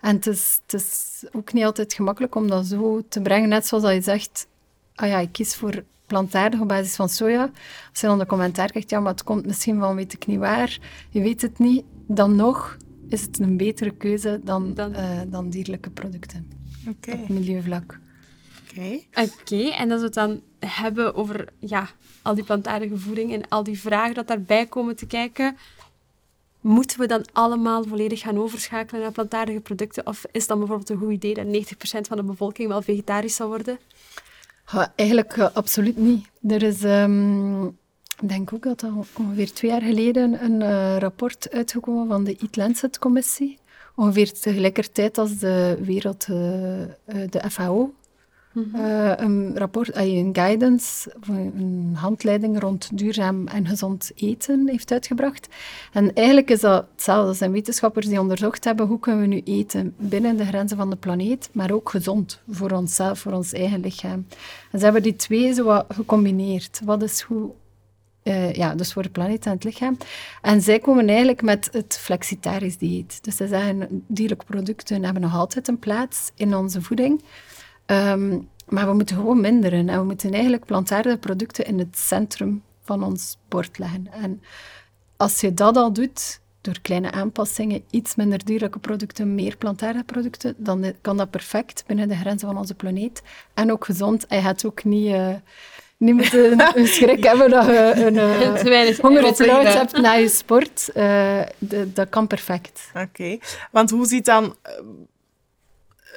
En 0.00 0.16
het 0.16 0.26
is, 0.26 0.60
het 0.66 0.80
is 0.80 1.22
ook 1.32 1.52
niet 1.52 1.64
altijd 1.64 1.92
gemakkelijk 1.92 2.34
om 2.34 2.48
dat 2.48 2.66
zo 2.66 3.02
te 3.08 3.20
brengen. 3.20 3.48
Net 3.48 3.66
zoals 3.66 3.84
dat 3.84 3.94
je 3.94 4.00
zegt, 4.00 4.46
ah 4.94 5.08
ja, 5.08 5.18
ik 5.18 5.32
kies 5.32 5.54
voor 5.54 5.84
plantaardig 6.06 6.60
op 6.60 6.68
basis 6.68 6.96
van 6.96 7.08
soja. 7.08 7.50
Als 7.90 8.00
je 8.00 8.06
dan 8.06 8.18
de 8.18 8.26
commentaar 8.26 8.70
krijgt, 8.70 8.90
ja, 8.90 9.00
maar 9.00 9.12
het 9.12 9.24
komt 9.24 9.46
misschien 9.46 9.78
van 9.78 9.94
weet 9.94 10.12
ik 10.12 10.26
niet 10.26 10.38
waar, 10.38 10.78
je 11.10 11.20
weet 11.20 11.42
het 11.42 11.58
niet, 11.58 11.84
dan 12.06 12.36
nog 12.36 12.76
is 13.08 13.22
het 13.22 13.38
een 13.38 13.56
betere 13.56 13.90
keuze 13.90 14.40
dan, 14.44 14.74
dan, 14.74 14.92
uh, 14.92 15.20
dan 15.26 15.50
dierlijke 15.50 15.90
producten. 15.90 16.50
Okay. 16.88 17.20
Op 17.22 17.28
milieuvlak. 17.28 17.98
Oké. 18.70 19.00
Oké, 19.14 19.68
en 19.68 19.90
als 19.90 20.00
we 20.00 20.06
het 20.06 20.14
dan 20.14 20.40
hebben 20.58 21.14
over 21.14 21.48
ja, 21.58 21.88
al 22.22 22.34
die 22.34 22.44
plantaardige 22.44 22.96
voeding 22.96 23.32
en 23.32 23.48
al 23.48 23.62
die 23.62 23.80
vragen 23.80 24.14
dat 24.14 24.28
daarbij 24.28 24.66
komen 24.66 24.96
te 24.96 25.06
kijken, 25.06 25.56
Moeten 26.60 26.98
we 26.98 27.06
dan 27.06 27.24
allemaal 27.32 27.84
volledig 27.84 28.20
gaan 28.20 28.38
overschakelen 28.38 29.00
naar 29.00 29.12
plantaardige 29.12 29.60
producten? 29.60 30.06
Of 30.06 30.24
is 30.32 30.46
dan 30.46 30.58
bijvoorbeeld 30.58 30.90
een 30.90 30.98
goed 30.98 31.12
idee 31.12 31.34
dat 31.34 31.46
90% 31.46 31.48
van 32.00 32.16
de 32.16 32.22
bevolking 32.22 32.68
wel 32.68 32.82
vegetarisch 32.82 33.34
zal 33.34 33.48
worden? 33.48 33.78
Eigenlijk 34.96 35.36
uh, 35.36 35.48
absoluut 35.52 35.96
niet. 35.96 36.26
Er 36.48 36.62
is, 36.62 36.82
um, 36.82 37.66
ik 38.20 38.28
denk 38.28 38.52
ook 38.52 38.62
dat 38.62 38.82
al 38.82 39.06
ongeveer 39.16 39.52
twee 39.52 39.70
jaar 39.70 39.82
geleden 39.82 40.44
een 40.44 40.60
uh, 40.60 40.96
rapport 40.96 41.50
uitgekomen 41.50 42.06
van 42.06 42.24
de 42.24 42.36
Eat 42.40 42.56
Lancet-commissie. 42.56 43.58
Ongeveer 43.96 44.32
tegelijkertijd 44.32 45.18
als 45.18 45.38
de 45.38 45.78
wereld, 45.80 46.26
uh, 46.30 46.36
de 47.06 47.42
FAO, 47.50 47.94
eh, 48.54 49.12
een 49.16 49.58
rapport, 49.58 49.90
eh, 49.90 50.16
een 50.16 50.30
guidance, 50.32 51.12
een 51.26 51.92
handleiding 51.94 52.60
rond 52.60 52.98
duurzaam 52.98 53.46
en 53.46 53.66
gezond 53.66 54.10
eten 54.14 54.68
heeft 54.68 54.92
uitgebracht. 54.92 55.48
En 55.92 56.14
eigenlijk 56.14 56.50
is 56.50 56.60
dat 56.60 56.86
hetzelfde. 56.92 57.26
Dat 57.26 57.36
zijn 57.36 57.52
wetenschappers 57.52 58.06
die 58.06 58.20
onderzocht 58.20 58.64
hebben 58.64 58.86
hoe 58.86 58.98
kunnen 58.98 59.20
we 59.20 59.26
nu 59.26 59.40
eten 59.44 59.94
binnen 59.96 60.36
de 60.36 60.44
grenzen 60.44 60.76
van 60.76 60.90
de 60.90 60.96
planeet, 60.96 61.50
maar 61.52 61.70
ook 61.70 61.90
gezond 61.90 62.40
voor 62.48 62.70
onszelf, 62.70 63.18
voor 63.18 63.32
ons 63.32 63.52
eigen 63.52 63.80
lichaam. 63.80 64.26
En 64.70 64.78
ze 64.78 64.84
hebben 64.84 65.02
die 65.02 65.16
twee 65.16 65.52
zo 65.52 65.82
gecombineerd. 65.88 66.80
Wat 66.84 67.02
is 67.02 67.20
hoe 67.20 67.50
eh, 68.22 68.52
ja, 68.52 68.74
dus 68.74 68.92
voor 68.92 69.02
de 69.02 69.10
planeet 69.10 69.46
en 69.46 69.52
het 69.52 69.64
lichaam. 69.64 69.96
En 70.42 70.62
zij 70.62 70.78
komen 70.78 71.08
eigenlijk 71.08 71.42
met 71.42 71.68
het 71.72 71.98
flexitarisch 72.00 72.76
dieet. 72.76 73.24
Dus 73.24 73.36
ze 73.36 73.46
zeggen, 73.46 74.04
dierlijke 74.06 74.44
producten 74.44 75.04
hebben 75.04 75.22
nog 75.22 75.34
altijd 75.34 75.68
een 75.68 75.78
plaats 75.78 76.30
in 76.34 76.56
onze 76.56 76.82
voeding. 76.82 77.22
Ehm, 77.90 78.38
maar 78.68 78.86
we 78.86 78.94
moeten 78.94 79.16
gewoon 79.16 79.40
minderen. 79.40 79.88
En 79.88 79.98
we 79.98 80.04
moeten 80.04 80.32
eigenlijk 80.32 80.64
plantaardige 80.64 81.16
producten 81.16 81.66
in 81.66 81.78
het 81.78 81.98
centrum 81.98 82.62
van 82.84 83.04
ons 83.04 83.38
bord 83.48 83.78
leggen. 83.78 84.06
En 84.10 84.42
als 85.16 85.40
je 85.40 85.54
dat 85.54 85.76
al 85.76 85.92
doet, 85.92 86.40
door 86.60 86.80
kleine 86.82 87.10
aanpassingen, 87.10 87.82
iets 87.90 88.14
minder 88.14 88.44
dierlijke 88.44 88.78
producten, 88.78 89.34
meer 89.34 89.56
plantaardige 89.56 90.04
producten, 90.04 90.54
dan 90.56 90.92
kan 91.00 91.16
dat 91.16 91.30
perfect 91.30 91.84
binnen 91.86 92.08
de 92.08 92.16
grenzen 92.16 92.48
van 92.48 92.58
onze 92.58 92.74
planeet. 92.74 93.22
En 93.54 93.72
ook 93.72 93.84
gezond. 93.84 94.26
En 94.26 94.36
je 94.36 94.42
gaat 94.42 94.66
ook 94.66 94.84
niet... 94.84 95.14
Uh, 95.14 95.34
niet 95.96 96.14
moeten 96.14 96.60
een 96.78 96.86
schrik 96.86 97.24
hebben 97.24 97.50
dat 97.50 97.66
je 97.66 97.92
een 97.96 98.14
uh, 98.14 98.98
hongerige 98.98 99.68
hebt 99.68 100.00
na 100.00 100.12
je 100.12 100.28
sport. 100.28 100.88
Uh, 100.88 101.40
de, 101.58 101.92
dat 101.92 102.08
kan 102.08 102.26
perfect. 102.26 102.90
Oké. 102.94 103.38
Want 103.70 103.90
hoe 103.90 104.06
ziet 104.06 104.24
dan 104.24 104.54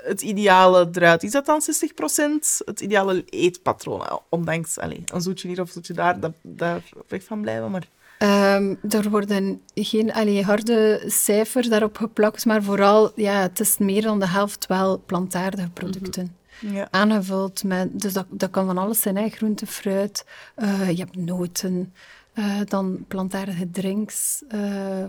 het 0.03 0.21
ideale 0.21 0.89
eruit? 0.91 1.23
Is 1.23 1.31
dat 1.31 1.45
dan 1.45 1.61
60%? 1.61 2.65
Het 2.65 2.81
ideale 2.81 3.23
eetpatroon? 3.29 4.21
Ondanks 4.29 4.79
allez, 4.79 4.99
een 5.05 5.21
zoetje 5.21 5.47
hier 5.47 5.61
of 5.61 5.67
een 5.67 5.73
zoetje 5.73 5.93
daar, 5.93 6.19
dat, 6.19 6.33
daar 6.41 6.83
weg 7.07 7.23
van 7.23 7.41
blijven. 7.41 7.71
Maar... 7.71 7.87
Um, 8.19 8.79
er 8.89 9.09
worden 9.09 9.61
geen 9.73 10.13
allee, 10.13 10.43
harde 10.43 11.03
cijfers 11.07 11.69
daarop 11.69 11.97
geplakt, 11.97 12.45
maar 12.45 12.63
vooral, 12.63 13.11
ja, 13.15 13.41
het 13.41 13.59
is 13.59 13.77
meer 13.77 14.01
dan 14.01 14.19
de 14.19 14.27
helft 14.27 14.67
wel 14.67 15.03
plantaardige 15.05 15.69
producten. 15.69 16.35
Mhm. 16.59 16.73
ja. 16.73 16.87
Aangevuld 16.91 17.63
met, 17.63 18.01
dus 18.01 18.13
dat, 18.13 18.25
dat 18.29 18.49
kan 18.49 18.65
van 18.65 18.77
alles 18.77 19.01
zijn, 19.01 19.17
hè, 19.17 19.29
groente, 19.29 19.65
fruit, 19.65 20.25
uh, 20.57 20.89
je 20.89 20.97
hebt 20.97 21.15
noten, 21.15 21.93
uh, 22.33 22.59
dan 22.65 23.05
plantaardige 23.07 23.71
drinks, 23.71 24.43
uh, 24.53 25.03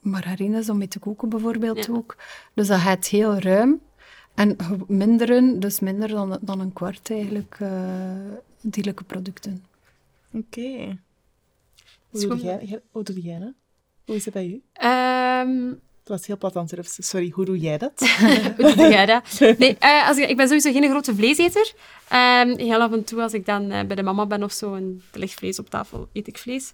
margarines 0.00 0.68
om 0.68 0.78
mee 0.78 0.88
te 0.88 0.98
koken 0.98 1.28
bijvoorbeeld 1.28 1.86
ja. 1.86 1.92
ook. 1.92 2.16
Dus 2.54 2.66
dat 2.66 2.80
gaat 2.80 3.06
heel 3.06 3.38
ruim. 3.38 3.80
En 4.34 4.56
minderen, 4.86 5.60
dus 5.60 5.80
minder 5.80 6.08
dan, 6.08 6.38
dan 6.40 6.60
een 6.60 6.72
kwart 6.72 7.10
eigenlijk, 7.10 7.58
uh, 7.62 7.70
dierlijke 8.60 9.04
producten. 9.04 9.64
Oké. 10.32 10.60
Okay. 10.60 10.98
Hoe, 12.08 12.26
doe 12.26 12.38
jij, 12.38 12.80
hoe 12.90 13.02
doe 13.02 13.20
jij 13.20 13.38
dat? 13.38 13.52
Hoe 14.04 14.14
is 14.14 14.24
het 14.24 14.34
bij 14.34 14.46
u? 14.46 14.62
Um... 14.86 15.80
Het 16.04 16.12
was 16.12 16.26
heel 16.26 16.38
plat 16.38 16.56
aan 16.56 16.68
Sorry, 16.82 17.30
hoe 17.30 17.44
doe 17.44 17.58
jij 17.58 17.78
dat? 17.78 17.92
hoe 18.56 18.74
doe 18.74 18.88
jij 18.88 19.06
dat? 19.06 19.40
Nee, 19.58 19.76
uh, 19.80 20.08
als 20.08 20.16
ik, 20.16 20.28
ik 20.28 20.36
ben 20.36 20.46
sowieso 20.46 20.72
geen 20.72 20.90
grote 20.90 21.14
vleeseter. 21.14 21.72
Um, 22.12 22.58
heel 22.58 22.80
af 22.80 22.92
en 22.92 23.04
toe, 23.04 23.22
als 23.22 23.32
ik 23.32 23.46
dan 23.46 23.72
uh, 23.72 23.82
bij 23.82 23.96
de 23.96 24.02
mama 24.02 24.26
ben 24.26 24.42
of 24.42 24.52
zo 24.52 24.74
en 24.74 25.02
er 25.12 25.18
ligt 25.18 25.34
vlees 25.34 25.58
op 25.58 25.70
tafel, 25.70 26.08
eet 26.12 26.26
ik 26.26 26.38
vlees 26.38 26.72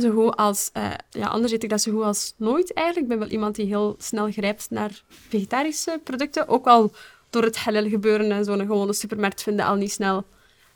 zo 0.00 0.10
goed 0.10 0.36
als... 0.36 0.70
Uh, 0.76 0.92
ja, 1.10 1.26
anders 1.26 1.52
eet 1.52 1.62
ik 1.62 1.70
dat 1.70 1.80
zo 1.80 1.92
goed 1.92 2.02
als 2.02 2.34
nooit 2.36 2.72
eigenlijk. 2.72 3.06
Ik 3.06 3.18
ben 3.18 3.28
wel 3.28 3.36
iemand 3.36 3.54
die 3.54 3.66
heel 3.66 3.94
snel 3.98 4.30
grijpt 4.30 4.70
naar 4.70 5.02
vegetarische 5.08 6.00
producten. 6.04 6.48
Ook 6.48 6.66
al 6.66 6.92
door 7.30 7.42
het 7.42 7.56
halal 7.56 7.88
gebeuren 7.88 8.30
en 8.30 8.44
zo'n 8.44 8.58
gewone 8.58 8.92
supermarkt 8.92 9.42
vinden 9.42 9.66
al 9.66 9.74
niet 9.74 9.92
snel 9.92 10.24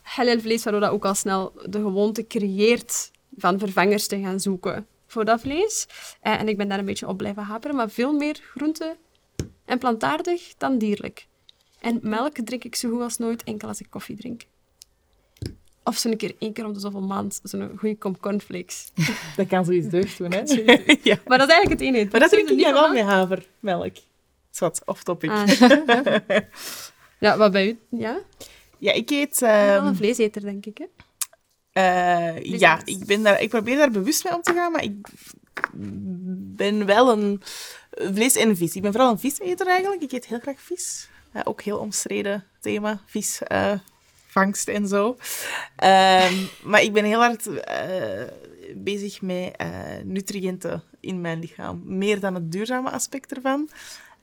halal 0.02 0.40
vlees, 0.40 0.62
waardoor 0.62 0.83
dat 0.83 0.90
ook 0.90 1.04
al 1.04 1.14
snel 1.14 1.52
de 1.66 1.80
gewoonte 1.80 2.26
creëert 2.26 3.11
van 3.37 3.59
vervangers 3.59 4.06
te 4.06 4.20
gaan 4.20 4.40
zoeken 4.40 4.87
voor 5.06 5.24
dat 5.24 5.40
vlees. 5.40 5.87
Uh, 6.22 6.40
en 6.40 6.48
ik 6.48 6.56
ben 6.56 6.68
daar 6.68 6.78
een 6.78 6.85
beetje 6.85 7.09
op 7.09 7.16
blijven 7.16 7.42
haperen, 7.42 7.76
maar 7.76 7.90
veel 7.90 8.12
meer 8.12 8.40
groente 8.54 8.96
en 9.64 9.78
plantaardig 9.78 10.54
dan 10.59 10.78
dierlijk. 10.78 11.26
En 11.80 11.98
melk 12.02 12.35
drink 12.35 12.64
ik 12.64 12.74
zo 12.74 12.90
goed 12.90 13.00
als 13.00 13.16
nooit, 13.16 13.44
enkel 13.44 13.68
als 13.68 13.80
ik 13.80 13.87
koffie 13.90 14.16
drink. 14.16 14.42
Of 15.84 15.96
zo'n 15.96 16.16
keer 16.16 16.34
één 16.38 16.52
keer 16.52 16.64
om 16.64 16.72
de 16.72 16.80
zoveel 16.80 17.02
maand 17.02 17.40
zo'n 17.42 17.72
goede 17.76 17.96
kom 17.96 18.18
cornflakes. 18.18 18.90
Dat 19.36 19.46
kan 19.46 19.64
zoiets 19.64 19.88
deugd 19.88 20.18
doen, 20.18 20.32
hè? 20.32 20.42
ja. 21.10 21.18
Maar 21.26 21.38
dat 21.38 21.48
is 21.48 21.54
eigenlijk 21.54 21.70
het 21.70 21.80
enige. 21.80 22.08
Maar 22.10 22.20
dat 22.20 22.30
drink 22.30 22.48
ik 22.48 22.66
wel 22.66 22.92
met 22.92 23.02
havermelk. 23.02 23.96
Zwat, 24.50 24.82
off 24.84 25.02
topic. 25.02 25.30
Ah. 25.30 25.48
ja, 27.20 27.36
wat 27.36 27.52
bij 27.52 27.66
u? 27.66 27.78
Ja? 27.98 28.20
Ja, 28.78 28.92
ik 28.92 29.10
eet... 29.10 29.42
Um... 29.42 29.48
wel 29.48 29.78
een 29.78 29.84
ehm, 29.84 29.94
vleeseter, 29.94 30.42
denk 30.42 30.66
ik, 30.66 30.78
hè? 30.78 30.86
Uh, 31.72 32.42
ja, 32.42 32.80
ik, 32.84 33.04
ben 33.04 33.22
daar, 33.22 33.40
ik 33.40 33.48
probeer 33.48 33.76
daar 33.76 33.90
bewust 33.90 34.24
mee 34.24 34.34
om 34.34 34.42
te 34.42 34.52
gaan, 34.52 34.72
maar 34.72 34.82
ik 34.82 35.08
ben 36.56 36.86
wel 36.86 37.10
een 37.12 37.42
vlees- 37.92 38.36
en 38.36 38.56
vis. 38.56 38.74
Ik 38.74 38.82
ben 38.82 38.92
vooral 38.92 39.10
een 39.10 39.18
viseter 39.18 39.66
eigenlijk. 39.66 40.02
Ik 40.02 40.12
eet 40.12 40.26
heel 40.26 40.38
graag 40.38 40.60
vis. 40.60 41.08
Uh, 41.36 41.42
ook 41.44 41.62
heel 41.62 41.78
omstreden 41.78 42.44
thema, 42.60 43.02
vis. 43.06 43.40
Uh, 43.52 43.72
vangst 44.30 44.68
en 44.68 44.88
zo. 44.88 45.08
Um, 45.08 46.48
maar 46.62 46.82
ik 46.82 46.92
ben 46.92 47.04
heel 47.04 47.20
hard 47.20 47.46
uh, 47.46 48.26
bezig 48.74 49.22
met 49.22 49.54
uh, 49.62 49.68
nutriënten 50.04 50.82
in 51.00 51.20
mijn 51.20 51.38
lichaam. 51.38 51.82
Meer 51.84 52.20
dan 52.20 52.34
het 52.34 52.52
duurzame 52.52 52.90
aspect 52.90 53.34
ervan. 53.34 53.70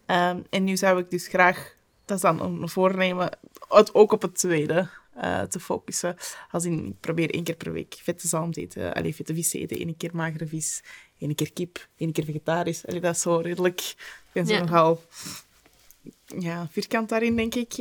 Um, 0.06 0.44
en 0.50 0.64
nu 0.64 0.78
zou 0.78 1.00
ik 1.00 1.10
dus 1.10 1.28
graag, 1.28 1.76
dat 2.06 2.16
is 2.16 2.24
dan 2.24 2.42
een 2.42 2.70
voornemen, 2.70 3.38
het 3.70 3.94
ook 3.94 4.12
op 4.12 4.22
het 4.22 4.36
tweede 4.36 4.90
uh, 5.18 5.42
te 5.42 5.60
focussen. 5.60 6.16
Als 6.52 6.66
in, 6.66 6.86
ik 6.86 7.00
probeer 7.00 7.34
één 7.34 7.44
keer 7.44 7.56
per 7.56 7.72
week 7.72 8.00
vette 8.04 8.28
zalm 8.28 8.52
te 8.52 8.62
eten, 8.62 8.94
allee, 8.94 9.16
vette 9.16 9.34
vis 9.34 9.50
te 9.50 9.60
eten, 9.60 9.78
één 9.78 9.98
keer 9.98 10.12
magere 10.14 10.48
vis, 10.48 10.84
één 11.20 11.36
keer 11.36 11.54
kip, 11.54 11.88
één 11.98 12.12
keer 12.12 12.26
vegetarisch. 12.26 12.86
Allee, 12.86 13.02
dat 13.02 13.16
is 13.16 13.22
zo 13.22 13.38
redelijk... 13.38 13.82
Ik 14.28 14.44
ben 14.44 14.46
zo 14.46 14.54
ja. 14.54 14.60
nogal 14.60 15.02
ja, 16.26 16.68
vierkant 16.72 17.10
daarin, 17.10 17.36
denk 17.36 17.56
ik. 17.56 17.78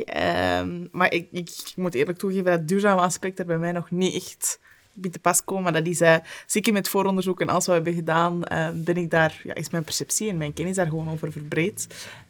Um, 0.59 0.87
maar 0.91 1.13
ik, 1.13 1.27
ik, 1.31 1.73
moet 1.75 1.93
eerlijk 1.93 2.17
toegeven 2.17 2.45
dat 2.45 2.59
het 2.59 2.67
duurzame 2.67 3.01
aspect 3.01 3.39
er 3.39 3.45
bij 3.45 3.57
mij 3.57 3.71
nog 3.71 3.91
niet 3.91 4.15
echt 4.15 4.59
bij 4.93 5.11
te 5.11 5.19
pas 5.19 5.43
komen. 5.43 5.63
Maar 5.63 5.73
dat 5.73 5.87
is, 5.87 6.01
uh, 6.01 6.15
zeker 6.45 6.73
met 6.73 6.89
vooronderzoek 6.89 7.41
en 7.41 7.49
alles 7.49 7.65
wat 7.65 7.77
we 7.77 7.83
hebben 7.83 7.93
gedaan, 7.93 8.41
uh, 8.51 8.69
ben 8.73 8.97
ik 8.97 9.09
daar, 9.09 9.41
ja, 9.43 9.53
is 9.53 9.69
mijn 9.69 9.83
perceptie 9.83 10.29
en 10.29 10.37
mijn 10.37 10.53
kennis 10.53 10.75
daar 10.75 10.87
gewoon 10.87 11.09
over 11.09 11.31
verbreed. 11.31 11.87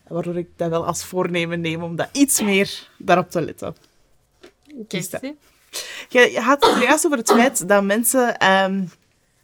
Waardoor 0.07 0.37
ik 0.37 0.47
dat 0.55 0.69
wel 0.69 0.85
als 0.85 1.05
voornemen 1.05 1.61
neem 1.61 1.83
om 1.83 1.95
dat 1.95 2.09
iets 2.11 2.41
meer 2.41 2.89
daarop 2.97 3.29
te 3.29 3.41
letten. 3.41 3.75
Kijk, 4.87 4.89
dus 4.89 5.09
je, 6.09 6.31
je 6.31 6.39
had 6.39 6.65
het 6.65 6.83
juist 6.83 7.05
over 7.05 7.17
het 7.17 7.31
feit 7.31 7.67
dat 7.67 7.83
mensen... 7.83 8.51
Um, 8.51 8.89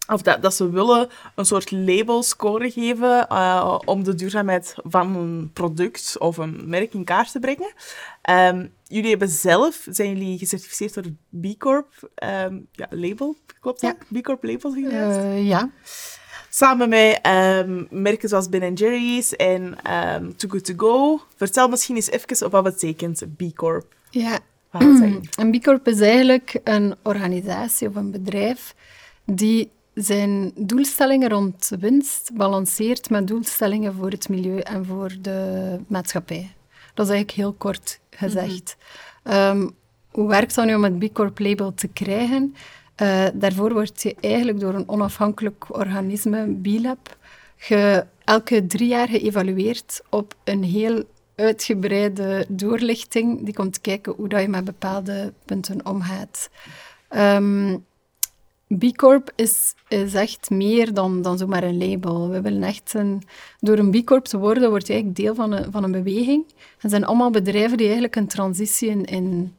of 0.07 0.21
dat, 0.21 0.41
dat 0.41 0.53
ze 0.53 0.69
willen 0.69 1.09
een 1.35 1.45
soort 1.45 1.71
label 1.71 2.23
score 2.23 2.71
geven 2.71 3.25
uh, 3.31 3.79
om 3.85 4.03
de 4.03 4.15
duurzaamheid 4.15 4.75
van 4.83 5.15
een 5.15 5.51
product 5.53 6.15
of 6.19 6.37
een 6.37 6.61
merk 6.65 6.93
in 6.93 7.03
kaart 7.03 7.31
te 7.31 7.39
brengen. 7.39 7.73
Um, 8.29 8.73
jullie 8.83 9.09
hebben 9.09 9.29
zelf, 9.29 9.87
zijn 9.89 10.09
jullie 10.09 10.37
gecertificeerd 10.37 10.93
door 10.93 11.03
B 11.41 11.57
Corp 11.57 12.11
um, 12.23 12.67
ja, 12.71 12.87
label, 12.89 13.35
klopt 13.59 13.81
dat? 13.81 13.95
Ja. 14.09 14.19
B 14.19 14.23
Corp 14.23 14.43
label 14.43 14.75
uh, 14.75 15.47
ja. 15.47 15.69
Samen 16.49 16.89
met 16.89 17.27
um, 17.27 17.87
merken 17.89 18.29
zoals 18.29 18.49
Ben 18.49 18.73
Jerry's 18.73 19.35
en 19.35 19.77
Too 20.35 20.49
Good 20.49 20.65
To 20.65 20.73
Go. 20.77 21.21
Vertel 21.35 21.67
misschien 21.67 21.95
eens 21.95 22.09
even 22.09 22.45
op 22.45 22.51
wat 22.51 22.63
betekent 22.63 23.23
B 23.37 23.55
Corp. 23.55 23.95
Ja, 24.09 24.39
een 24.71 25.51
B 25.51 25.63
Corp 25.63 25.87
is 25.87 25.99
eigenlijk 25.99 26.59
een 26.63 26.95
organisatie 27.03 27.87
of 27.87 27.95
een 27.95 28.11
bedrijf 28.11 28.75
die 29.25 29.71
zijn 29.93 30.51
doelstellingen 30.56 31.29
rond 31.29 31.71
winst 31.79 32.32
balanceert 32.34 33.10
met 33.10 33.27
doelstellingen 33.27 33.93
voor 33.93 34.10
het 34.10 34.29
milieu 34.29 34.60
en 34.60 34.86
voor 34.86 35.12
de 35.21 35.79
maatschappij. 35.88 36.51
Dat 36.93 37.06
is 37.06 37.12
eigenlijk 37.12 37.32
heel 37.32 37.53
kort 37.53 37.99
gezegd. 38.10 38.75
Mm 39.23 39.75
hoe 40.13 40.27
werkt 40.27 40.56
dat 40.56 40.65
nu 40.65 40.75
om 40.75 40.84
het 40.84 40.99
B 40.99 41.13
Corp 41.13 41.39
label 41.39 41.73
te 41.73 41.88
krijgen? 41.88 42.56
Uh, 43.01 43.25
daarvoor 43.34 43.73
wordt 43.73 44.01
je 44.01 44.15
eigenlijk 44.19 44.60
door 44.60 44.73
een 44.73 44.89
onafhankelijk 44.89 45.65
organisme, 45.77 46.58
B-Lab, 46.62 47.17
elke 48.23 48.65
drie 48.65 48.88
jaar 48.88 49.08
geëvalueerd 49.08 50.01
op 50.10 50.36
een 50.43 50.63
heel 50.63 51.03
uitgebreide 51.36 52.45
doorlichting 52.49 53.45
die 53.45 53.53
komt 53.53 53.82
kijken 53.82 54.13
hoe 54.13 54.27
dat 54.27 54.41
je 54.41 54.47
met 54.47 54.63
bepaalde 54.63 55.34
punten 55.45 55.86
omgaat. 55.86 56.49
Um, 57.10 57.86
B 58.67 58.95
Corp 58.95 59.32
is, 59.36 59.73
echt 60.13 60.49
meer 60.49 60.93
dan, 60.93 61.21
dan 61.21 61.38
zomaar 61.38 61.63
een 61.63 61.77
label. 61.77 62.29
We 62.29 62.42
willen 62.42 62.63
echt 62.63 62.94
een, 62.94 63.23
door 63.60 63.77
een 63.77 63.92
B 63.92 64.06
Corp 64.06 64.25
te 64.25 64.37
worden, 64.37 64.69
word 64.69 64.87
je 64.87 64.94
eigenlijk 64.94 65.21
deel 65.21 65.35
van 65.35 65.52
een, 65.52 65.71
van 65.71 65.83
een 65.83 65.92
beweging. 65.92 66.46
Het 66.77 66.92
zijn 66.92 67.06
allemaal 67.06 67.31
bedrijven 67.31 67.77
die 67.77 67.85
eigenlijk 67.85 68.15
een 68.15 68.27
transitie 68.27 68.90
in, 68.90 69.06
in, 69.06 69.56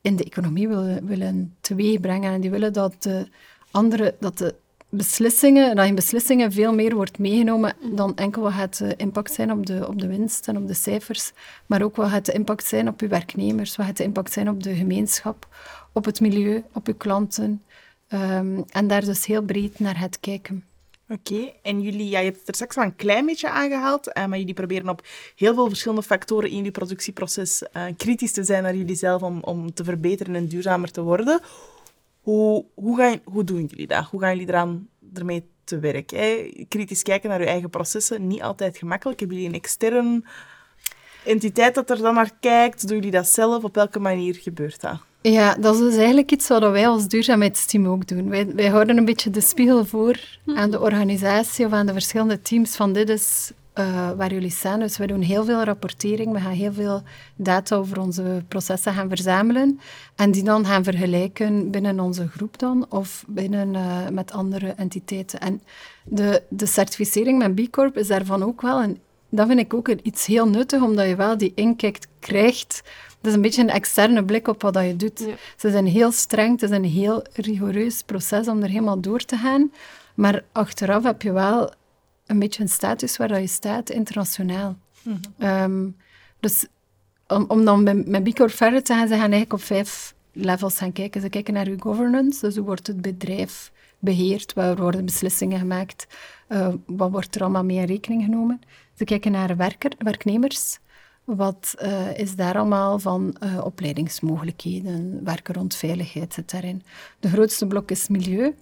in 0.00 0.16
de 0.16 0.24
economie 0.24 0.68
willen, 0.68 1.06
willen 1.06 1.54
teweegbrengen. 1.60 2.32
En 2.32 2.40
die 2.40 2.50
willen 2.50 2.72
dat 2.72 3.02
de, 3.02 3.26
andere, 3.70 4.14
dat 4.20 4.38
de 4.38 4.54
beslissingen, 4.96 5.76
dat 5.76 5.86
in 5.86 5.94
beslissingen 5.94 6.52
veel 6.52 6.74
meer 6.74 6.94
wordt 6.94 7.18
meegenomen 7.18 7.74
dan 7.94 8.16
enkel 8.16 8.42
wat 8.42 8.52
het 8.52 8.76
de 8.76 8.94
impact 8.96 9.32
zijn 9.32 9.52
op 9.52 9.66
de, 9.66 9.88
op 9.88 10.00
de 10.00 10.06
winst 10.06 10.48
en 10.48 10.56
op 10.56 10.66
de 10.66 10.74
cijfers, 10.74 11.32
maar 11.66 11.82
ook 11.82 11.96
wat 11.96 12.10
het 12.10 12.26
de 12.26 12.32
impact 12.32 12.66
zijn 12.66 12.88
op 12.88 13.00
uw 13.00 13.08
werknemers, 13.08 13.76
wat 13.76 13.86
het 13.86 13.96
de 13.96 14.02
impact 14.02 14.32
zijn 14.32 14.48
op 14.48 14.62
de 14.62 14.74
gemeenschap, 14.74 15.48
op 15.92 16.04
het 16.04 16.20
milieu, 16.20 16.64
op 16.72 16.86
uw 16.86 16.94
klanten. 16.94 17.62
Ehm, 18.08 18.62
en 18.68 18.86
daar 18.86 19.04
dus 19.04 19.26
heel 19.26 19.42
breed 19.42 19.78
naar 19.78 19.98
het 19.98 20.20
kijken. 20.20 20.64
Oké, 21.08 21.52
en 21.62 21.80
jullie, 21.80 22.08
ja, 22.08 22.18
je 22.18 22.24
hebt 22.24 22.38
het 22.38 22.48
er 22.48 22.54
straks 22.54 22.76
wel 22.76 22.84
een 22.84 22.96
klein 22.96 23.26
beetje 23.26 23.50
aangehaald, 23.50 24.08
uh, 24.08 24.26
maar 24.26 24.38
jullie 24.38 24.54
proberen 24.54 24.88
op 24.88 25.06
heel 25.36 25.54
veel 25.54 25.68
verschillende 25.68 26.02
factoren 26.02 26.50
in 26.50 26.56
jullie 26.56 26.70
productieproces 26.70 27.62
uh, 27.76 27.84
kritisch 27.96 28.32
te 28.32 28.44
zijn 28.44 28.62
naar 28.62 28.76
jullie 28.76 28.96
zelf 28.96 29.22
om, 29.22 29.40
om 29.40 29.74
te 29.74 29.84
verbeteren 29.84 30.34
en 30.34 30.48
duurzamer 30.48 30.90
te 30.90 31.02
worden. 31.02 31.40
Hoe, 32.20 32.64
hoe, 32.74 32.96
gaan, 32.96 33.20
hoe 33.24 33.44
doen 33.44 33.64
jullie 33.64 33.86
dat? 33.86 34.04
Hoe 34.04 34.20
gaan 34.20 34.30
jullie 34.30 34.48
eraan 34.48 34.88
ermee 35.14 35.48
te 35.64 35.78
werk? 35.78 36.06
Kritisch 36.68 37.02
kijken 37.02 37.28
naar 37.28 37.40
je 37.40 37.46
eigen 37.46 37.70
processen, 37.70 38.26
niet 38.26 38.42
altijd 38.42 38.78
gemakkelijk. 38.78 39.18
Hebben 39.18 39.36
jullie 39.36 39.52
een 39.52 39.60
extern 39.60 40.24
entiteit 41.24 41.74
dat 41.74 41.90
er 41.90 41.98
dan 41.98 42.14
naar 42.14 42.32
kijkt? 42.40 42.88
Doen 42.88 42.96
jullie 42.96 43.10
dat 43.10 43.28
zelf? 43.28 43.64
Op 43.64 43.74
welke 43.74 43.98
manier 43.98 44.34
gebeurt 44.34 44.80
dat? 44.80 45.00
Ja, 45.30 45.54
dat 45.54 45.74
is 45.74 45.80
dus 45.80 45.96
eigenlijk 45.96 46.30
iets 46.30 46.48
wat 46.48 46.70
wij 46.70 46.88
als 46.88 47.08
duurzaamheidsteam 47.08 47.86
ook 47.86 48.06
doen. 48.06 48.28
Wij, 48.28 48.54
wij 48.54 48.68
houden 48.68 48.96
een 48.96 49.04
beetje 49.04 49.30
de 49.30 49.40
spiegel 49.40 49.84
voor 49.84 50.38
aan 50.46 50.70
de 50.70 50.80
organisatie 50.80 51.66
of 51.66 51.72
aan 51.72 51.86
de 51.86 51.92
verschillende 51.92 52.42
teams 52.42 52.76
van 52.76 52.92
dit 52.92 53.08
is 53.08 53.52
uh, 53.74 54.10
waar 54.10 54.32
jullie 54.32 54.50
staan. 54.50 54.80
Dus 54.80 54.98
we 54.98 55.06
doen 55.06 55.20
heel 55.20 55.44
veel 55.44 55.62
rapportering, 55.62 56.32
we 56.32 56.40
gaan 56.40 56.52
heel 56.52 56.72
veel 56.72 57.02
data 57.36 57.76
over 57.76 58.00
onze 58.00 58.44
processen 58.48 58.92
gaan 58.92 59.08
verzamelen 59.08 59.80
en 60.14 60.30
die 60.30 60.42
dan 60.42 60.66
gaan 60.66 60.84
vergelijken 60.84 61.70
binnen 61.70 62.00
onze 62.00 62.28
groep 62.28 62.58
dan 62.58 62.86
of 62.88 63.24
binnen 63.26 63.74
uh, 63.74 64.08
met 64.12 64.32
andere 64.32 64.68
entiteiten. 64.68 65.40
En 65.40 65.62
de, 66.04 66.42
de 66.48 66.66
certificering 66.66 67.38
met 67.38 67.54
B 67.54 67.70
Corp 67.70 67.96
is 67.96 68.06
daarvan 68.06 68.42
ook 68.42 68.62
wel 68.62 68.82
een 68.82 68.98
dat 69.34 69.46
vind 69.46 69.58
ik 69.60 69.74
ook 69.74 69.88
iets 69.88 70.26
heel 70.26 70.48
nuttig, 70.48 70.82
omdat 70.82 71.08
je 71.08 71.16
wel 71.16 71.38
die 71.38 71.52
inkijk 71.54 71.98
krijgt. 72.18 72.82
Het 73.24 73.32
is 73.32 73.38
een 73.38 73.44
beetje 73.44 73.62
een 73.62 73.70
externe 73.70 74.24
blik 74.24 74.48
op 74.48 74.62
wat 74.62 74.74
je 74.74 74.96
doet. 74.96 75.18
Ze 75.56 75.70
zijn 75.70 75.86
heel 75.86 76.12
streng, 76.12 76.60
het 76.60 76.70
is 76.70 76.76
een 76.76 76.84
heel 76.84 77.24
rigoureus 77.32 78.02
proces 78.02 78.48
om 78.48 78.62
er 78.62 78.68
helemaal 78.68 79.00
door 79.00 79.24
te 79.24 79.36
gaan. 79.36 79.72
Maar 80.14 80.44
achteraf 80.52 81.02
heb 81.02 81.22
je 81.22 81.32
wel 81.32 81.72
een 82.26 82.38
beetje 82.38 82.62
een 82.62 82.68
status 82.68 83.16
waar 83.16 83.40
je 83.40 83.46
staat, 83.46 83.90
internationaal. 83.90 84.76
Mhm. 85.02 85.16
Ehm, 85.38 85.88
dus 86.40 86.66
om, 87.28 87.44
om 87.48 87.64
dan 87.64 87.82
met, 87.82 88.08
met 88.08 88.24
Bicor 88.24 88.50
verder 88.50 88.82
te 88.82 88.92
gaan, 88.92 89.08
ze 89.08 89.12
gaan 89.12 89.20
eigenlijk 89.20 89.52
op 89.52 89.62
vijf 89.62 90.14
levels 90.32 90.78
gaan 90.78 90.92
kijken. 90.92 91.20
Ze 91.20 91.28
kijken 91.28 91.54
naar 91.54 91.66
uw 91.66 91.78
governance, 91.78 92.40
dus 92.40 92.56
hoe 92.56 92.64
wordt 92.64 92.86
het 92.86 93.00
bedrijf 93.00 93.72
beheerd, 93.98 94.52
waar 94.52 94.76
worden 94.76 95.04
beslissingen 95.04 95.58
gemaakt, 95.58 96.06
uh, 96.48 96.68
wat 96.86 97.10
wordt 97.10 97.34
er 97.34 97.42
allemaal 97.42 97.64
mee 97.64 97.76
in 97.76 97.84
rekening 97.84 98.24
genomen. 98.24 98.60
Ze 98.94 99.04
kijken 99.04 99.32
naar 99.32 99.56
werker, 99.56 99.92
werknemers, 99.98 100.78
wat 101.24 101.74
uh, 101.82 102.18
is 102.18 102.36
daar 102.36 102.56
allemaal 102.56 102.98
van 102.98 103.36
uh, 103.42 103.64
opleidingsmogelijkheden, 103.64 105.24
werken 105.24 105.54
rond 105.54 105.74
veiligheid 105.74 106.34
zit 106.34 106.50
daarin. 106.50 106.82
De 107.20 107.28
grootste 107.28 107.66
blok 107.66 107.90
is 107.90 108.08
milieu. 108.08 108.54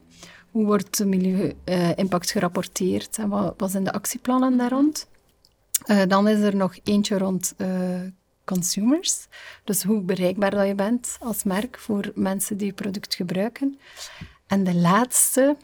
Hoe 0.50 0.64
wordt 0.64 0.96
de 0.96 1.06
milieu-impact 1.06 2.30
gerapporteerd 2.30 3.18
en 3.18 3.28
wat, 3.28 3.54
wat, 3.56 3.70
zijn 3.70 3.84
de 3.84 3.92
actieplannen 3.92 4.56
daar 4.56 4.70
rond? 4.70 5.10
dan 6.08 6.28
is 6.28 6.38
er 6.38 6.56
nog 6.56 6.78
eentje 6.84 7.18
rond 7.18 7.54
consumers. 8.44 9.26
Dus 9.64 9.82
hoe 9.82 10.00
bereikbaar 10.00 10.50
dat 10.50 10.66
je 10.66 10.74
bent 10.74 11.16
als 11.20 11.44
merk 11.44 11.78
voor 11.78 12.12
mensen 12.14 12.56
die 12.56 12.66
je 12.66 12.72
product 12.72 13.14
gebruiken. 13.14 13.78
En 14.46 14.64
de 14.64 14.74
laatste, 14.74 15.56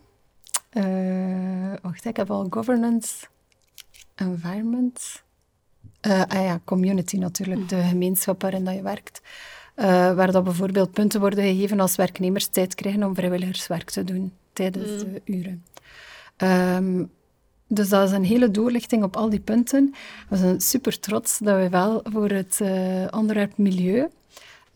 wacht, 1.82 2.04
ik 2.04 2.16
heb 2.16 2.30
al 2.30 2.46
governance, 2.50 3.26
environment. 4.14 5.22
Uh, 6.06 6.22
ah 6.28 6.42
ja, 6.42 6.60
community 6.64 7.16
natuurlijk, 7.16 7.68
de 7.68 7.82
gemeenschap 7.82 8.42
waarin 8.42 8.64
dat 8.64 8.74
je 8.74 8.82
werkt. 8.82 9.20
Uh, 9.76 9.84
waar 10.14 10.32
dat 10.32 10.44
bijvoorbeeld 10.44 10.92
punten 10.92 11.20
worden 11.20 11.44
gegeven 11.44 11.80
als 11.80 11.96
werknemers 11.96 12.46
tijd 12.46 12.74
krijgen 12.74 13.02
om 13.02 13.14
vrijwilligerswerk 13.14 13.90
te 13.90 14.04
doen 14.04 14.32
tijdens 14.52 15.04
mm. 15.04 15.12
de 15.12 15.22
uren. 15.24 15.64
Um, 16.36 17.10
dus 17.66 17.88
dat 17.88 18.08
is 18.08 18.14
een 18.14 18.24
hele 18.24 18.50
doorlichting 18.50 19.02
op 19.02 19.16
al 19.16 19.30
die 19.30 19.40
punten. 19.40 19.94
We 20.28 20.36
zijn 20.36 20.60
super 20.60 21.00
trots 21.00 21.38
dat 21.38 21.56
we 21.56 21.68
wel 21.68 22.00
voor 22.04 22.30
het 22.30 22.58
uh, 22.62 23.06
onderwerp 23.10 23.58
milieu 23.58 24.08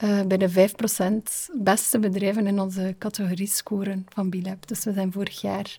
uh, 0.05 0.21
bij 0.23 0.37
de 0.37 0.51
5% 0.51 1.53
beste 1.53 1.99
bedrijven 1.99 2.47
in 2.47 2.61
onze 2.61 2.95
categorie 2.99 3.47
scoren 3.47 4.07
van 4.09 4.31
Bilab. 4.31 4.69
Dus 4.69 4.85
we 4.85 4.93
zijn 4.93 5.13
vorig 5.13 5.41
jaar 5.41 5.79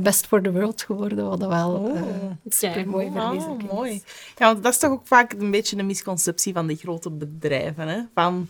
Best 0.00 0.26
for 0.26 0.42
the 0.42 0.52
World 0.52 0.82
geworden, 0.82 1.28
wat 1.28 1.38
wel 1.38 1.70
oh, 1.70 1.94
uh, 1.94 2.02
super 2.48 2.88
mooi 2.88 3.06
oh, 3.06 3.58
mooi. 3.72 4.02
Ja, 4.36 4.46
want 4.46 4.62
dat 4.62 4.72
is 4.72 4.78
toch 4.78 4.90
ook 4.90 5.06
vaak 5.06 5.32
een 5.32 5.50
beetje 5.50 5.76
een 5.76 5.86
misconceptie 5.86 6.52
van 6.52 6.66
de 6.66 6.76
grote 6.76 7.10
bedrijven. 7.10 7.88
Hè? 7.88 8.00
Van 8.14 8.48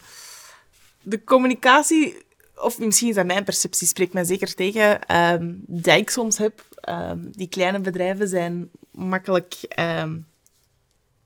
de 1.02 1.24
communicatie, 1.24 2.24
of 2.56 2.78
misschien 2.78 3.08
is 3.08 3.14
dat 3.14 3.26
mijn 3.26 3.44
perceptie, 3.44 3.86
spreekt 3.86 4.12
mij 4.12 4.24
zeker 4.24 4.54
tegen, 4.54 5.16
um, 5.16 5.62
die 5.66 5.96
ik 5.96 6.10
soms 6.10 6.38
heb. 6.38 6.64
Um, 6.88 7.30
die 7.32 7.48
kleine 7.48 7.80
bedrijven 7.80 8.28
zijn 8.28 8.70
makkelijk... 8.90 9.54
Um, 9.80 10.26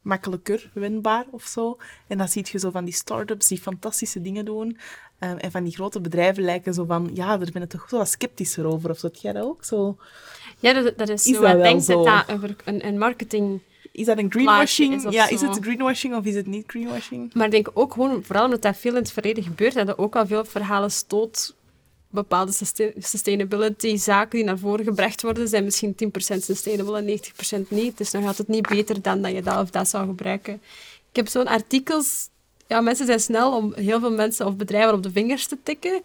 makkelijker 0.03 0.71
winbaar 0.75 1.25
of 1.31 1.43
zo. 1.43 1.79
En 2.07 2.19
dan 2.19 2.29
zie 2.29 2.47
je 2.51 2.59
zo 2.59 2.71
van 2.71 2.85
die 2.85 2.95
start-ups 2.95 3.49
die 3.49 3.61
fantastische 3.61 4.21
dingen 4.21 4.45
doen. 4.45 4.79
Um, 5.21 5.37
en 5.37 5.51
van 5.51 5.65
die 5.65 5.75
grote 5.75 6.01
bedrijven 6.01 6.43
lijken 6.43 6.75
zo 6.75 6.85
van, 6.85 7.11
ja, 7.15 7.37
daar 7.37 7.51
ben 7.53 7.63
ik 7.63 7.69
toch 7.69 7.89
zo 7.89 7.97
wat 7.97 8.09
sceptischer 8.09 8.67
over. 8.67 8.91
Of 8.91 8.99
zo, 8.99 9.09
jij 9.13 9.33
dat 9.33 9.45
ook 9.45 9.65
zo? 9.65 9.97
Ja, 10.59 10.73
dat, 10.73 10.99
dat 10.99 11.09
is, 11.09 11.27
is 11.27 11.37
zo. 11.37 11.45
Ik 11.45 11.63
denk 11.63 11.87
dat 11.87 12.05
dat 12.05 12.55
een, 12.65 12.87
een 12.87 12.99
marketing... 12.99 13.61
Is 13.93 14.07
dat 14.07 14.19
een 14.19 14.31
greenwashing? 14.31 15.07
Is 15.07 15.13
ja, 15.13 15.29
is 15.29 15.41
het 15.41 15.59
greenwashing 15.61 16.15
of 16.15 16.25
is 16.25 16.35
het 16.35 16.47
niet 16.47 16.65
greenwashing? 16.67 17.35
Maar 17.35 17.45
ik 17.45 17.51
denk 17.51 17.71
ook 17.75 17.93
gewoon, 17.93 18.25
vooral 18.25 18.45
omdat 18.45 18.63
dat 18.63 18.77
veel 18.77 18.95
in 18.95 19.03
het 19.03 19.13
verleden 19.13 19.43
gebeurt, 19.43 19.75
dat 19.75 19.89
er 19.89 19.99
ook 19.99 20.17
al 20.17 20.27
veel 20.27 20.45
verhalen 20.45 20.91
stoot 20.91 21.57
bepaalde 22.11 22.53
sustainability-zaken 22.99 24.39
die 24.39 24.45
naar 24.45 24.59
voren 24.59 24.85
gebracht 24.85 25.23
worden, 25.23 25.49
zijn 25.49 25.65
misschien 25.65 25.97
10% 26.05 26.39
sustainable 26.39 26.99
en 26.99 27.21
90% 27.65 27.69
niet. 27.69 27.99
Dus 27.99 28.11
dan 28.11 28.23
gaat 28.23 28.39
het 28.39 28.49
niet 28.49 28.69
beter 28.69 29.03
dan 29.03 29.23
dat 29.23 29.33
je 29.33 29.43
dat 29.43 29.63
of 29.63 29.71
dat 29.71 29.89
zou 29.89 30.07
gebruiken. 30.07 30.55
Ik 31.11 31.17
heb 31.17 31.29
zo'n 31.29 31.47
artikels... 31.47 32.29
Ja, 32.67 32.81
mensen 32.81 33.07
zijn 33.07 33.21
snel 33.21 33.57
om 33.57 33.73
heel 33.75 34.01
veel 34.01 34.13
mensen 34.13 34.47
of 34.47 34.57
bedrijven 34.57 34.95
op 34.95 35.03
de 35.03 35.11
vingers 35.11 35.47
te 35.47 35.57
tikken. 35.63 36.03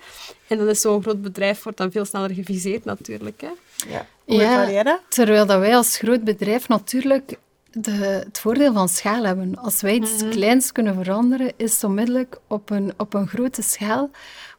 En 0.47 0.58
dan 0.58 0.68
is 0.68 0.82
zo'n 0.82 1.01
groot 1.01 1.22
bedrijf 1.22 1.64
wordt 1.64 1.78
dan 1.78 1.91
veel 1.91 2.06
sneller 2.06 2.32
geviseerd 2.32 2.86
natuurlijk. 2.86 3.41
Hè. 3.41 3.49
Ja. 3.89 4.08
Hoe 4.26 4.41
ja, 4.72 4.99
terwijl 5.10 5.45
dat 5.45 5.60
wij 5.60 5.76
als 5.76 5.97
groot 5.97 6.24
bedrijf 6.24 6.68
natuurlijk 6.68 7.38
de, 7.72 7.91
het 7.91 8.39
voordeel 8.39 8.74
van 8.74 8.89
schaal 8.89 9.24
hebben. 9.24 9.58
Als 9.58 9.82
wij 9.82 9.95
iets 9.95 10.24
mm 10.24 10.30
kleins 10.30 10.72
kunnen 10.72 10.95
veranderen, 10.95 11.53
is 11.56 11.74
het 11.74 11.84
onmiddellijk 11.84 12.38
op 12.47 12.70
een, 12.70 12.93
op 12.97 13.14
een 13.14 13.28
grote 13.28 13.62
schaal. 13.62 14.10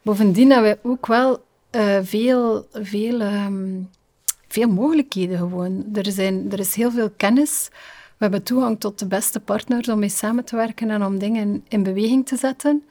Bovendien 0.07 0.51
hebben 0.51 0.79
wij 0.81 0.91
ook 0.91 1.07
wel 1.07 1.43
uh, 1.75 1.97
veel, 2.01 2.67
veel, 2.73 3.21
um, 3.21 3.89
veel 4.47 4.69
mogelijkheden 4.69 5.37
gewoon. 5.37 5.85
Er, 5.93 6.11
zijn, 6.11 6.51
er 6.51 6.59
is 6.59 6.75
heel 6.75 6.91
veel 6.91 7.09
kennis. 7.17 7.67
We 8.17 8.23
hebben 8.23 8.43
toegang 8.43 8.79
tot 8.79 8.99
de 8.99 9.07
beste 9.07 9.39
partners 9.39 9.89
om 9.89 9.99
mee 9.99 10.09
samen 10.09 10.43
te 10.43 10.55
werken 10.55 10.89
en 10.89 11.03
om 11.03 11.19
dingen 11.19 11.63
in 11.67 11.83
beweging 11.83 12.25
te 12.25 12.37
zetten. 12.37 12.83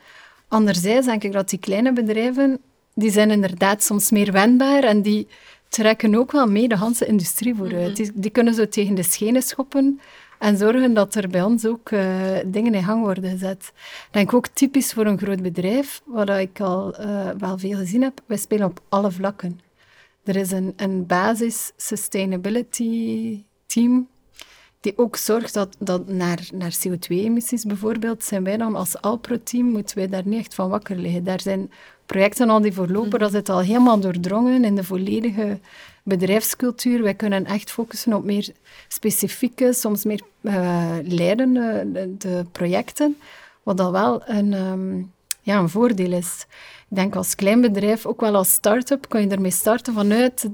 Anderzijds 0.48 1.06
denk 1.06 1.22
ik 1.24 1.32
dat 1.32 1.48
die 1.48 1.58
kleine 1.58 1.92
bedrijven, 1.92 2.58
die 2.94 3.10
zijn 3.10 3.30
inderdaad 3.30 3.82
soms 3.82 4.10
meer 4.10 4.32
wendbaar 4.32 4.82
en 4.82 5.02
die 5.02 5.28
trekken 5.68 6.14
ook 6.14 6.32
wel 6.32 6.46
mee 6.46 6.68
de 6.68 6.78
hele 6.78 7.06
industrie 7.06 7.54
vooruit. 7.54 7.86
Mhm. 7.86 7.94
die, 7.94 8.12
die, 8.14 8.30
kunnen 8.30 8.54
zo 8.54 8.68
tegen 8.68 8.94
de 8.94 9.02
schenen 9.02 9.42
schoppen 9.42 10.00
en 10.39 10.57
zorgen 10.57 10.95
dat 10.95 11.14
er 11.14 11.28
bij 11.28 11.43
ons 11.43 11.66
ook 11.66 11.91
uh, 11.91 12.03
dingen 12.47 12.74
in 12.74 12.82
gang 12.82 13.03
worden 13.03 13.30
gezet. 13.30 13.72
Ik 13.74 14.09
denk 14.11 14.34
ook 14.34 14.47
typisch 14.47 14.93
voor 14.93 15.07
een 15.07 15.18
groot 15.18 15.43
bedrijf, 15.43 16.03
wat 16.05 16.28
ik 16.28 16.61
al 16.61 17.01
uh, 17.01 17.30
wel 17.39 17.59
veel 17.59 17.76
gezien 17.76 18.03
heb, 18.03 18.20
wij 18.26 18.37
spelen 18.37 18.66
op 18.66 18.80
alle 18.89 19.11
vlakken. 19.11 19.61
Er 20.24 20.37
is 20.37 20.51
een, 20.51 20.72
een 20.76 21.07
basis 21.07 21.72
sustainability 21.76 23.45
team 23.66 24.09
die 24.80 24.99
ook 24.99 25.16
zorgt 25.16 25.55
dat, 25.55 25.76
dat 25.78 26.09
naar, 26.09 26.49
naar 26.55 26.76
CO2-emissies 26.87 27.66
bijvoorbeeld, 27.66 28.24
zijn 28.24 28.45
wij 28.45 28.57
dan 28.57 28.74
als 28.74 29.01
Alpro-team, 29.01 29.66
moeten 29.66 29.97
wij 29.97 30.09
daar 30.09 30.22
niet 30.26 30.39
echt 30.39 30.55
van 30.55 30.68
wakker 30.68 30.97
liggen. 30.97 31.24
Daar 31.24 31.41
zijn 31.41 31.70
projecten 32.07 32.51
al 32.51 32.61
die 32.61 32.72
voorlopen, 32.72 33.09
mhm. 33.09 33.18
dat 33.18 33.30
zit 33.30 33.49
al 33.49 33.61
helemaal 33.61 34.01
doordrongen 34.01 34.64
in 34.64 34.74
de 34.74 34.84
volledige 34.84 35.59
bedrijfscultuur. 36.07 37.02
Wij 37.02 37.14
kunnen 37.14 37.44
echt 37.44 37.70
focussen 37.70 38.12
op 38.12 38.24
meer 38.24 38.48
specifieke, 38.88 39.72
soms 39.72 40.04
meer 40.04 40.20
uh, 40.40 40.96
leidende 41.02 41.86
de, 42.18 42.44
projecten, 42.52 43.16
wat 43.62 43.76
dan 43.76 43.92
wel 43.92 44.22
een, 44.28 44.52
um, 44.52 45.12
ja, 45.42 45.59
een 45.59 45.68
voordeel 45.68 46.12
is. 46.12 46.46
Ik 46.88 46.96
denk 46.96 47.16
als 47.16 47.34
klein 47.34 47.61
bedrijf, 47.61 48.07
ook 48.07 48.20
wel 48.20 48.34
als 48.34 48.52
start-up, 48.52 49.09
kan 49.09 49.20
je 49.20 49.28
ermee 49.28 49.50
starten 49.50 49.94
vanuit 49.94 50.48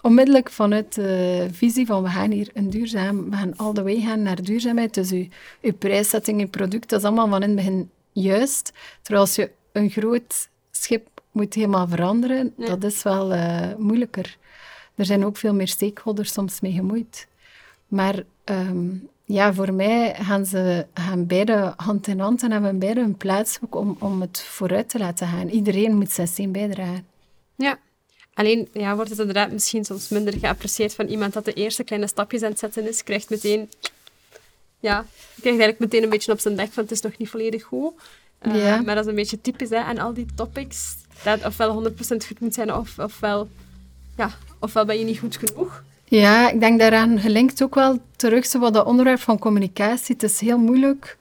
onmiddellijk 0.00 0.50
vanuit 0.50 0.94
de 0.94 1.48
visie 1.52 1.86
van 1.86 2.02
we 2.02 2.08
gaan 2.08 2.30
hier 2.30 2.50
een 2.54 2.70
duurzaam, 2.70 3.30
we 3.30 3.36
gaan 3.36 3.56
all 3.56 3.72
the 3.72 3.82
way 3.82 4.00
gaan 4.00 4.22
naar 4.22 4.42
duurzaamheid. 4.42 4.94
Dus 4.94 5.10
je, 5.10 5.28
je 5.60 5.72
prijszetting, 5.72 6.40
je 6.40 6.46
product, 6.46 6.88
dat 6.88 7.00
is 7.00 7.06
allemaal 7.06 7.28
van 7.28 7.42
in 7.42 7.48
het 7.48 7.56
begin 7.56 7.90
juist. 8.12 8.72
Terwijl 9.02 9.24
als 9.24 9.34
je 9.34 9.50
een 9.72 9.90
groot 9.90 10.48
schip 10.70 11.15
moet 11.36 11.54
helemaal 11.54 11.88
veranderen, 11.88 12.52
Ja. 12.56 12.66
dat 12.66 12.84
is 12.84 13.02
wel 13.02 13.32
eh, 13.32 13.74
moeilijker. 13.78 14.36
Er 14.94 15.04
zijn 15.04 15.24
ook 15.24 15.36
veel 15.36 15.54
meer 15.54 15.68
stakeholders 15.68 16.32
soms 16.32 16.60
mee 16.60 16.72
gemoeid. 16.72 17.26
Maar 17.88 18.22
ehm, 18.44 18.88
ja, 19.24 19.54
voor 19.54 19.72
mij 19.74 20.14
gaan 20.14 20.46
ze 20.46 20.86
gaan 20.94 21.26
beide 21.26 21.72
hand 21.76 22.06
in 22.06 22.20
hand 22.20 22.42
en 22.42 22.52
hebben 22.52 22.78
beide 22.78 23.00
een 23.00 23.16
plaats 23.16 23.58
ook 23.64 23.74
om, 23.74 23.96
om 24.00 24.20
het 24.20 24.40
vooruit 24.40 24.88
te 24.88 24.98
laten 24.98 25.26
gaan. 25.28 25.48
Iedereen 25.48 25.96
moet 25.96 26.10
zijn 26.10 26.26
steen 26.28 26.52
bijdragen. 26.52 27.06
Ja. 27.56 27.78
Alleen 28.34 28.68
ja, 28.72 28.94
wordt 28.94 29.10
het 29.10 29.18
inderdaad 29.18 29.52
misschien 29.52 29.84
soms 29.84 30.08
minder 30.08 30.38
geapprecieerd 30.38 30.94
van 30.94 31.06
iemand 31.06 31.32
dat 31.32 31.44
de 31.44 31.52
eerste 31.52 31.84
kleine 31.84 32.08
stapjes 32.08 32.42
aan 32.42 32.50
het 32.50 32.58
zetten 32.58 32.88
is, 32.88 33.02
krijgt 33.04 33.30
meteen... 33.30 33.70
Ja, 34.80 35.04
krijgt 35.40 35.44
eigenlijk 35.60 35.78
meteen 35.78 36.02
een 36.02 36.08
beetje 36.08 36.32
op 36.32 36.40
zijn 36.40 36.54
nek 36.54 36.72
van 36.72 36.82
het 36.82 36.92
is 36.92 37.00
nog 37.00 37.16
niet 37.18 37.28
volledig 37.28 37.62
goed. 37.62 37.92
Eh, 38.38 38.56
Ja. 38.56 38.82
Maar 38.82 38.94
dat 38.94 39.04
is 39.04 39.10
een 39.10 39.16
beetje 39.16 39.40
typisch 39.40 39.68
hè, 39.70 39.76
aan 39.78 39.98
al 39.98 40.14
die 40.14 40.26
topics. 40.34 40.94
Dat 41.24 41.44
ofwel 41.44 41.92
100% 41.92 41.94
goed 42.26 42.40
moet 42.40 42.54
zijn, 42.54 42.74
of, 42.74 42.98
ofwel, 42.98 43.48
ja, 44.16 44.30
ofwel 44.58 44.84
ben 44.84 44.98
je 44.98 45.04
niet 45.04 45.18
goed 45.18 45.36
genoeg. 45.36 45.82
Ja, 46.08 46.50
ik 46.50 46.60
denk 46.60 46.78
daaraan 46.78 47.18
gelinkt 47.18 47.62
ook 47.62 47.74
wel 47.74 48.00
terug 48.16 48.46
zo 48.46 48.58
wat 48.58 48.74
dat 48.74 48.86
onderwerp 48.86 49.20
van 49.20 49.38
communicatie. 49.38 50.14
Het 50.14 50.22
is 50.22 50.40
heel 50.40 50.58
moeilijk. 50.58 51.18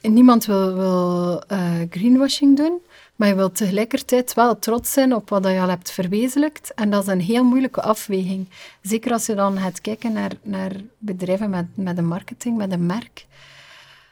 Niemand 0.00 0.44
wil, 0.44 1.42
eh, 1.48 1.72
greenwashing 1.90 2.56
doen, 2.56 2.78
maar 3.16 3.28
je 3.28 3.34
wilt 3.34 3.56
tegelijkertijd 3.56 4.34
wel 4.34 4.58
trots 4.58 4.92
zijn 4.92 5.14
op 5.14 5.28
wat 5.28 5.44
je 5.44 5.60
al 5.60 5.68
hebt 5.68 5.90
verwezenlijkt. 5.90 6.74
En 6.74 6.90
dat 6.90 7.02
is 7.02 7.08
een 7.08 7.20
heel 7.20 7.44
moeilijke 7.44 7.82
afweging. 7.82 8.48
Zeker 8.82 9.12
als 9.12 9.26
je 9.26 9.34
dan 9.34 9.58
gaat 9.58 9.80
kijken 9.80 10.12
naar, 10.12 10.32
naar 10.42 10.72
bedrijven 10.98 11.50
met, 11.50 11.66
met 11.74 11.98
een 11.98 12.06
marketing, 12.06 12.56
met 12.56 12.72
een 12.72 12.86
merk. 12.86 13.26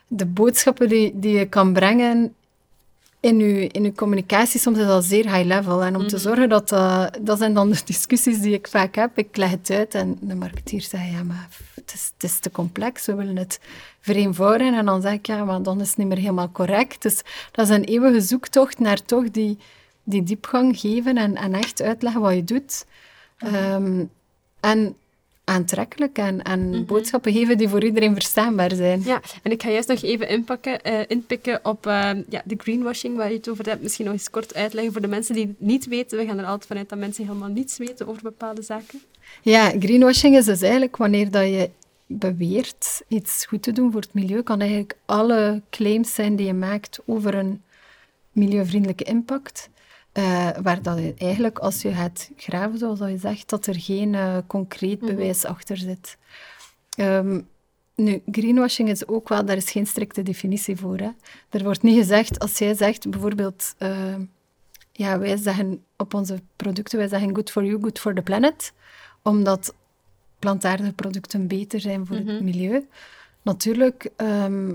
De 0.07 0.27
boodschappen 0.27 0.89
die, 0.89 1.13
die 1.15 1.39
je 1.39 1.49
kan 1.49 1.73
brengen 1.73 2.35
in 3.25 3.39
je, 3.39 3.67
in 3.67 3.85
uw 3.85 3.93
communicatie 3.93 4.61
soms 4.61 4.79
is 4.79 4.87
dat 4.87 5.05
zeer 5.05 5.35
high 5.35 5.47
level. 5.47 5.83
En 5.83 5.97
om 5.97 6.07
te 6.07 6.19
zorgen 6.19 6.49
dat 6.49 6.69
dat... 6.69 7.19
Dat 7.21 7.39
zijn 7.39 7.55
dan 7.55 7.71
de 7.71 7.81
discussies 7.93 8.41
die 8.41 8.53
ik 8.53 8.69
vaak 8.69 8.95
heb. 8.95 9.19
Ik 9.19 9.37
leg 9.37 9.51
het 9.51 9.71
uit 9.71 9.95
en 9.95 10.17
de 10.21 10.35
marketeer 10.35 10.81
zegt, 10.81 11.11
ja, 11.11 11.23
maar 11.23 11.49
het 11.75 11.93
is, 11.95 12.11
het 12.15 12.25
is 12.25 12.39
te 12.39 12.51
complex. 12.51 13.07
We 13.07 13.15
willen 13.15 13.37
het 13.37 13.61
vereenvoudigen. 14.01 14.75
En 14.75 14.85
dan 14.85 15.03
zeg 15.03 15.13
ik, 15.13 15.27
ja, 15.27 15.45
maar 15.45 15.63
dan 15.63 15.81
is 15.81 15.89
het 15.89 15.97
niet 15.97 16.07
meer 16.07 16.19
helemaal 16.19 16.51
correct. 16.51 17.03
Dus 17.03 17.23
dat 17.53 17.69
is 17.69 17.77
een 17.77 17.85
eeuwige 17.85 18.21
zoektocht 18.21 18.79
naar 18.79 19.05
toch 19.05 19.31
die, 19.31 19.59
die 20.03 20.23
diepgang 20.23 20.79
geven 20.81 21.17
en, 21.17 21.37
en 21.37 21.55
echt 21.55 21.83
uitleggen 21.83 22.21
wat 22.21 22.35
je 22.35 22.45
doet. 22.45 22.87
Ehm, 23.39 24.05
en 24.61 24.97
aantrekkelijk 25.45 26.19
en, 26.19 26.43
en 26.43 26.87
boodschappen 26.87 27.33
geven 27.33 27.59
die 27.59 27.69
voor 27.69 27.85
iedereen 27.85 28.15
verstaanbaar 28.15 28.75
zijn. 28.75 29.03
Ja, 29.05 29.21
en 29.43 29.51
ik 29.51 29.63
ga 29.63 29.71
juist 29.71 29.89
nog 29.89 30.03
even 30.03 30.29
inpakken, 30.29 30.83
eh, 30.83 31.01
inpikken 31.07 31.61
op 31.63 31.87
eh, 31.87 32.11
ja, 32.29 32.43
de 32.45 32.55
greenwashing 32.59 33.17
waar 33.17 33.31
je 33.31 33.37
het 33.37 33.49
over 33.49 33.67
hebt. 33.67 33.83
Misschien 33.83 34.05
nog 34.05 34.15
eens 34.15 34.31
kort 34.31 34.55
uitleggen 34.55 34.93
voor 34.93 35.03
de 35.03 35.09
mensen 35.09 35.35
die 35.35 35.47
het 35.47 35.61
niet 35.61 35.87
weten. 35.87 36.19
We 36.19 36.27
gaan 36.27 36.39
er 36.39 36.45
altijd 36.45 36.67
vanuit 36.67 36.89
dat 36.89 36.99
mensen 36.99 37.27
helemaal 37.27 37.49
niets 37.49 37.79
weten 37.79 38.09
over 38.09 38.23
bepaalde 38.23 38.63
zaken. 38.63 39.01
Ja, 39.43 39.73
greenwashing 39.79 40.37
is 40.37 40.45
dus 40.45 40.63
eigenlijk 40.63 40.97
wanneer 40.97 41.31
dat 41.31 41.45
je 41.45 41.71
beweert 42.07 43.03
iets 43.09 43.47
goed 43.47 43.63
te 43.63 43.73
doen 43.73 43.93
voor 43.93 44.01
het 44.01 44.15
milieu, 44.15 44.43
kan 44.43 44.61
eigenlijk 44.61 44.97
alle 45.05 45.63
claims 45.71 46.15
zijn 46.15 46.37
die 46.37 46.47
je 46.47 46.55
maakt 46.55 46.99
over 47.07 47.35
een 47.35 47.63
milieuvriendelijke 48.33 49.05
impact. 49.05 49.69
Eh, 50.15 50.51
waar 50.63 50.83
dat 50.83 50.99
je 50.99 51.15
eigenlijk, 51.19 51.59
als 51.59 51.83
je 51.83 51.93
gaat 51.93 52.31
graven, 52.37 52.79
zoals 52.79 52.99
je 52.99 53.17
zegt, 53.17 53.49
dat 53.49 53.67
er 53.67 53.81
geen 53.81 54.15
eh, 54.15 54.37
concreet 54.47 54.99
bewijs 54.99 55.45
achter 55.45 55.77
zit. 55.77 56.17
Ehm, 56.97 57.41
nu, 57.95 58.23
greenwashing 58.31 58.89
is 58.89 59.09
ook 59.09 59.29
wel, 59.29 59.45
daar 59.45 59.57
is 59.57 59.71
geen 59.71 59.87
strikte 59.87 60.23
definitie 60.23 60.77
voor. 60.77 60.99
Hè. 60.99 61.11
Er 61.49 61.63
wordt 61.63 61.83
niet 61.83 61.99
gezegd, 61.99 62.39
als 62.39 62.59
jij 62.59 62.75
zegt 62.75 63.11
bijvoorbeeld, 63.11 63.75
eh, 63.79 64.17
ja, 64.93 65.19
wij 65.19 65.37
zeggen 65.37 65.85
op 65.97 66.15
onze 66.15 66.43
producten, 66.57 66.99
wij 66.99 67.09
zeggen 67.09 67.35
good 67.35 67.51
for 67.51 67.65
you, 67.65 67.81
good 67.83 67.99
for 67.99 68.15
the 68.15 68.23
planet, 68.23 68.73
omdat 69.23 69.75
plantaardige 70.39 70.93
producten 70.93 71.47
beter 71.47 71.81
zijn 71.81 72.07
voor 72.07 72.17
het 72.17 72.43
milieu. 72.43 72.87
Natuurlijk 73.43 74.11
ehm, 74.17 74.75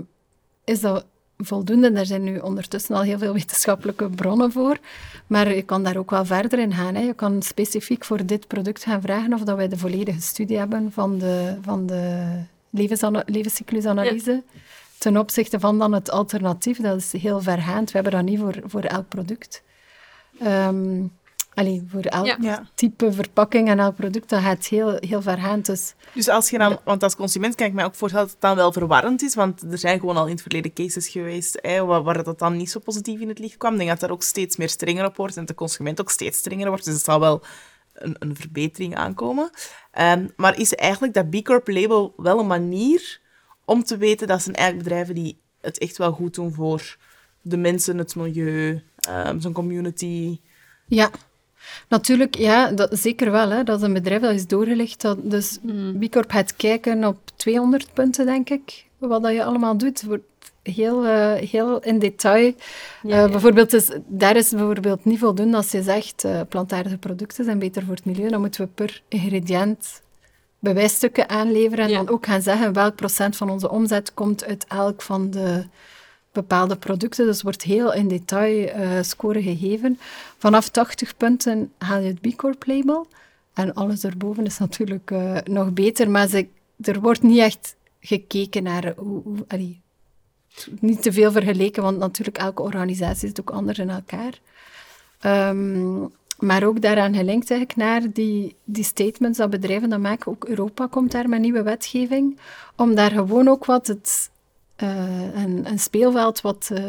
is 0.64 0.80
dat 0.80 1.06
voldoende. 1.42 1.92
Daar 1.92 2.06
zijn 2.06 2.22
nu 2.22 2.38
ondertussen 2.38 2.94
al 2.94 3.02
heel 3.02 3.18
veel 3.18 3.32
wetenschappelijke 3.32 4.08
bronnen 4.08 4.52
voor. 4.52 4.78
Maar 5.26 5.54
je 5.54 5.62
kan 5.62 5.82
daar 5.82 5.96
ook 5.96 6.10
wel 6.10 6.24
verder 6.24 6.58
in 6.58 6.74
gaan. 6.74 6.94
Hè. 6.94 7.00
Je 7.00 7.14
kan 7.14 7.42
specifiek 7.42 8.04
voor 8.04 8.26
dit 8.26 8.46
product 8.46 8.84
gaan 8.84 9.00
vragen 9.00 9.32
of 9.32 9.40
dat 9.40 9.56
wij 9.56 9.68
de 9.68 9.78
volledige 9.78 10.20
studie 10.20 10.58
hebben 10.58 10.92
van 10.92 11.18
de, 11.18 11.56
van 11.62 11.86
de 11.86 12.26
levenscyclusanalyse. 13.26 14.42
Ten 14.98 15.16
opzichte 15.16 15.60
van 15.60 15.78
dan 15.78 15.92
het 15.92 16.10
alternatief. 16.10 16.78
Dat 16.78 16.96
is 16.96 17.12
heel 17.12 17.40
vergaand. 17.40 17.86
We 17.86 17.98
hebben 17.98 18.12
dat 18.12 18.22
niet 18.22 18.38
voor, 18.38 18.54
voor 18.64 18.82
elk 18.82 19.08
product. 19.08 19.62
Ehm 20.38 21.02
allee, 21.60 21.82
voor 21.88 22.00
elk 22.00 22.36
Ja. 22.40 22.68
Type 22.74 23.12
verpakking 23.12 23.68
en 23.68 23.78
elk 23.78 23.96
product, 23.96 24.28
dat 24.28 24.40
gaat 24.40 24.66
heel, 24.66 24.96
heel 25.00 25.22
vergaand. 25.22 25.66
Dus 25.66 25.94
Dus 26.14 26.28
als 26.28 26.50
je 26.50 26.58
dan, 26.58 26.78
want 26.84 27.02
als 27.02 27.16
consument 27.16 27.54
kan 27.54 27.66
ik 27.66 27.72
me 27.72 27.84
ook 27.84 27.94
voorstellen 27.94 28.26
dat 28.26 28.34
het 28.34 28.44
dan 28.44 28.56
wel 28.56 28.72
verwarrend 28.72 29.22
is, 29.22 29.34
want 29.34 29.62
er 29.70 29.78
zijn 29.78 30.00
gewoon 30.00 30.16
al 30.16 30.24
in 30.24 30.32
het 30.32 30.42
verleden 30.42 30.72
cases 30.72 31.08
geweest 31.08 31.58
hè, 31.62 31.84
waar, 31.84 32.02
waar 32.02 32.24
dat 32.24 32.38
dan 32.38 32.56
niet 32.56 32.70
zo 32.70 32.80
positief 32.80 33.20
in 33.20 33.28
het 33.28 33.38
licht 33.38 33.56
kwam. 33.56 33.72
Ik 33.72 33.78
denk 33.78 33.90
dat 33.90 34.00
daar 34.00 34.10
ook 34.10 34.22
steeds 34.22 34.56
meer 34.56 34.68
strenger 34.68 35.06
op 35.06 35.16
wordt 35.16 35.36
en 35.36 35.44
de 35.44 35.54
consument 35.54 36.00
ook 36.00 36.10
steeds 36.10 36.38
strenger 36.38 36.68
wordt. 36.68 36.84
Dus 36.84 36.94
het 36.94 37.04
zal 37.04 37.20
wel 37.20 37.42
een, 37.94 38.16
een 38.18 38.36
verbetering 38.36 38.96
aankomen. 38.96 39.50
Ehm, 39.90 40.28
maar 40.36 40.58
is 40.58 40.74
eigenlijk 40.74 41.14
dat 41.14 41.30
B 41.30 41.44
Corp 41.44 41.68
label 41.68 42.14
wel 42.16 42.38
een 42.38 42.46
manier 42.46 43.20
om 43.64 43.84
te 43.84 43.96
weten 43.96 44.26
dat 44.26 44.42
zijn 44.42 44.56
eigenlijk 44.56 44.88
bedrijven 44.88 45.14
die 45.14 45.40
het 45.60 45.78
echt 45.78 45.96
wel 45.96 46.12
goed 46.12 46.34
doen 46.34 46.52
voor 46.52 46.96
de 47.42 47.56
mensen, 47.56 47.98
het 47.98 48.14
milieu, 48.16 48.82
ehm, 48.98 49.40
zijn 49.40 49.52
community? 49.52 50.40
Ja, 50.86 51.10
natuurlijk, 51.88 52.34
ja, 52.36 52.70
dat, 52.70 52.98
zeker 52.98 53.30
wel. 53.30 53.50
Hè. 53.50 53.62
Dat 53.64 53.78
is 53.78 53.84
een 53.86 53.92
bedrijf 53.92 54.20
dat 54.20 54.32
is 54.34 54.46
doorgelicht. 54.46 55.00
Dat, 55.00 55.18
dus 55.30 55.58
B 56.00 56.10
Corp 56.10 56.30
gaat 56.30 56.56
kijken 56.56 57.04
op 57.04 57.16
200 57.36 57.92
punten, 57.92 58.26
denk 58.26 58.50
ik, 58.50 58.84
wat 58.98 59.22
dat 59.22 59.32
je 59.32 59.44
allemaal 59.44 59.76
doet. 59.76 60.02
Wordt 60.02 60.22
heel, 60.62 61.06
eh, 61.06 61.32
heel 61.50 61.80
in 61.82 61.98
detail. 61.98 62.54
Ja, 63.02 63.24
Eh, 63.24 63.30
Bijvoorbeeld, 63.30 63.98
daar 64.06 64.36
is 64.36 64.50
bijvoorbeeld 64.50 65.04
niet 65.04 65.18
voldoende 65.18 65.56
als 65.56 65.70
je 65.70 65.82
zegt 65.82 66.24
eh 66.24 66.40
plantaardige 66.48 66.98
producten 66.98 67.44
zijn 67.44 67.58
beter 67.58 67.82
voor 67.84 67.94
het 67.94 68.04
milieu. 68.04 68.28
Dan 68.28 68.40
moeten 68.40 68.60
we 68.64 68.68
per 68.74 69.02
ingrediënt 69.08 70.02
bewijsstukken 70.58 71.28
aanleveren 71.28 71.84
en 71.84 71.90
Ja. 71.90 71.96
dan 71.96 72.08
ook 72.08 72.26
gaan 72.26 72.42
zeggen 72.42 72.72
welk 72.72 72.94
procent 72.96 73.36
van 73.36 73.50
onze 73.50 73.70
omzet 73.70 74.14
komt 74.14 74.44
uit 74.44 74.64
elk 74.68 75.02
van 75.02 75.30
de 75.30 75.64
bepaalde 76.32 76.76
producten. 76.76 77.26
Dus 77.26 77.42
wordt 77.42 77.62
heel 77.62 77.92
in 77.92 78.08
detail 78.08 78.68
eh 78.68 79.02
score 79.02 79.42
gegeven. 79.42 79.98
Vanaf 80.38 80.68
80 80.68 81.16
punten 81.16 81.72
haal 81.78 82.00
je 82.00 82.08
het 82.08 82.20
B 82.20 82.36
Corp 82.36 82.66
label. 82.66 83.06
En 83.54 83.74
alles 83.74 84.04
erboven 84.04 84.46
is 84.46 84.58
natuurlijk 84.58 85.10
eh, 85.10 85.36
nog 85.44 85.72
beter, 85.72 86.10
maar 86.10 86.28
ze, 86.28 86.46
er 86.80 87.00
wordt 87.00 87.22
niet 87.22 87.38
echt 87.38 87.76
gekeken 88.00 88.62
naar 88.62 88.92
hoe, 88.96 89.22
hoe 89.22 89.44
niet 90.80 91.02
te 91.02 91.12
veel 91.12 91.32
vergeleken, 91.32 91.82
want 91.82 91.98
natuurlijk 91.98 92.38
elke 92.38 92.62
organisatie 92.62 93.28
is 93.28 93.40
ook 93.40 93.50
anders 93.50 93.78
in 93.78 93.90
elkaar. 93.90 94.40
Ehm, 95.20 96.06
maar 96.38 96.64
ook 96.64 96.80
daaraan 96.80 97.14
gelinkt 97.14 97.50
eigenlijk 97.50 97.80
naar 97.80 98.12
die, 98.12 98.56
die 98.64 98.84
statements 98.84 99.38
dat 99.38 99.50
bedrijven 99.50 99.88
dat 99.88 100.00
maken. 100.00 100.32
Ook 100.32 100.44
Europa 100.44 100.86
komt 100.86 101.12
daar 101.12 101.28
met 101.28 101.40
nieuwe 101.40 101.62
wetgeving, 101.62 102.38
om 102.76 102.94
daar 102.94 103.10
gewoon 103.10 103.48
ook 103.48 103.64
wat 103.64 103.86
het, 103.86 104.30
een, 104.86 105.66
een 105.66 105.78
speelveld 105.78 106.40
wat 106.40 106.70
eh, 106.72 106.84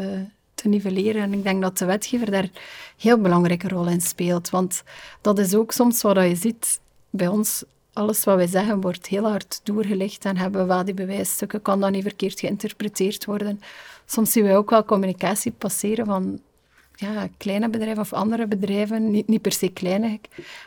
te 0.54 0.68
nivelleren. 0.68 1.22
En 1.22 1.32
ik 1.32 1.42
denk 1.42 1.62
dat 1.62 1.78
de 1.78 1.84
wetgever 1.84 2.30
daar 2.30 2.42
een 2.42 2.50
heel 2.96 3.18
belangrijke 3.18 3.68
rol 3.68 3.86
in 3.86 4.00
speelt. 4.00 4.50
Want 4.50 4.82
dat 5.20 5.38
is 5.38 5.54
ook 5.54 5.72
soms 5.72 6.02
wat 6.02 6.16
je 6.16 6.34
ziet 6.34 6.80
bij 7.10 7.28
ons. 7.28 7.64
Alles 7.92 8.24
wat 8.24 8.36
wij 8.36 8.46
zeggen 8.46 8.80
wordt 8.80 9.06
heel 9.06 9.28
hard 9.28 9.60
doorgelicht 9.62 10.24
en 10.24 10.36
hebben 10.36 10.60
we 10.60 10.66
wel 10.66 10.84
die 10.84 10.94
bewijsstukken. 10.94 11.62
Kan 11.62 11.80
dat 11.80 11.90
niet 11.90 12.02
verkeerd 12.02 12.40
geïnterpreteerd 12.40 13.24
worden? 13.24 13.60
Soms 14.06 14.32
zien 14.32 14.44
wij 14.44 14.56
ook 14.56 14.70
wel 14.70 14.84
communicatie 14.84 15.52
passeren 15.52 16.06
van 16.06 16.40
ja, 16.94 17.28
kleine 17.36 17.68
bedrijven 17.68 18.02
of 18.02 18.12
andere 18.12 18.46
bedrijven, 18.46 19.10
niet, 19.10 19.28
niet 19.28 19.42
per 19.42 19.52
se 19.52 19.68
kleine, 19.68 20.20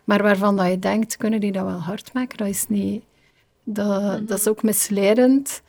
maar 0.04 0.24
waarvan 0.24 0.56
dat 0.56 0.68
je 0.68 0.80
denkt, 0.80 1.18
kunnen 1.18 1.40
die 1.40 1.52
dat 1.52 1.66
wel 1.66 1.80
hard 1.80 2.14
maken? 2.14 2.38
Dat 2.38 2.48
is, 2.48 2.68
niet, 2.68 3.04
dat, 3.64 4.28
dat 4.28 4.40
is 4.40 4.48
ook 4.48 4.64
misleidend. 4.64 5.62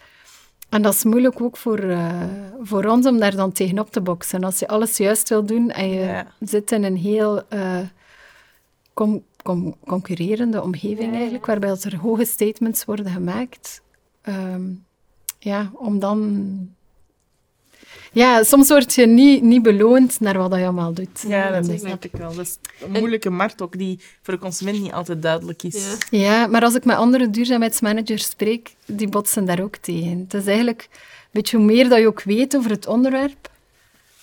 En 0.69 0.83
dat 0.83 0.95
is 0.95 1.05
moeilijk 1.05 1.41
ook 1.41 1.57
voor, 1.57 1.79
eh, 1.79 2.23
voor 2.63 2.85
ons 2.85 3.07
om 3.07 3.19
daar 3.19 3.37
dan 3.37 3.53
tegenop 3.53 3.91
te 3.91 4.01
boksen. 4.01 4.45
Als 4.45 4.59
je 4.59 4.69
alles 4.69 4.97
juist 4.97 5.29
wil 5.29 5.45
doen 5.47 5.71
en 5.71 5.89
je 5.89 6.01
Ja. 6.01 6.27
zit 6.41 6.73
in 6.73 6.85
een 6.85 6.97
heel 6.97 7.49
eh, 7.49 7.79
com- 8.95 9.25
com- 9.43 9.75
concurrerende 9.87 10.63
omgeving 10.63 11.11
Ja, 11.11 11.15
eigenlijk, 11.17 11.47
waarbij 11.47 11.71
er 11.71 11.97
hoge 11.97 12.25
statements 12.25 12.85
worden 12.85 13.07
gemaakt, 13.07 13.83
ehm, 14.23 14.63
ja, 15.39 15.71
om 15.75 15.99
dan... 15.99 16.75
Ja, 18.17 18.43
soms 18.43 18.69
word 18.69 18.95
je 18.95 19.07
niet, 19.07 19.43
niet 19.43 19.63
beloond 19.63 20.21
naar 20.21 20.39
wat 20.39 20.59
je 20.59 20.65
allemaal 20.65 20.93
doet. 20.93 21.25
Ja, 21.29 21.61
dat 21.61 21.79
snap 21.79 22.05
ik 22.05 22.13
wel. 22.13 22.35
Dat 22.35 22.47
is 22.47 22.59
een 22.85 22.91
moeilijke 22.91 23.31
markt 23.31 23.63
ook, 23.63 23.79
die 23.79 24.01
voor 24.23 24.35
de 24.35 24.41
consument 24.41 24.83
niet 24.83 24.93
altijd 24.93 25.23
duidelijk 25.23 25.63
is. 25.63 25.97
Ja. 26.11 26.19
Ja, 26.19 26.47
maar 26.47 26.63
als 26.63 26.75
ik 26.75 26.85
met 26.85 26.97
andere 26.97 27.31
duurzaamheidsmanagers 27.31 28.29
spreek, 28.29 28.75
die 28.87 29.09
botsen 29.09 29.45
daar 29.45 29.63
ook 29.63 29.77
tegen. 29.77 30.19
Het 30.19 30.35
is 30.35 30.47
eigenlijk, 30.47 30.89
weet 31.31 31.49
je, 31.49 31.57
hoe 31.57 31.67
meer 31.67 31.89
dat 31.89 31.99
je 31.99 32.07
ook 32.07 32.23
weet 32.23 32.57
over 32.57 32.71
het 32.71 32.87
onderwerp, 32.87 33.51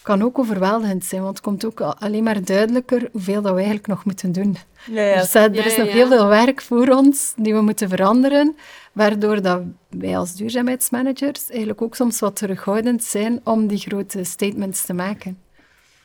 kan 0.03 0.21
ook 0.21 0.39
overweldigend 0.39 1.05
zijn, 1.05 1.21
want 1.21 1.35
het 1.35 1.45
komt 1.45 1.65
ook 1.65 1.81
alleen 1.81 2.23
maar 2.23 2.43
duidelijker 2.43 3.09
hoeveel 3.11 3.41
dat 3.41 3.51
we 3.51 3.57
eigenlijk 3.57 3.87
nog 3.87 4.05
moeten 4.05 4.31
doen. 4.31 4.57
Ja, 4.91 5.01
ja. 5.01 5.13
Er, 5.15 5.25
staat- 5.25 5.57
er 5.57 5.65
is 5.65 5.75
ja, 5.75 5.79
nog 5.79 5.87
ja. 5.87 5.93
heel 5.93 6.07
veel 6.07 6.27
werk 6.27 6.61
voor 6.61 6.87
ons 6.87 7.33
die 7.35 7.53
we 7.53 7.61
moeten 7.61 7.89
veranderen, 7.89 8.55
waardoor 8.91 9.41
dat 9.41 9.61
wij 9.89 10.17
als 10.17 10.35
duurzaamheidsmanagers 10.35 11.49
eigenlijk 11.49 11.81
ook 11.81 11.95
soms 11.95 12.19
wat 12.19 12.35
terughoudend 12.35 13.03
zijn 13.03 13.41
om 13.43 13.67
die 13.67 13.77
grote 13.77 14.23
statements 14.23 14.85
te 14.85 14.93
maken. 14.93 15.39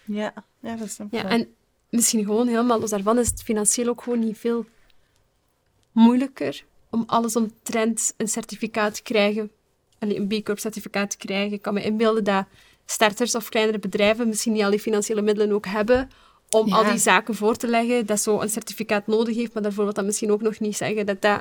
Ja, 0.04 0.32
ja 0.60 0.76
dat 0.76 0.90
snap 0.90 1.12
ik 1.12 1.20
Ja, 1.22 1.28
en 1.28 1.48
misschien 1.90 2.24
gewoon 2.24 2.46
helemaal 2.46 2.80
los 2.80 2.90
daarvan 2.90 3.18
is 3.18 3.28
het 3.28 3.42
financieel 3.42 3.88
ook 3.88 4.02
gewoon 4.02 4.18
niet 4.18 4.38
veel 4.38 4.66
moeilijker 5.92 6.64
om 6.90 7.02
alles 7.06 7.36
omtrent 7.36 8.14
een 8.16 8.28
certificaat 8.28 8.94
te 8.94 9.02
krijgen. 9.02 9.50
Allee, 9.98 10.16
een 10.16 10.28
B 10.28 10.44
Corp 10.44 10.58
certificaat 10.58 11.10
te 11.10 11.16
krijgen. 11.16 11.52
Ik 11.52 11.62
kan 11.62 11.74
me 11.74 11.82
inbeelden 11.82 12.24
dat 12.24 12.44
starters 12.90 13.34
of 13.34 13.48
kleinere 13.48 13.78
bedrijven 13.78 14.28
misschien 14.28 14.52
niet 14.52 14.62
al 14.62 14.70
die 14.70 14.80
financiële 14.80 15.22
middelen 15.22 15.54
ook 15.54 15.66
hebben 15.66 16.10
om 16.50 16.68
Ja. 16.68 16.76
al 16.76 16.84
die 16.84 16.98
zaken 16.98 17.34
voor 17.34 17.56
te 17.56 17.66
leggen, 17.68 18.06
dat 18.06 18.20
zo 18.20 18.40
een 18.40 18.50
certificaat 18.50 19.06
nodig 19.06 19.36
heeft, 19.36 19.54
maar 19.54 19.62
daarvoor 19.62 19.84
wil 19.84 19.92
dat 19.92 20.04
misschien 20.04 20.32
ook 20.32 20.42
nog 20.42 20.60
niet 20.60 20.76
zeggen 20.76 21.06
dat 21.06 21.22
dat 21.22 21.40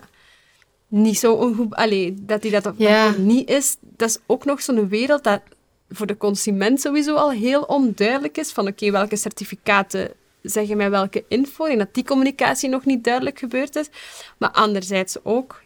niet 0.88 1.20
zo 1.20 1.42
een 1.42 1.56
goed... 1.56 1.76
Allee, 1.76 2.14
dat 2.20 2.42
die 2.42 2.52
dat 2.52 2.74
Ja. 2.78 3.14
niet 3.18 3.50
is. 3.50 3.78
Dat 3.80 4.10
is 4.10 4.18
ook 4.26 4.46
nog 4.46 4.62
zo'n 4.62 4.88
wereld 4.90 5.24
dat 5.24 5.42
voor 5.90 6.06
de 6.08 6.18
consument 6.18 6.82
sowieso 6.82 7.16
al 7.16 7.32
heel 7.32 7.62
onduidelijk 7.62 8.38
is 8.38 8.52
van 8.52 8.68
oké, 8.68 8.92
welke 8.92 9.16
certificaten 9.16 10.12
zeggen 10.42 10.78
mij 10.78 10.90
welke 10.90 11.24
info 11.28 11.66
en 11.66 11.78
dat 11.78 11.94
die 11.94 12.04
communicatie 12.04 12.70
nog 12.70 12.86
niet 12.86 13.04
duidelijk 13.04 13.40
gebeurd 13.40 13.76
is. 13.76 13.90
Maar 14.38 14.52
anderzijds 14.52 15.18
ook, 15.24 15.64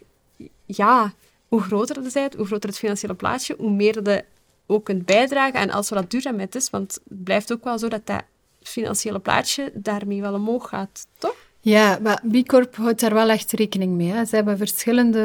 ja, 0.66 1.12
hoe 1.48 1.60
groter 1.60 2.02
de 2.02 2.10
zijt, 2.10 2.34
hoe 2.34 2.46
groter 2.46 2.68
het 2.68 2.78
financiële 2.78 3.14
plaatje, 3.14 3.54
hoe 3.58 3.70
meer 3.70 3.94
je 4.02 4.24
ook 4.66 4.84
kunt 4.84 5.06
bijdragen. 5.06 5.60
En 5.60 5.70
als 5.70 5.88
dat 5.88 6.10
duurzaamheid 6.10 6.54
is, 6.54 6.70
want 6.70 6.94
het 6.94 7.24
blijft 7.24 7.52
ook 7.52 7.64
wel 7.64 7.78
zo 7.78 7.88
dat 7.88 8.06
dat 8.06 8.22
financiële 8.62 9.18
plaatje 9.18 9.70
daarmee 9.74 10.20
wel 10.20 10.34
omhoog 10.34 10.68
gaat, 10.68 11.06
toch? 11.18 11.34
Ja, 11.60 11.98
maar 12.02 12.22
B 12.30 12.46
Corp 12.46 12.76
houdt 12.76 13.00
daar 13.00 13.14
wel 13.14 13.28
echt 13.30 13.52
rekening 13.52 13.94
mee. 13.96 14.10
Hè. 14.12 14.24
Ze 14.24 14.34
hebben 14.36 14.56
verschillende 14.56 15.20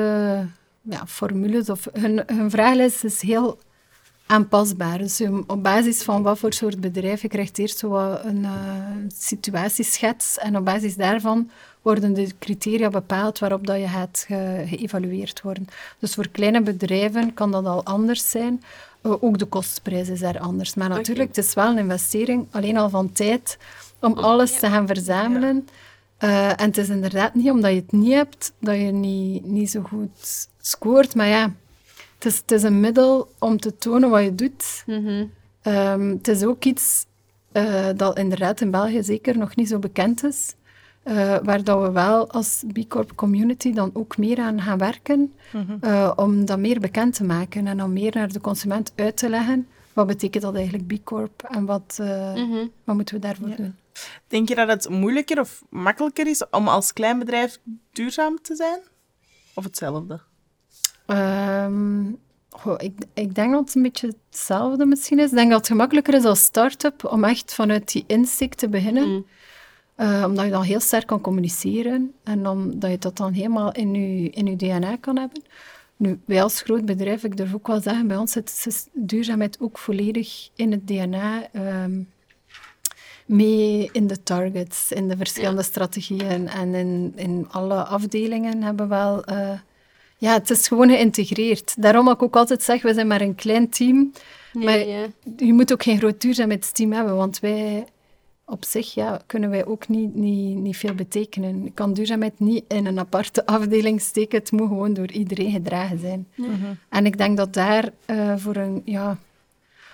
ja, 0.81 1.07
formules. 1.07 1.69
Of 1.69 1.87
hun, 1.93 2.23
hun 2.25 2.49
vragenlijst 2.51 3.03
is 3.03 3.21
heel 3.21 3.59
aanpasbaar. 4.25 4.97
Dus 4.97 5.21
op 5.47 5.63
basis 5.63 6.03
van 6.03 6.21
wat 6.23 6.39
voor 6.39 6.53
soort 6.53 6.81
bedrijf 6.81 7.21
je 7.21 7.27
krijgt 7.27 7.57
eerst 7.57 7.77
zo 7.77 7.89
wat 7.89 8.23
een 8.23 8.45
eh, 8.45 8.51
situatieschets. 9.17 10.37
En 10.37 10.57
op 10.57 10.65
basis 10.65 10.95
daarvan 10.95 11.49
worden 11.81 12.13
de 12.13 12.29
criteria 12.39 12.89
bepaald 12.89 13.39
waarop 13.39 13.67
dat 13.67 13.79
je 13.79 13.87
gaat 13.87 14.23
ge- 14.27 14.63
geëvalueerd 14.67 15.41
worden. 15.41 15.67
Dus 15.99 16.13
voor 16.13 16.27
kleine 16.27 16.61
bedrijven 16.61 17.33
kan 17.33 17.51
dat 17.51 17.65
al 17.65 17.83
anders 17.83 18.29
zijn. 18.29 18.63
Eh, 19.01 19.23
ook 19.23 19.37
de 19.37 19.45
kostprijs 19.45 20.09
is 20.09 20.19
daar 20.19 20.39
anders. 20.39 20.73
Maar 20.73 20.89
natuurlijk, 20.89 21.27
het 21.27 21.37
is 21.37 21.53
wel 21.53 21.67
een 21.67 21.77
investering, 21.77 22.47
alleen 22.51 22.77
al 22.77 22.89
van 22.89 23.11
tijd, 23.11 23.57
om 23.99 24.13
alles 24.13 24.59
te 24.59 24.67
gaan 24.67 24.87
verzamelen. 24.87 25.67
Eh, 26.17 26.47
en 26.47 26.65
het 26.65 26.77
is 26.77 26.89
inderdaad 26.89 27.33
niet 27.33 27.51
omdat 27.51 27.71
je 27.71 27.77
het 27.77 27.91
niet 27.91 28.13
hebt, 28.13 28.53
dat 28.59 28.75
je 28.75 28.91
niet, 28.91 29.45
niet 29.45 29.71
zo 29.71 29.81
goed 29.81 30.47
scoort. 30.61 31.15
Maar 31.15 31.27
ja, 31.27 31.53
het 32.15 32.25
is, 32.25 32.37
het 32.37 32.51
is 32.51 32.63
een 32.63 32.79
middel 32.79 33.31
om 33.39 33.59
te 33.59 33.77
tonen 33.77 34.09
wat 34.09 34.23
je 34.23 34.35
doet. 34.35 34.83
Ehm, 35.61 36.09
het 36.09 36.27
is 36.27 36.43
ook 36.43 36.63
iets 36.63 37.05
eh, 37.51 37.89
dat 37.95 38.17
inderdaad 38.17 38.61
in 38.61 38.71
België 38.71 39.03
zeker 39.03 39.37
nog 39.37 39.55
niet 39.55 39.69
zo 39.69 39.79
bekend 39.79 40.23
is. 40.23 40.55
Eh, 41.07 41.37
waar 41.43 41.63
dat 41.63 41.81
we 41.81 41.91
wel 41.91 42.29
als 42.31 42.63
B 42.73 42.87
Corp 42.87 43.15
community 43.15 43.73
dan 43.73 43.89
ook 43.93 44.17
meer 44.17 44.39
aan 44.39 44.61
gaan 44.61 44.77
werken. 44.77 45.33
eh, 45.81 46.11
om 46.15 46.45
dat 46.45 46.59
meer 46.59 46.79
bekend 46.79 47.13
te 47.15 47.23
maken 47.23 47.67
en 47.67 47.83
om 47.83 47.93
meer 47.93 48.11
naar 48.15 48.31
de 48.31 48.41
consument 48.41 48.91
uit 48.95 49.17
te 49.17 49.29
leggen. 49.29 49.67
Wat 49.93 50.07
betekent 50.07 50.43
dat 50.43 50.55
eigenlijk 50.55 50.87
B 50.87 51.03
Corp 51.03 51.43
en 51.43 51.65
wat, 51.65 51.97
eh, 52.01 52.33
wat 52.83 52.95
moeten 52.95 53.15
we 53.15 53.21
daarvoor 53.21 53.47
doen? 53.55 53.75
Denk 54.27 54.49
je 54.49 54.55
dat 54.55 54.67
het 54.67 54.89
moeilijker 54.89 55.39
of 55.39 55.63
makkelijker 55.69 56.27
is 56.27 56.49
om 56.49 56.67
als 56.67 56.93
klein 56.93 57.19
bedrijf 57.19 57.59
duurzaam 57.91 58.41
te 58.41 58.55
zijn? 58.55 58.79
Of 59.53 59.63
hetzelfde? 59.63 60.19
Goh, 62.49 62.75
ik, 62.77 62.93
ik 63.13 63.35
denk 63.35 63.51
dat 63.51 63.59
het 63.65 63.75
een 63.75 63.81
beetje 63.81 64.13
hetzelfde 64.29 64.85
misschien 64.85 65.19
is. 65.19 65.29
Ik 65.29 65.35
denk 65.35 65.49
dat 65.49 65.57
het 65.57 65.67
gemakkelijker 65.67 66.13
is 66.13 66.23
als 66.23 66.43
start-up 66.43 67.05
om 67.05 67.23
echt 67.23 67.53
vanuit 67.53 67.91
die 67.91 68.03
insteek 68.07 68.53
te 68.53 68.69
beginnen. 68.69 69.25
Eh, 69.97 70.23
omdat 70.25 70.45
je 70.45 70.51
dan 70.51 70.61
heel 70.61 70.79
sterk 70.79 71.05
kan 71.07 71.21
communiceren 71.21 72.13
en 72.23 72.47
omdat 72.47 72.91
je 72.91 72.97
dat 72.97 73.17
dan 73.17 73.33
helemaal 73.33 73.71
in 73.71 73.93
je, 73.93 74.29
in 74.29 74.45
je 74.45 74.55
DNA 74.55 74.95
kan 74.95 75.17
hebben. 75.17 75.41
Nu, 75.95 76.19
wij 76.25 76.43
als 76.43 76.61
groot 76.61 76.85
bedrijf, 76.85 77.23
ik 77.23 77.37
durf 77.37 77.53
ook 77.53 77.67
wel 77.67 77.81
zeggen, 77.81 78.07
bij 78.07 78.17
ons 78.17 78.31
zit 78.31 78.87
duurzaamheid 78.93 79.57
ook 79.59 79.77
volledig 79.77 80.49
in 80.55 80.71
het 80.71 80.87
DNA. 80.87 81.47
ehm, 81.51 82.01
mee 83.25 83.89
in 83.91 84.07
de 84.07 84.23
targets, 84.23 84.91
in 84.91 85.07
de 85.07 85.17
verschillende 85.17 85.63
strategieën 85.63 86.47
en 86.47 86.75
in, 86.75 87.13
in 87.15 87.47
alle 87.51 87.83
afdelingen 87.83 88.63
hebben 88.63 88.87
we 88.89 88.95
wel... 88.95 89.23
eh, 89.23 89.59
ja, 90.17 90.33
het 90.33 90.49
is 90.49 90.67
gewoon 90.67 90.89
geïntegreerd. 90.89 91.81
Daarom 91.81 92.09
ik 92.09 92.23
ook 92.23 92.35
altijd 92.35 92.63
zeg, 92.63 92.81
we 92.81 92.93
zijn 92.93 93.07
maar 93.07 93.21
een 93.21 93.35
klein 93.35 93.69
team. 93.69 94.11
Maar 94.53 94.87
ja. 94.87 95.05
je 95.37 95.53
moet 95.53 95.71
ook 95.73 95.83
geen 95.83 95.97
groot 95.97 96.21
duurzaamheidsteam 96.21 96.91
hebben, 96.91 97.15
want 97.15 97.39
wij 97.39 97.85
op 98.49 98.65
zich 98.65 98.93
ja, 98.93 99.21
kunnen 99.25 99.49
wij 99.49 99.65
ook 99.65 99.87
niet, 99.87 100.15
niet, 100.15 100.57
niet 100.57 100.77
veel 100.77 100.93
betekenen. 100.93 101.63
Je 101.63 101.71
kan 101.71 101.93
duurzaamheid 101.93 102.39
niet 102.39 102.63
in 102.67 102.85
een 102.85 102.99
aparte 102.99 103.45
afdeling 103.57 104.01
steken. 104.01 104.37
Het 104.39 104.51
moet 104.51 104.67
gewoon 104.67 104.93
door 104.93 105.11
iedereen 105.11 105.51
gedragen 105.51 105.99
zijn. 105.99 106.27
En 106.89 107.05
ik 107.05 107.17
denk 107.17 107.37
dat 107.37 107.53
daar 107.53 107.89
eh, 108.05 108.33
voor 108.37 108.55
een... 108.55 108.81
Ja, 108.85 109.17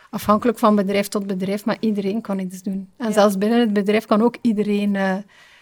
afhankelijk 0.10 0.60
van 0.60 0.76
bedrijf 0.76 1.08
tot 1.08 1.28
bedrijf, 1.28 1.66
maar 1.66 1.78
iedereen 1.80 2.22
kan 2.22 2.39
iets 2.39 2.62
doen. 2.64 2.89
En 2.97 3.14
zelfs 3.14 3.38
binnen 3.38 3.60
het 3.60 3.74
bedrijf 3.74 4.06
kan 4.06 4.22
ook 4.22 4.36
iedereen... 4.41 4.95
eh, 4.95 5.16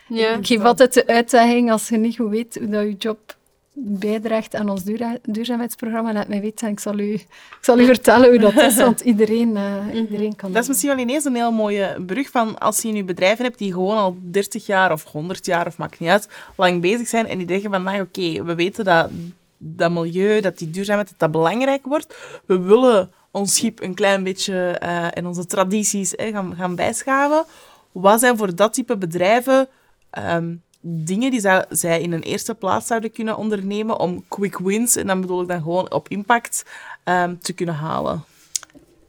Ja. 0.08 0.36
ik 0.38 0.48
geef 0.48 0.64
altijd 0.64 0.94
de 0.94 1.08
uitdaging, 1.08 1.72
als 1.72 1.90
je 1.90 1.98
niet 1.98 2.16
goed 2.16 2.30
weet 2.30 2.58
hoe 2.60 2.70
dat 2.70 2.84
je 2.84 2.96
job 2.98 3.36
bijdraagt 3.74 4.56
aan 4.56 4.70
ons 4.70 4.84
duurza- 4.84 5.18
duurzaamheidsprogramma, 5.24 6.14
laat 6.14 6.28
mij 6.28 6.42
weten 6.42 6.68
en 6.68 6.74
ik 6.74 6.80
zal 6.80 7.00
u, 7.00 7.14
ik 7.14 7.28
zal 7.62 7.80
u 7.80 7.86
vertellen 7.86 8.30
hoe 8.30 8.40
dat 8.40 8.64
is, 8.64 8.76
want 8.76 9.02
iedereen, 9.02 9.58
eh, 9.58 9.86
iedereen 9.94 10.36
kan 10.36 10.52
Dat 10.52 10.62
is 10.62 10.68
misschien 10.68 10.90
wel 10.90 11.00
ineens 11.00 11.26
een 11.26 11.36
heel 11.36 11.52
mooie 11.52 12.04
brug 12.06 12.30
van 12.30 12.58
als 12.58 12.82
je 12.82 12.92
nu 12.92 13.04
bedrijven 13.04 13.46
hebt 13.46 13.58
die 13.58 13.74
gewoon 13.74 13.98
al 13.98 14.18
30 14.22 14.66
jaar 14.66 14.92
of 14.92 15.04
100 15.04 15.46
jaar, 15.46 15.68
of 15.68 15.78
maakt 15.78 16.00
niet 16.00 16.10
uit, 16.10 16.28
lang 16.56 16.82
bezig 16.82 17.08
zijn 17.08 17.28
en 17.28 17.38
die 17.38 17.48
denken 17.48 17.72
van, 17.72 17.84
nou 17.84 18.02
oké, 18.02 18.44
we 18.44 18.56
weten 18.56 18.86
dat 18.86 19.10
dat 19.58 19.92
milieu, 19.92 20.42
dat 20.42 20.58
die 20.58 20.70
duurzaamheid, 20.70 21.10
dat 21.10 21.20
dat 21.20 21.32
belangrijk 21.32 21.86
wordt. 21.86 22.16
We 22.46 22.60
willen 22.60 23.12
ons 23.32 23.56
schip 23.56 23.82
een 23.82 23.94
klein 23.94 24.24
beetje 24.24 24.78
eh, 24.80 25.18
en 25.18 25.26
onze 25.28 25.46
tradities 25.46 26.16
eh, 26.16 26.34
gaan, 26.34 26.56
gaan 26.56 26.76
bijschaven. 26.76 27.44
Wat 27.92 28.20
zijn 28.20 28.38
voor 28.38 28.56
dat 28.56 28.74
type 28.74 28.98
bedrijven 28.98 29.68
ehm, 30.10 30.54
dingen 30.82 31.32
die 31.32 31.42
zij 31.70 32.02
in 32.02 32.12
een 32.12 32.22
eerste 32.22 32.56
plaats 32.56 32.88
zouden 32.88 33.12
kunnen 33.12 33.38
ondernemen 33.38 34.00
om 34.00 34.24
quick 34.28 34.58
wins, 34.58 34.96
en 34.96 35.08
dan 35.08 35.22
bedoel 35.22 35.42
ik 35.42 35.48
dan 35.48 35.62
gewoon 35.62 35.92
op 35.92 36.10
impact, 36.10 36.66
ehm, 37.04 37.36
te 37.42 37.54
kunnen 37.54 37.76
halen? 37.76 38.24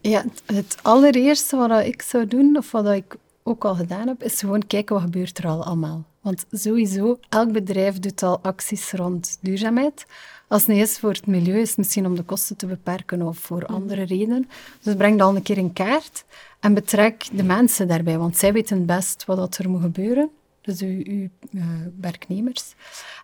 Ja, 0.01 0.23
het, 0.45 0.77
allereerste 0.81 1.57
wat 1.57 1.85
ik 1.85 2.01
zou 2.01 2.27
doen, 2.27 2.57
of 2.57 2.71
wat 2.71 2.87
ik 2.87 3.15
ook 3.43 3.65
al 3.65 3.75
gedaan 3.75 4.07
heb, 4.07 4.23
is 4.23 4.39
gewoon 4.39 4.67
kijken 4.67 4.95
wat 4.95 5.03
gebeurt 5.03 5.37
er 5.37 5.47
al 5.47 5.63
allemaal. 5.63 6.03
Want 6.21 6.45
sowieso, 6.51 7.19
elk 7.29 7.51
bedrijf 7.51 7.99
doet 7.99 8.23
al 8.23 8.39
acties 8.41 8.91
rond 8.91 9.37
duurzaamheid. 9.41 10.05
Als 10.47 10.61
het 10.61 10.75
niet 10.75 10.83
is 10.83 10.99
voor 10.99 11.11
het 11.11 11.27
milieu, 11.27 11.59
is 11.59 11.69
het 11.69 11.77
misschien 11.77 12.05
om 12.05 12.15
de 12.15 12.23
kosten 12.23 12.57
te 12.57 12.65
beperken 12.65 13.21
of 13.21 13.37
voor 13.37 13.65
andere 13.65 14.03
redenen. 14.03 14.49
Dus 14.81 14.95
breng 14.95 15.17
dat 15.17 15.27
al 15.27 15.35
een 15.35 15.41
keer 15.41 15.57
in 15.57 15.73
kaart 15.73 16.25
en 16.59 16.73
betrek 16.73 17.27
de 17.31 17.43
mensen 17.43 17.87
daarbij, 17.87 18.17
want 18.17 18.37
zij 18.37 18.53
weten 18.53 18.77
het 18.77 18.85
best 18.85 19.25
wat 19.25 19.57
er 19.57 19.69
moet 19.69 19.81
gebeuren. 19.81 20.29
Dus 20.63 20.81
uw, 20.81 21.01
uw 21.03 21.27
eh, 21.53 21.61
werknemers. 22.01 22.73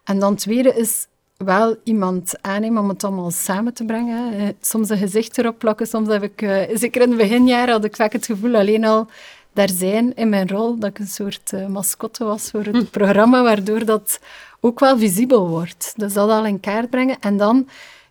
En 0.03 0.19
dan 0.19 0.35
tweede 0.35 0.73
is 0.73 1.07
wel 1.37 1.75
iemand 1.83 2.33
aannemen 2.41 2.81
om 2.83 2.89
het 2.89 3.03
allemaal 3.03 3.31
samen 3.31 3.73
te 3.73 3.85
brengen. 3.85 4.55
Soms 4.61 4.89
een 4.89 4.97
gezicht 4.97 5.37
erop 5.37 5.59
plakken, 5.59 5.87
soms 5.87 6.07
heb 6.07 6.23
ik... 6.23 6.41
eh, 6.41 6.77
zeker 6.77 7.01
in 7.01 7.09
het 7.09 7.17
beginjaren 7.17 7.73
had 7.73 7.83
ik 7.83 7.95
vaak 7.95 8.13
het 8.13 8.25
gevoel 8.25 8.55
alleen 8.55 8.85
al 8.85 9.07
daar 9.53 9.69
zijn 9.69 10.15
in 10.15 10.29
mijn 10.29 10.47
rol, 10.47 10.79
dat 10.79 10.89
ik 10.89 10.99
een 10.99 11.07
soort 11.07 11.53
eh, 11.53 11.67
mascotte 11.67 12.23
was 12.23 12.49
voor 12.49 12.63
het 12.63 12.91
programma, 12.91 13.43
waardoor 13.43 13.85
dat 13.85 14.19
ook 14.59 14.79
wel 14.79 14.97
visibel 14.97 15.47
wordt. 15.47 15.93
Dus 15.95 16.13
dat 16.13 16.29
al 16.29 16.45
in 16.45 16.59
kaart 16.59 16.89
brengen. 16.89 17.19
En 17.19 17.37
dan 17.37 17.67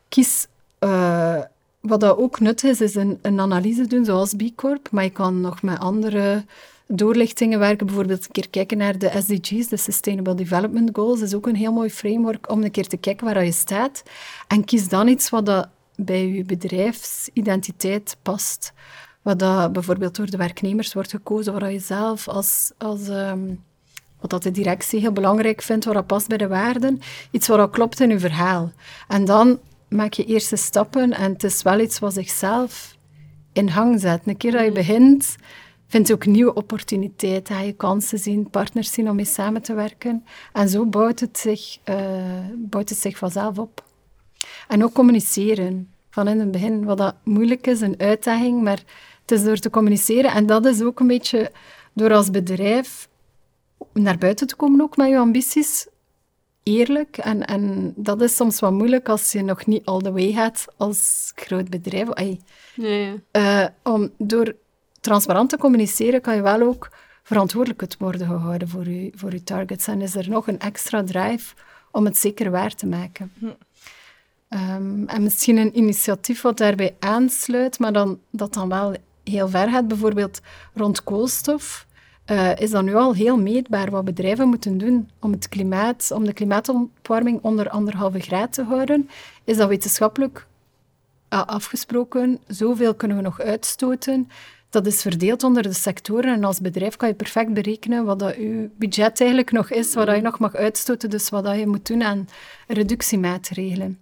kies... 0.08 0.46
wat 1.80 2.00
dat 2.00 2.18
ook 2.18 2.40
nut 2.40 2.64
is, 2.64 2.80
is 2.80 2.94
een, 2.94 3.18
een 3.22 3.40
analyse 3.40 3.86
doen, 3.86 4.04
zoals 4.04 4.34
B 4.34 4.42
Corp, 4.54 4.90
maar 4.90 5.04
je 5.04 5.10
kan 5.10 5.40
nog 5.40 5.62
met 5.62 5.78
andere 5.78 6.44
doorlichtingen 6.88 7.58
werken. 7.58 7.86
Bijvoorbeeld 7.86 8.24
een 8.24 8.30
keer 8.30 8.48
kijken 8.50 8.78
naar 8.78 8.98
de 8.98 9.10
SDG's, 9.18 9.68
de 9.68 9.76
Sustainable 9.76 10.34
Development 10.34 10.90
Goals. 10.92 11.20
Is 11.20 11.34
ook 11.34 11.46
een 11.46 11.56
heel 11.56 11.72
mooi 11.72 11.90
framework 11.90 12.50
om 12.50 12.62
een 12.62 12.70
keer 12.70 12.86
te 12.86 12.96
kijken 12.96 13.26
waar 13.26 13.44
je 13.44 13.52
staat. 13.52 14.02
En 14.48 14.64
kies 14.64 14.88
dan 14.88 15.08
iets 15.08 15.30
wat 15.30 15.46
dat 15.46 15.68
bij 15.96 16.28
je 16.28 16.44
bedrijfsidentiteit 16.44 18.16
past. 18.22 18.72
Wat 19.22 19.38
dat 19.38 19.72
bijvoorbeeld 19.72 20.16
door 20.16 20.30
de 20.30 20.36
werknemers 20.36 20.94
wordt 20.94 21.10
gekozen, 21.10 21.52
waar 21.52 21.72
je 21.72 21.78
zelf 21.78 22.28
als... 22.28 22.72
als 22.78 23.08
ehm, 23.08 23.54
wat 24.20 24.30
dat 24.30 24.42
de 24.42 24.50
directie 24.50 25.00
heel 25.00 25.12
belangrijk 25.12 25.62
vindt, 25.62 25.84
wat 25.84 25.94
dat 25.94 26.06
past 26.06 26.28
bij 26.28 26.36
de 26.36 26.48
waarden. 26.48 27.00
Iets 27.30 27.48
wat 27.48 27.58
dat 27.58 27.70
klopt 27.70 28.00
in 28.00 28.08
je 28.08 28.18
verhaal. 28.18 28.72
En 29.08 29.24
dan 29.24 29.58
maak 29.88 30.12
je 30.12 30.24
eerste 30.24 30.56
stappen 30.56 31.12
en 31.12 31.32
het 31.32 31.44
is 31.44 31.62
wel 31.62 31.80
iets 31.80 31.98
wat 31.98 32.14
zichzelf 32.14 32.96
in 33.52 33.70
gang 33.70 34.00
zetten. 34.00 34.30
Een 34.30 34.36
keer 34.36 34.52
dat 34.52 34.64
je 34.64 34.72
begint, 34.72 35.36
vind 35.88 36.06
je 36.06 36.14
ook 36.14 36.26
nieuwe 36.26 36.54
opportuniteiten. 36.54 37.54
Ga 37.54 37.60
je 37.60 37.72
kansen 37.72 38.18
zien, 38.18 38.50
partners 38.50 38.92
zien 38.92 39.10
om 39.10 39.16
mee 39.16 39.24
samen 39.24 39.62
te 39.62 39.74
werken. 39.74 40.24
En 40.52 40.68
zo 40.68 40.86
bouwt 40.86 41.20
het 41.20 41.38
zich, 41.38 41.78
uh, 41.84 41.96
bouwt 42.56 42.88
het 42.88 42.98
zich 42.98 43.18
vanzelf 43.18 43.58
op. 43.58 43.84
En 44.68 44.84
ook 44.84 44.92
communiceren. 44.92 45.92
Van 46.10 46.28
in 46.28 46.38
het 46.38 46.50
begin, 46.50 46.84
wat 46.84 46.98
dat 46.98 47.14
moeilijk 47.24 47.66
is, 47.66 47.80
een 47.80 47.94
uitdaging, 47.98 48.62
maar 48.62 48.82
het 49.20 49.30
is 49.30 49.44
door 49.44 49.56
te 49.56 49.70
communiceren. 49.70 50.32
En 50.32 50.46
dat 50.46 50.66
is 50.66 50.82
ook 50.82 51.00
een 51.00 51.06
beetje 51.06 51.52
door 51.92 52.12
als 52.12 52.30
bedrijf 52.30 53.08
naar 53.92 54.18
buiten 54.18 54.46
te 54.46 54.56
komen 54.56 54.80
ook 54.80 54.96
met 54.96 55.08
je 55.08 55.18
ambities. 55.18 55.86
Eerlijk. 56.62 57.18
En, 57.18 57.44
en 57.44 57.92
dat 57.96 58.22
is 58.22 58.36
soms 58.36 58.60
wat 58.60 58.72
moeilijk 58.72 59.08
als 59.08 59.32
je 59.32 59.42
nog 59.42 59.66
niet 59.66 59.84
all 59.84 60.00
the 60.00 60.12
way 60.12 60.32
gaat 60.32 60.66
als 60.76 61.32
groot 61.34 61.70
bedrijf. 61.70 62.10
Ay, 62.10 62.40
ja, 62.74 63.14
Uh, 63.32 63.66
om, 63.82 64.10
door 64.18 64.54
transparant 65.08 65.50
te 65.50 65.58
communiceren 65.58 66.20
kan 66.20 66.34
je 66.34 66.42
wel 66.42 66.62
ook 66.62 66.90
verantwoordelijk 67.22 67.94
worden 67.98 68.26
gehouden 68.26 68.68
voor 68.68 68.88
je, 68.88 69.12
voor 69.14 69.32
je 69.32 69.42
targets. 69.42 69.86
En 69.86 70.00
is 70.00 70.14
er 70.14 70.28
nog 70.28 70.46
een 70.46 70.58
extra 70.58 71.04
drive 71.04 71.54
om 71.90 72.04
het 72.04 72.16
zeker 72.16 72.50
waar 72.50 72.74
te 72.74 72.86
maken. 72.86 73.32
Hm. 73.38 73.46
Um, 74.48 75.06
en 75.06 75.22
misschien 75.22 75.56
een 75.56 75.76
initiatief 75.78 76.42
wat 76.42 76.56
daarbij 76.56 76.96
aansluit, 76.98 77.78
maar 77.78 77.92
dan, 77.92 78.18
dat 78.30 78.54
dan 78.54 78.68
wel 78.68 78.94
heel 79.24 79.48
ver 79.48 79.68
gaat, 79.68 79.88
bijvoorbeeld 79.88 80.40
rond 80.74 81.04
koolstof. 81.04 81.86
Uh, 82.26 82.56
is 82.56 82.70
dan 82.70 82.84
nu 82.84 82.94
al 82.94 83.14
heel 83.14 83.38
meetbaar 83.38 83.90
wat 83.90 84.04
bedrijven 84.04 84.48
moeten 84.48 84.78
doen 84.78 85.10
om, 85.20 85.32
het 85.32 85.48
klimaat, 85.48 86.10
om 86.14 86.24
de 86.24 86.32
klimaatopwarming 86.32 87.38
onder 87.42 87.68
anderhalve 87.68 88.20
graad 88.20 88.52
te 88.52 88.62
houden. 88.62 89.08
Is 89.44 89.56
dat 89.56 89.68
wetenschappelijk 89.68 90.46
uh, 91.32 91.44
afgesproken? 91.46 92.38
Zoveel 92.46 92.94
kunnen 92.94 93.16
we 93.16 93.22
nog 93.22 93.40
uitstoten. 93.40 94.28
Dat 94.70 94.86
is 94.86 95.02
verdeeld 95.02 95.42
onder 95.42 95.62
de 95.62 95.72
sectoren 95.72 96.34
en 96.34 96.44
als 96.44 96.60
bedrijf 96.60 96.96
kan 96.96 97.08
je 97.08 97.14
perfect 97.14 97.52
berekenen 97.52 98.04
wat 98.04 98.18
dat 98.18 98.34
je 98.34 98.70
budget 98.78 99.20
eigenlijk 99.20 99.52
nog 99.52 99.70
is, 99.70 99.94
wat 99.94 100.06
dat 100.06 100.16
je 100.16 100.22
nog 100.22 100.38
mag 100.38 100.54
uitstoten, 100.54 101.10
dus 101.10 101.28
wat 101.28 101.44
dat 101.44 101.58
je 101.58 101.66
moet 101.66 101.86
doen 101.86 102.02
aan 102.02 102.28
reductiemaatregelen. 102.66 103.98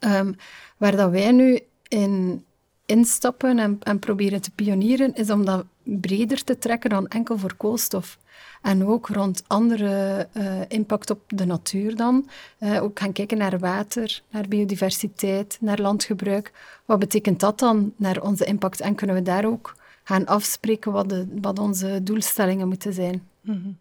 Um, 0.00 0.36
waar 0.76 0.96
dat 0.96 1.10
wij 1.10 1.32
nu 1.32 1.60
in 1.88 2.44
instappen 2.86 3.58
en, 3.58 3.78
en 3.82 3.98
proberen 3.98 4.40
te 4.40 4.50
pionieren, 4.50 5.14
is 5.14 5.30
om 5.30 5.44
dat 5.44 5.64
breder 5.82 6.44
te 6.44 6.58
trekken 6.58 6.90
dan 6.90 7.08
enkel 7.08 7.38
voor 7.38 7.54
koolstof. 7.56 8.18
En 8.62 8.86
ook 8.86 9.08
rond 9.08 9.42
andere 9.46 10.28
uh, 10.32 10.60
impact 10.68 11.10
op 11.10 11.20
de 11.26 11.44
natuur 11.44 11.96
dan. 11.96 12.28
Uh, 12.58 12.82
ook 12.82 12.98
gaan 12.98 13.12
kijken 13.12 13.38
naar 13.38 13.58
water, 13.58 14.22
naar 14.30 14.48
biodiversiteit, 14.48 15.58
naar 15.60 15.80
landgebruik. 15.80 16.52
Wat 16.84 16.98
betekent 16.98 17.40
dat 17.40 17.58
dan 17.58 17.92
naar 17.96 18.22
onze 18.22 18.44
impact? 18.44 18.80
En 18.80 18.94
kunnen 18.94 19.16
we 19.16 19.22
daar 19.22 19.44
ook 19.44 19.74
gaan 20.10 20.26
afspreken 20.26 20.92
wat, 20.92 21.08
de, 21.08 21.26
wat 21.40 21.58
onze 21.58 22.00
doelstellingen 22.02 22.68
moeten 22.68 22.92
zijn? 22.92 23.28
Mm 23.40 23.60
-hmm. 23.62 23.78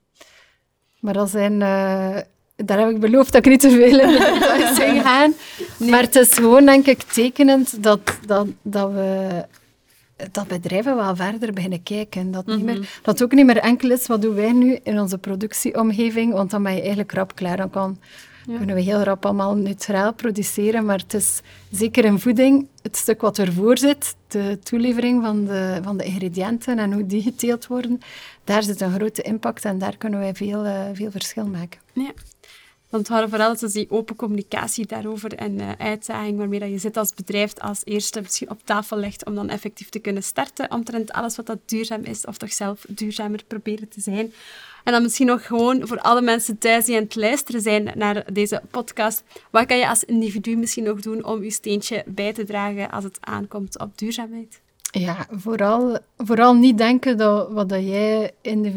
Maar 0.99 1.13
dat 1.13 1.29
zijn 1.29 1.53
uh, 1.53 2.17
daar 2.65 2.79
heb 2.79 2.89
ik 2.89 2.99
beloofd 2.99 3.31
dat 3.31 3.45
ik 3.45 3.51
niet 3.51 3.59
te 3.59 3.69
veel 3.69 3.99
in 3.99 4.17
zou 4.75 4.99
gaan. 4.99 5.33
Maar 5.77 6.01
het 6.01 6.15
is 6.15 6.33
gewoon, 6.33 6.65
denk 6.65 6.85
ik, 6.85 7.01
tekenend 7.01 7.83
dat, 7.83 7.99
dat, 8.25 8.47
dat 8.61 8.91
we 8.91 9.45
dat 10.31 10.47
bedrijven 10.47 10.95
wel 10.95 11.15
verder 11.15 11.53
beginnen 11.53 11.83
kijken. 11.83 12.31
Dat, 12.31 12.45
niet 12.45 12.63
meer, 12.63 12.75
mhm. 12.75 12.85
dat 13.01 13.23
ook 13.23 13.31
niet 13.31 13.45
meer 13.45 13.57
enkel 13.57 13.91
is, 13.91 14.07
wat 14.07 14.21
doen 14.21 14.35
wij 14.35 14.51
nu 14.51 14.79
in 14.83 14.99
onze 14.99 15.17
productieomgeving, 15.17 16.33
want 16.33 16.51
dan 16.51 16.63
ben 16.63 16.73
je 16.73 16.79
eigenlijk 16.79 17.11
rap 17.11 17.35
klaar. 17.35 17.57
Dan 17.57 17.69
kan, 17.69 17.99
kunnen 18.57 18.75
we 18.75 18.81
heel 18.81 19.01
rap 19.01 19.25
allemaal 19.25 19.55
neutraal 19.55 20.13
produceren, 20.13 20.85
maar 20.85 20.99
het 20.99 21.13
is 21.13 21.41
zeker 21.71 22.05
in 22.05 22.19
voeding, 22.19 22.67
het 22.81 22.97
stuk 22.97 23.21
wat 23.21 23.37
ervoor 23.37 23.77
zit, 23.77 24.15
de 24.27 24.59
toelevering 24.63 25.23
van 25.23 25.45
de, 25.45 25.79
van 25.83 25.97
de 25.97 26.03
ingrediënten 26.03 26.79
en 26.79 26.93
hoe 26.93 27.05
die 27.05 27.21
geteeld 27.21 27.67
worden, 27.67 27.99
daar 28.43 28.63
zit 28.63 28.81
een 28.81 28.93
grote 28.93 29.21
impact 29.21 29.65
en 29.65 29.77
daar 29.77 29.97
kunnen 29.97 30.19
wij 30.19 30.35
veel, 30.35 30.65
uh, 30.65 30.81
veel 30.93 31.11
verschil 31.11 31.45
maken. 31.45 31.79
Ja. 31.93 32.11
Want 32.89 33.07
het 33.07 33.11
waren 33.11 33.29
vooral 33.29 33.57
dus 33.57 33.71
die 33.71 33.91
open 33.91 34.15
communicatie 34.15 34.85
daarover 34.85 35.33
en 35.33 35.59
uh, 35.59 35.71
uitdaging 35.77 36.37
waarmee 36.37 36.59
dat 36.59 36.69
je 36.69 36.77
zit 36.77 36.97
als 36.97 37.13
bedrijf 37.13 37.57
als 37.57 37.81
eerste 37.83 38.21
misschien 38.21 38.49
op 38.49 38.61
tafel 38.63 38.97
legt 38.97 39.25
om 39.25 39.35
dan 39.35 39.49
effectief 39.49 39.89
te 39.89 39.99
kunnen 39.99 40.23
starten 40.23 40.71
omtrent 40.71 41.11
alles 41.11 41.35
wat 41.35 41.45
dat 41.45 41.59
duurzaam 41.65 42.03
is 42.03 42.25
of 42.25 42.37
toch 42.37 42.53
zelf 42.53 42.85
duurzamer 42.87 43.43
proberen 43.47 43.89
te 43.89 44.01
zijn. 44.01 44.33
En 44.83 44.91
dan 44.91 45.01
misschien 45.01 45.27
nog 45.27 45.45
gewoon 45.45 45.87
voor 45.87 45.99
alle 45.99 46.21
mensen 46.21 46.57
thuis 46.57 46.85
die 46.85 46.95
aan 46.95 47.03
het 47.03 47.15
luisteren 47.15 47.61
zijn 47.61 47.91
naar 47.95 48.33
deze 48.33 48.61
podcast. 48.71 49.23
Wat 49.51 49.65
kan 49.65 49.77
je 49.77 49.89
als 49.89 50.03
individu 50.03 50.55
misschien 50.55 50.83
nog 50.83 51.01
doen 51.01 51.25
om 51.25 51.43
je 51.43 51.51
steentje 51.51 52.03
bij 52.07 52.33
te 52.33 52.43
dragen 52.43 52.91
als 52.91 53.03
het 53.03 53.17
aankomt 53.19 53.79
op 53.79 53.97
duurzaamheid? 53.97 54.61
Ja, 54.91 55.27
vooral, 55.31 55.97
vooral 56.17 56.53
niet 56.53 56.77
denken 56.77 57.17
dat 57.17 57.51
wat 57.51 57.69
dat 57.69 57.83
jij 57.83 58.33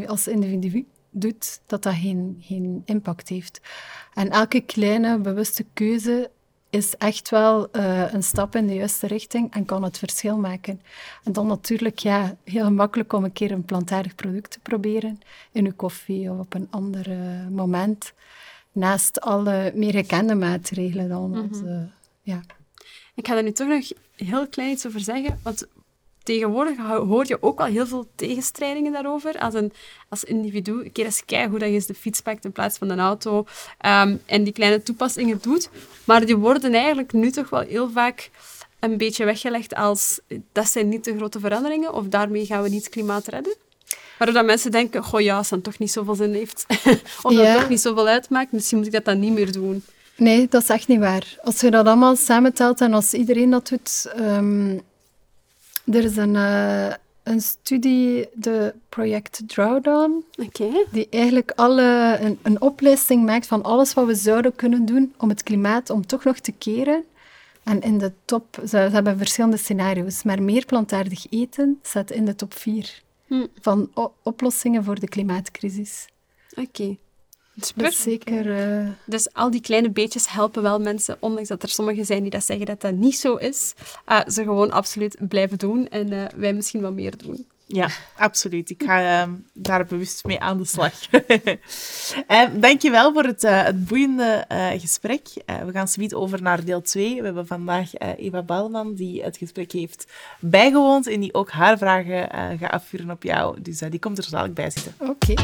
als 0.06 0.28
individu 0.28 0.86
doet, 1.10 1.60
dat 1.66 1.82
dat 1.82 1.94
geen, 1.94 2.36
geen 2.40 2.82
impact 2.84 3.28
heeft. 3.28 3.60
En 4.14 4.30
elke 4.30 4.60
kleine 4.60 5.18
bewuste 5.18 5.64
keuze 5.74 6.30
is 6.72 6.96
echt 6.96 7.30
wel 7.30 7.68
uh, 7.76 8.12
een 8.12 8.22
stap 8.22 8.56
in 8.56 8.66
de 8.66 8.74
juiste 8.74 9.06
richting 9.06 9.54
en 9.54 9.64
kan 9.64 9.82
het 9.82 9.98
verschil 9.98 10.36
maken. 10.38 10.80
En 11.24 11.32
dan 11.32 11.46
natuurlijk 11.46 11.98
ja, 11.98 12.36
heel 12.44 12.64
gemakkelijk 12.64 13.12
om 13.12 13.24
een 13.24 13.32
keer 13.32 13.50
een 13.50 13.64
plantaardig 13.64 14.14
product 14.14 14.50
te 14.50 14.58
proberen 14.60 15.20
in 15.52 15.66
uw 15.66 15.72
koffie 15.76 16.30
of 16.30 16.38
op 16.38 16.54
een 16.54 16.66
ander 16.70 17.08
uh, 17.08 17.48
moment. 17.48 18.12
Naast 18.72 19.20
alle 19.20 19.72
meer 19.74 19.92
gekende 19.92 20.34
maatregelen 20.34 21.08
dan. 21.08 21.30
Mm 21.30 21.48
-hmm. 21.50 21.90
ja. 22.22 22.40
Ik 23.14 23.26
ga 23.26 23.34
daar 23.34 23.42
nu 23.42 23.52
toch 23.52 23.68
nog 23.68 23.92
heel 24.16 24.48
klein 24.48 24.70
iets 24.70 24.86
over 24.86 25.00
zeggen. 25.00 25.38
Want 25.42 25.66
tegenwoordig 26.22 26.76
hoor 26.86 27.26
je 27.26 27.42
ook 27.42 27.58
wel 27.58 27.66
heel 27.66 27.86
veel 27.86 28.06
tegenstrijdingen 28.14 28.92
daarover. 28.92 29.38
Als, 29.38 29.54
een, 29.54 29.72
als 30.08 30.24
individu, 30.24 30.72
een 30.72 30.92
keer 30.92 31.04
eens 31.04 31.24
kijken 31.24 31.50
hoe 31.50 31.58
dat 31.58 31.72
je 31.72 31.84
de 31.86 31.94
fiets 31.94 32.20
pakt 32.20 32.44
in 32.44 32.52
plaats 32.52 32.78
van 32.78 32.90
een 32.90 33.00
auto 33.00 33.38
um, 33.86 34.20
en 34.26 34.44
die 34.44 34.52
kleine 34.52 34.82
toepassingen 34.82 35.38
doet. 35.42 35.68
Maar 36.04 36.26
die 36.26 36.36
worden 36.36 36.74
eigenlijk 36.74 37.12
nu 37.12 37.30
toch 37.30 37.50
wel 37.50 37.60
heel 37.60 37.90
vaak 37.90 38.30
een 38.80 38.96
beetje 38.96 39.24
weggelegd 39.24 39.74
als 39.74 40.20
dat 40.52 40.68
zijn 40.68 40.88
niet 40.88 41.04
de 41.04 41.16
grote 41.16 41.40
veranderingen 41.40 41.94
of 41.94 42.06
daarmee 42.06 42.46
gaan 42.46 42.62
we 42.62 42.68
niet 42.68 42.84
het 42.84 42.92
klimaat 42.92 43.26
redden. 43.26 43.56
Waardoor 44.18 44.36
dat 44.36 44.46
mensen 44.46 44.70
denken, 44.70 45.02
goh 45.02 45.20
ja, 45.20 45.36
als 45.36 45.48
dat 45.48 45.64
toch 45.64 45.78
niet 45.78 45.92
zoveel 45.92 46.14
zin 46.14 46.34
heeft. 46.34 46.66
of 47.22 47.34
dat 47.34 47.54
toch 47.54 47.68
niet 47.68 47.80
zoveel 47.80 48.08
uitmaakt, 48.08 48.52
misschien 48.52 48.78
moet 48.78 48.86
ik 48.86 48.92
dat 48.92 49.04
dan 49.04 49.18
niet 49.18 49.32
meer 49.32 49.52
doen. 49.52 49.84
Nee, 50.16 50.46
dat 50.48 50.62
is 50.62 50.68
echt 50.68 50.88
niet 50.88 50.98
waar. 50.98 51.38
Als 51.42 51.60
je 51.60 51.70
dat 51.70 51.86
allemaal 51.86 52.16
samentelt 52.16 52.80
en 52.80 52.94
als 52.94 53.14
iedereen 53.14 53.50
dat 53.50 53.68
doet, 53.68 54.12
um, 54.18 54.80
er 55.84 56.04
is 56.04 56.16
een, 56.16 56.34
uh, 56.34 56.92
een 57.22 57.40
studie, 57.40 58.28
de 58.34 58.74
project 58.88 59.42
Drawdown, 59.46 60.24
okay. 60.36 60.86
die 60.90 61.06
eigenlijk 61.10 61.52
alle, 61.54 62.18
een, 62.20 62.38
een 62.42 62.60
oplisting 62.60 63.24
maakt 63.24 63.46
van 63.46 63.62
alles 63.62 63.94
wat 63.94 64.06
we 64.06 64.14
zouden 64.14 64.54
kunnen 64.54 64.84
doen 64.84 65.14
om 65.18 65.28
het 65.28 65.42
klimaat 65.42 65.90
om 65.90 66.06
toch 66.06 66.24
nog 66.24 66.38
te 66.38 66.52
keren. 66.52 67.04
En 67.62 67.80
in 67.80 67.98
de 67.98 68.12
top, 68.24 68.58
ze, 68.60 68.66
ze 68.66 68.76
hebben 68.76 69.18
verschillende 69.18 69.56
scenario's, 69.56 70.22
maar 70.22 70.42
meer 70.42 70.66
plantaardig 70.66 71.26
eten 71.30 71.78
staat 71.82 72.10
in 72.10 72.24
de 72.24 72.34
top 72.34 72.54
4 72.54 73.02
hm. 73.26 73.46
van 73.60 73.90
oplossingen 74.22 74.84
voor 74.84 75.00
de 75.00 75.08
klimaatcrisis. 75.08 76.06
Oké. 76.54 76.96
Dus 77.54 78.02
zeker. 78.02 78.46
Uh... 78.46 78.88
Dus 79.04 79.32
al 79.32 79.50
die 79.50 79.60
kleine 79.60 79.90
beetjes 79.90 80.30
helpen 80.30 80.62
wel 80.62 80.80
mensen, 80.80 81.16
ondanks 81.20 81.48
dat 81.48 81.62
er 81.62 81.68
sommigen 81.68 82.04
zijn 82.04 82.22
die 82.22 82.30
dat 82.30 82.44
zeggen 82.44 82.66
dat 82.66 82.80
dat 82.80 82.94
niet 82.94 83.16
zo 83.16 83.34
is. 83.34 83.74
Uh, 84.08 84.20
ze 84.26 84.42
gewoon 84.42 84.70
absoluut 84.70 85.16
blijven 85.28 85.58
doen 85.58 85.88
en 85.88 86.12
uh, 86.12 86.24
wij 86.36 86.52
misschien 86.52 86.80
wat 86.80 86.92
meer 86.92 87.16
doen. 87.16 87.46
Ja, 87.66 87.88
absoluut. 88.16 88.70
Ik 88.70 88.82
ga 88.82 89.22
uh, 89.22 89.32
daar 89.52 89.84
bewust 89.84 90.24
mee 90.24 90.40
aan 90.40 90.58
de 90.58 90.64
slag. 90.64 90.92
uh, 92.28 92.46
dankjewel 92.60 93.12
voor 93.12 93.24
het, 93.24 93.44
uh, 93.44 93.62
het 93.62 93.84
boeiende 93.86 94.44
gesprek. 94.78 95.28
we 95.46 95.72
gaan 95.72 95.88
zoiets 95.88 96.14
over 96.14 96.42
naar 96.42 96.64
deel 96.64 96.82
2. 96.82 97.18
We 97.18 97.24
hebben 97.24 97.46
vandaag 97.46 97.94
Eva 97.94 98.42
Balman, 98.42 98.94
die 98.94 99.22
het 99.22 99.36
gesprek 99.36 99.72
heeft 99.72 100.12
bijgewoond 100.38 101.06
en 101.06 101.20
die 101.20 101.34
ook 101.34 101.50
haar 101.50 101.78
vragen 101.78 102.28
gaat 102.58 102.70
afvuren 102.70 103.10
op 103.10 103.22
jou. 103.22 103.60
Dus 103.60 103.78
die 103.78 103.98
komt 103.98 104.18
er 104.18 104.24
zo 104.24 104.30
dadelijk 104.30 104.54
bij 104.54 104.70
zitten. 104.70 104.94
Oké. 104.98 105.34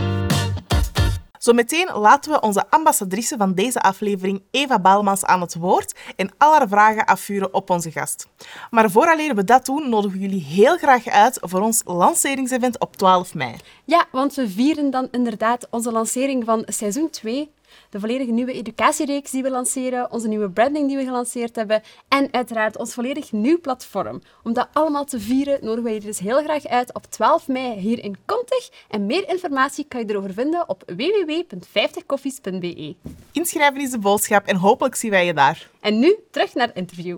Zometeen 1.38 1.90
laten 1.94 2.32
we 2.32 2.40
onze 2.40 2.64
ambassadrice 2.70 3.36
van 3.36 3.54
deze 3.54 3.80
aflevering, 3.80 4.42
Eva 4.50 4.78
Balmans, 4.78 5.24
aan 5.24 5.40
het 5.40 5.54
woord 5.54 5.94
en 6.16 6.30
al 6.38 6.52
haar 6.52 6.68
vragen 6.68 7.04
afvuren 7.04 7.54
op 7.54 7.70
onze 7.70 7.90
gast. 7.90 8.28
Maar 8.70 8.90
vooraleer 8.90 9.34
we 9.34 9.44
dat 9.44 9.66
doen, 9.66 9.88
nodigen 9.88 10.18
we 10.18 10.24
jullie 10.24 10.44
heel 10.44 10.76
graag 10.76 11.06
uit 11.06 11.38
voor 11.40 11.60
ons 11.60 11.82
lanceringsevent 11.84 12.78
op 12.80 12.96
12 12.96 13.34
mei. 13.34 13.56
Ja, 13.84 14.06
want 14.10 14.34
we 14.34 14.48
vieren 14.48 14.90
dan 14.90 15.08
inderdaad 15.10 15.66
onze 15.70 15.92
lancering 15.92 16.44
van 16.44 16.62
seizoen 16.66 17.10
2 17.10 17.50
de 17.90 18.00
volledige 18.00 18.30
nieuwe 18.30 18.52
educatiereeks 18.52 19.30
die 19.30 19.42
we 19.42 19.50
lanceren, 19.50 20.12
onze 20.12 20.28
nieuwe 20.28 20.50
branding 20.50 20.88
die 20.88 20.96
we 20.96 21.04
gelanceerd 21.04 21.56
hebben 21.56 21.82
en 22.08 22.32
uiteraard 22.32 22.78
ons 22.78 22.94
volledig 22.94 23.32
nieuw 23.32 23.60
platform. 23.60 24.22
Om 24.42 24.52
dat 24.52 24.68
allemaal 24.72 25.04
te 25.04 25.20
vieren 25.20 25.58
nodigen 25.60 25.84
wij 25.84 25.94
je 25.94 26.00
dus 26.00 26.18
heel 26.18 26.42
graag 26.42 26.66
uit 26.66 26.94
op 26.94 27.06
12 27.06 27.48
mei 27.48 27.78
hier 27.78 28.04
in 28.04 28.16
Contig. 28.26 28.70
En 28.88 29.06
meer 29.06 29.28
informatie 29.28 29.84
kan 29.88 30.00
je 30.00 30.10
erover 30.10 30.32
vinden 30.32 30.68
op 30.68 30.82
www.50koffies.be. 30.86 32.96
Inschrijven 33.32 33.80
is 33.80 33.90
de 33.90 33.98
boodschap 33.98 34.46
en 34.46 34.56
hopelijk 34.56 34.94
zien 34.94 35.10
wij 35.10 35.26
je 35.26 35.34
daar. 35.34 35.70
En 35.80 35.98
nu 35.98 36.16
terug 36.30 36.54
naar 36.54 36.66
het 36.66 36.76
interview. 36.76 37.16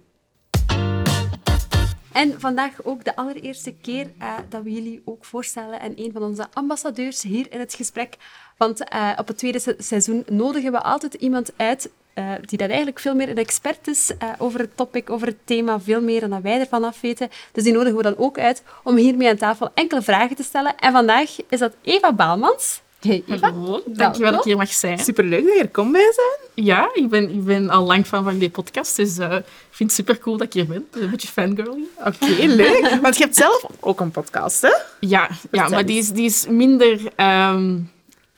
En 2.12 2.40
vandaag 2.40 2.84
ook 2.84 3.04
de 3.04 3.16
allereerste 3.16 3.74
keer 3.74 4.06
uh, 4.22 4.34
dat 4.48 4.62
we 4.62 4.72
jullie 4.72 5.02
ook 5.04 5.24
voorstellen 5.24 5.80
en 5.80 5.92
een 5.96 6.12
van 6.12 6.22
onze 6.22 6.46
ambassadeurs 6.52 7.22
hier 7.22 7.46
in 7.50 7.61
het 7.61 7.74
gesprek. 7.74 8.16
Want 8.56 8.92
uh, 8.92 9.12
op 9.16 9.28
het 9.28 9.38
tweede 9.38 9.76
seizoen 9.78 10.24
nodigen 10.26 10.72
we 10.72 10.80
altijd 10.80 11.14
iemand 11.14 11.52
uit 11.56 11.90
uh, 12.14 12.32
die 12.40 12.58
dat 12.58 12.68
eigenlijk 12.68 12.98
veel 12.98 13.14
meer 13.14 13.28
een 13.28 13.36
expert 13.36 13.88
is 13.88 14.11
over 14.38 14.61
het 14.61 14.76
topic, 14.76 15.11
over 15.11 15.26
het 15.26 15.46
thema, 15.46 15.80
veel 15.80 16.00
meer 16.00 16.28
dan 16.28 16.42
wij 16.42 16.61
ervan 16.61 16.84
af 16.84 17.00
weten. 17.00 17.28
Dus 17.52 17.64
die 17.64 17.72
nodigen 17.72 17.96
we 17.96 18.02
dan 18.02 18.18
ook 18.18 18.38
uit 18.38 18.62
om 18.84 18.96
hiermee 18.96 19.28
aan 19.28 19.36
tafel 19.36 19.70
enkele 19.74 20.02
vragen 20.02 20.36
te 20.36 20.42
stellen. 20.42 20.76
En 20.76 20.92
vandaag 20.92 21.36
is 21.48 21.58
dat 21.58 21.74
Eva 21.82 22.12
Baalmans. 22.12 22.80
Hey 23.01 23.22
Eva. 23.26 23.53
Hallo, 23.53 23.82
dankjewel 23.86 24.30
dat 24.30 24.40
ik 24.40 24.46
hier 24.46 24.57
mag 24.57 24.72
zijn. 24.72 24.98
Superleuk 24.98 25.44
dat 25.44 25.55
je 25.55 25.61
er 25.61 25.68
komt 25.68 25.92
bij 25.92 26.12
zijn. 26.14 26.66
Ja, 26.66 26.90
ik 26.94 27.09
ben, 27.09 27.30
ik 27.30 27.44
ben 27.44 27.70
al 27.70 27.86
lang 27.86 28.07
fan 28.07 28.24
van 28.24 28.38
die 28.38 28.51
podcast, 28.51 28.96
dus 28.96 29.18
uh, 29.18 29.32
ik 29.34 29.44
vind 29.70 29.90
het 29.90 29.92
super 29.92 30.18
cool 30.18 30.36
dat 30.36 30.46
ik 30.46 30.53
hier 30.53 30.66
ben. 30.66 30.86
Een 30.90 31.11
beetje 31.11 31.28
fangirly. 31.28 31.84
Oké, 31.98 32.09
okay, 32.09 32.46
leuk. 32.46 32.94
Want 33.03 33.16
je 33.16 33.22
hebt 33.22 33.36
zelf 33.36 33.66
ook 33.80 34.01
een 34.01 34.11
podcast, 34.11 34.62
hè? 34.62 34.72
Ja, 35.01 35.30
ja 35.51 35.68
maar 35.68 35.86
die 35.86 35.98
is, 35.98 36.11
die 36.11 36.24
is 36.24 36.46
minder... 36.48 37.01
Um, 37.16 37.90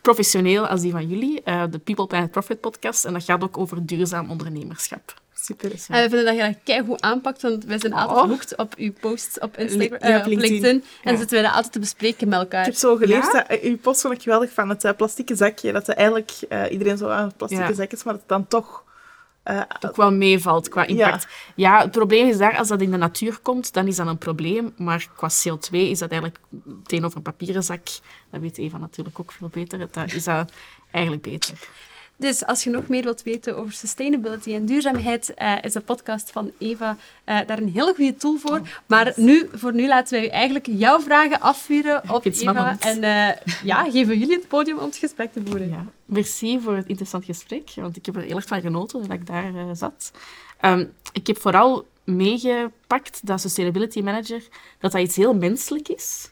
professioneel 0.02 0.66
als 0.66 0.80
die 0.80 0.92
van 0.92 1.08
jullie, 1.08 1.40
uh, 1.44 1.62
de 1.70 1.78
People 1.78 2.06
Planet 2.06 2.30
Profit 2.30 2.60
podcast. 2.60 3.04
En 3.04 3.12
dat 3.12 3.24
gaat 3.24 3.42
ook 3.42 3.58
over 3.58 3.86
duurzaam 3.86 4.30
ondernemerschap. 4.30 5.14
Super. 5.43 5.70
Ja. 5.70 5.95
En 5.95 6.03
we 6.03 6.09
vinden 6.09 6.24
dat 6.24 6.34
je 6.34 6.53
dat 6.53 6.62
keigoed 6.64 7.01
aanpakt, 7.01 7.43
want 7.43 7.64
wij 7.64 7.78
zijn 7.78 7.93
altijd 7.93 8.18
gehoekt 8.18 8.57
op 8.57 8.74
uw 8.76 8.93
posts 9.01 9.38
op, 9.38 9.57
Instagram, 9.57 10.11
uh, 10.11 10.16
op 10.16 10.26
LinkedIn. 10.26 10.84
En 11.03 11.18
zitten 11.18 11.36
wij 11.36 11.43
dat 11.43 11.55
altijd 11.55 11.72
te 11.72 11.78
bespreken 11.78 12.28
met 12.28 12.38
elkaar. 12.38 12.61
Ik 12.61 12.66
heb 12.66 12.74
zo 12.74 12.97
geleerd 12.97 13.32
dat 13.32 13.61
uw 13.61 13.78
post 13.78 14.01
vond 14.01 14.14
ik 14.14 14.22
geweldig 14.22 14.53
van 14.53 14.68
het 14.68 14.84
uh, 14.84 14.93
plastieke 14.97 15.34
zakje. 15.34 15.72
Dat 15.72 15.88
er 15.88 15.95
eigenlijk 15.95 16.30
iedereen 16.70 16.97
zo 16.97 17.09
aan 17.09 17.26
het 17.26 17.36
plastieke 17.36 17.74
zakje 17.74 17.97
is, 17.97 18.03
maar 18.03 18.12
dat 18.12 18.22
het 18.22 18.30
dan 18.30 18.47
toch 18.47 18.84
uh, 19.45 19.62
ook 19.80 19.97
wel 19.97 20.12
meevalt 20.12 20.68
qua 20.68 20.86
impact. 20.86 21.26
Ja. 21.55 21.76
ja. 21.76 21.82
het 21.82 21.90
probleem 21.90 22.28
is 22.28 22.38
daar, 22.38 22.57
als 22.57 22.68
dat 22.68 22.80
in 22.80 22.90
de 22.90 22.97
natuur 22.97 23.38
komt, 23.43 23.72
dan 23.72 23.86
is 23.86 23.97
dat 23.97 24.07
een 24.07 24.18
probleem. 24.18 24.72
Maar 24.76 25.09
qua 25.16 25.30
CO2 25.30 25.70
is 25.70 25.99
dat 25.99 26.11
eigenlijk 26.11 26.40
tegenover 26.84 27.16
een 27.16 27.22
papieren 27.22 27.64
zak, 27.64 27.86
dat 28.30 28.40
weet 28.40 28.59
Eva 28.59 28.78
natuurlijk 28.78 29.20
ook 29.20 29.32
veel 29.32 29.49
beter, 29.49 29.78
dat 29.78 30.12
is 30.12 30.24
dat 30.24 30.53
eigenlijk 30.90 31.22
beter. 31.22 31.55
Dus 32.16 32.46
als 32.46 32.64
je 32.64 32.70
nog 32.70 32.88
meer 32.88 33.02
wilt 33.02 33.22
weten 33.22 33.56
over 33.56 33.72
sustainability 33.72 34.54
en 34.54 34.66
duurzaamheid, 34.66 35.34
uh, 35.38 35.54
is 35.62 35.72
de 35.72 35.80
podcast 35.80 36.30
van 36.30 36.52
Eva 36.58 36.96
uh, 37.26 37.38
daar 37.46 37.58
een 37.58 37.72
hele 37.72 37.94
goede 37.94 38.16
tool 38.16 38.36
voor. 38.36 38.58
Oh, 38.58 38.66
maar 38.86 39.12
nu, 39.16 39.48
voor 39.52 39.74
nu 39.74 39.86
laten 39.86 40.20
wij 40.20 40.30
eigenlijk 40.30 40.66
jouw 40.70 41.00
vragen 41.00 41.40
afvuren 41.40 42.02
op 42.10 42.24
Eva. 42.24 42.76
En 42.80 43.02
uh, 43.02 43.28
ja, 43.64 43.90
geven 43.90 44.18
jullie 44.18 44.36
het 44.36 44.48
podium 44.48 44.78
om 44.78 44.84
het 44.84 44.96
gesprek 44.96 45.32
te 45.32 45.42
voeren. 45.44 45.68
Ja. 45.68 45.86
Merci 46.04 46.60
voor 46.60 46.76
het 46.76 46.86
interessant 46.86 47.24
gesprek, 47.24 47.70
want 47.74 47.96
ik 47.96 48.06
heb 48.06 48.16
er 48.16 48.22
heel 48.22 48.36
erg 48.36 48.46
van 48.46 48.60
genoten 48.60 49.00
dat 49.00 49.10
ik 49.10 49.26
daar 49.26 49.76
zat. 49.76 50.12
Um, 50.60 50.92
ik 51.12 51.26
heb 51.26 51.38
vooral 51.38 51.86
meegepakt 52.04 53.26
dat 53.26 53.40
sustainability 53.40 54.00
manager, 54.00 54.42
dat 54.78 54.92
dat 54.92 55.00
iets 55.00 55.16
heel 55.16 55.34
menselijk 55.34 55.88
is. 55.88 56.30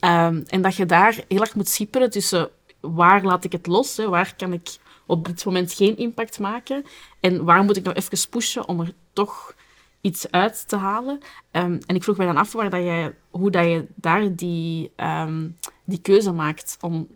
Um, 0.00 0.44
en 0.46 0.62
dat 0.62 0.76
je 0.76 0.86
daar 0.86 1.24
heel 1.28 1.40
erg 1.40 1.54
moet 1.54 1.68
schipperen 1.68 2.10
tussen 2.10 2.50
waar 2.80 3.22
laat 3.22 3.44
ik 3.44 3.52
het 3.52 3.66
los, 3.66 3.96
hè, 3.96 4.08
waar 4.08 4.34
kan 4.36 4.52
ik 4.52 4.68
op 5.06 5.26
dit 5.26 5.44
moment 5.44 5.72
geen 5.72 5.96
impact 5.96 6.38
maken? 6.38 6.84
En 7.20 7.44
waar 7.44 7.64
moet 7.64 7.76
ik 7.76 7.84
nou 7.84 7.96
even 7.96 8.28
pushen 8.28 8.68
om 8.68 8.80
er 8.80 8.92
toch 9.12 9.54
iets 10.00 10.30
uit 10.30 10.68
te 10.68 10.76
halen? 10.76 11.20
Um, 11.52 11.78
en 11.86 11.94
ik 11.94 12.02
vroeg 12.02 12.16
mij 12.16 12.26
dan 12.26 12.36
af 12.36 12.52
waar 12.52 12.70
dat 12.70 12.82
jij, 12.82 13.14
hoe 13.30 13.50
dat 13.50 13.64
je 13.64 13.86
daar 13.94 14.34
die, 14.34 14.92
um, 14.96 15.56
die 15.84 16.00
keuze 16.00 16.32
maakt 16.32 16.76
om 16.80 17.08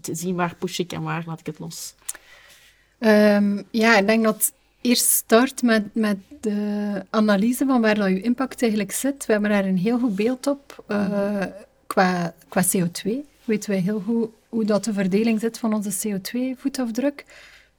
te 0.00 0.14
zien 0.14 0.34
waar 0.34 0.54
push 0.54 0.78
ik 0.78 0.92
en 0.92 1.02
waar 1.02 1.22
laat 1.26 1.40
ik 1.40 1.46
het 1.46 1.58
los. 1.58 1.94
Um, 2.98 3.64
ja, 3.70 3.98
ik 3.98 4.06
denk 4.06 4.24
dat 4.24 4.52
eerst 4.80 5.06
start 5.06 5.62
met, 5.62 5.94
met 5.94 6.18
de 6.40 7.02
analyse 7.10 7.66
van 7.66 7.80
waar 7.80 7.94
dat 7.94 8.08
je 8.08 8.20
impact 8.20 8.62
eigenlijk 8.62 8.92
zit. 8.92 9.26
We 9.26 9.32
hebben 9.32 9.50
daar 9.50 9.64
een 9.64 9.78
heel 9.78 9.98
goed 9.98 10.16
beeld 10.16 10.46
op 10.46 10.84
uh, 10.88 11.44
qua, 11.86 12.34
qua 12.48 12.62
CO2. 12.64 13.10
Weten 13.44 13.70
wij 13.70 13.80
heel 13.80 14.00
goed 14.00 14.30
hoe 14.50 14.64
dat 14.64 14.84
de 14.84 14.92
verdeling 14.92 15.40
zit 15.40 15.58
van 15.58 15.74
onze 15.74 16.08
CO2-voetafdruk. 16.08 17.24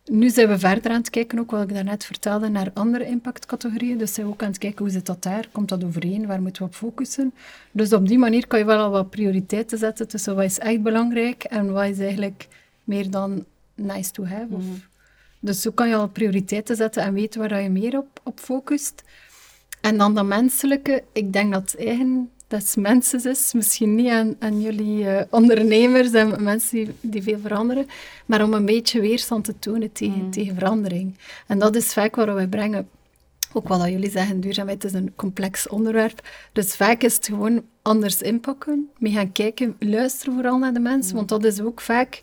Nu 0.05 0.29
zijn 0.29 0.47
we 0.47 0.59
verder 0.59 0.91
aan 0.91 0.97
het 0.97 1.09
kijken, 1.09 1.39
ook 1.39 1.51
wat 1.51 1.61
ik 1.61 1.73
daarnet 1.73 2.05
vertelde, 2.05 2.49
naar 2.49 2.71
andere 2.73 3.05
impactcategorieën. 3.05 3.97
Dus 3.97 4.13
zijn 4.13 4.25
we 4.25 4.33
ook 4.33 4.41
aan 4.41 4.47
het 4.47 4.57
kijken 4.57 4.79
hoe 4.79 4.93
zit 4.93 5.05
dat 5.05 5.23
daar, 5.23 5.47
komt 5.51 5.69
dat 5.69 5.83
overeen, 5.83 6.27
waar 6.27 6.41
moeten 6.41 6.61
we 6.61 6.67
op 6.67 6.75
focussen. 6.75 7.33
Dus 7.71 7.93
op 7.93 8.07
die 8.07 8.17
manier 8.17 8.47
kan 8.47 8.59
je 8.59 8.65
wel 8.65 8.79
al 8.79 8.91
wat 8.91 9.09
prioriteiten 9.09 9.77
zetten 9.77 10.07
tussen 10.07 10.35
wat 10.35 10.43
is 10.43 10.59
echt 10.59 10.81
belangrijk 10.81 11.43
en 11.43 11.71
wat 11.71 11.85
is 11.85 11.99
eigenlijk 11.99 12.47
meer 12.83 13.11
dan 13.11 13.45
nice 13.75 14.11
to 14.11 14.25
have. 14.25 14.47
Of... 14.49 14.63
Mhm. 14.63 14.73
Dus 15.39 15.61
zo 15.61 15.71
kan 15.71 15.87
je 15.87 15.95
al 15.95 16.07
prioriteiten 16.07 16.75
zetten 16.75 17.03
en 17.03 17.13
weten 17.13 17.39
waar 17.39 17.61
je 17.61 17.69
meer 17.69 17.97
op, 17.97 18.19
op 18.23 18.39
focust. 18.39 19.03
En 19.81 19.97
dan 19.97 20.15
dat 20.15 20.25
menselijke, 20.25 21.03
ik 21.13 21.33
denk 21.33 21.53
dat 21.53 21.75
eigen 21.75 22.29
dat 22.51 22.75
mensen 22.77 23.29
is. 23.29 23.53
Misschien 23.53 23.95
niet 23.95 24.09
aan, 24.09 24.35
aan 24.39 24.61
jullie 24.61 25.03
uh, 25.03 25.21
ondernemers 25.29 26.11
en 26.11 26.43
mensen 26.43 26.77
die, 26.77 26.93
die, 27.01 27.23
veel 27.23 27.39
veranderen, 27.39 27.87
maar 28.25 28.43
om 28.43 28.53
een 28.53 28.65
beetje 28.65 29.01
weerstand 29.01 29.43
te 29.43 29.59
tonen 29.59 29.91
tegen, 29.91 30.23
mm. 30.23 30.31
tegen 30.31 30.55
verandering. 30.55 31.17
En 31.47 31.59
dat 31.59 31.75
is 31.75 31.93
vaak 31.93 32.15
wat 32.15 32.33
wij 32.33 32.47
brengen. 32.47 32.89
Ook 33.53 33.67
wat 33.67 33.87
jullie 33.87 34.09
zeggen, 34.09 34.39
duurzaamheid 34.39 34.83
is 34.83 34.93
een 34.93 35.13
complex 35.15 35.67
onderwerp. 35.67 36.27
Dus 36.51 36.75
vaak 36.75 37.03
is 37.03 37.15
het 37.15 37.25
gewoon 37.25 37.63
anders 37.81 38.21
inpakken, 38.21 38.89
mee 38.97 39.13
gaan 39.13 39.31
kijken, 39.31 39.75
luisteren 39.79 40.33
vooral 40.33 40.57
naar 40.57 40.73
de 40.73 40.79
mensen, 40.79 41.11
mm. 41.11 41.15
want 41.17 41.29
dat 41.29 41.43
is 41.43 41.61
ook 41.61 41.81
vaak, 41.81 42.21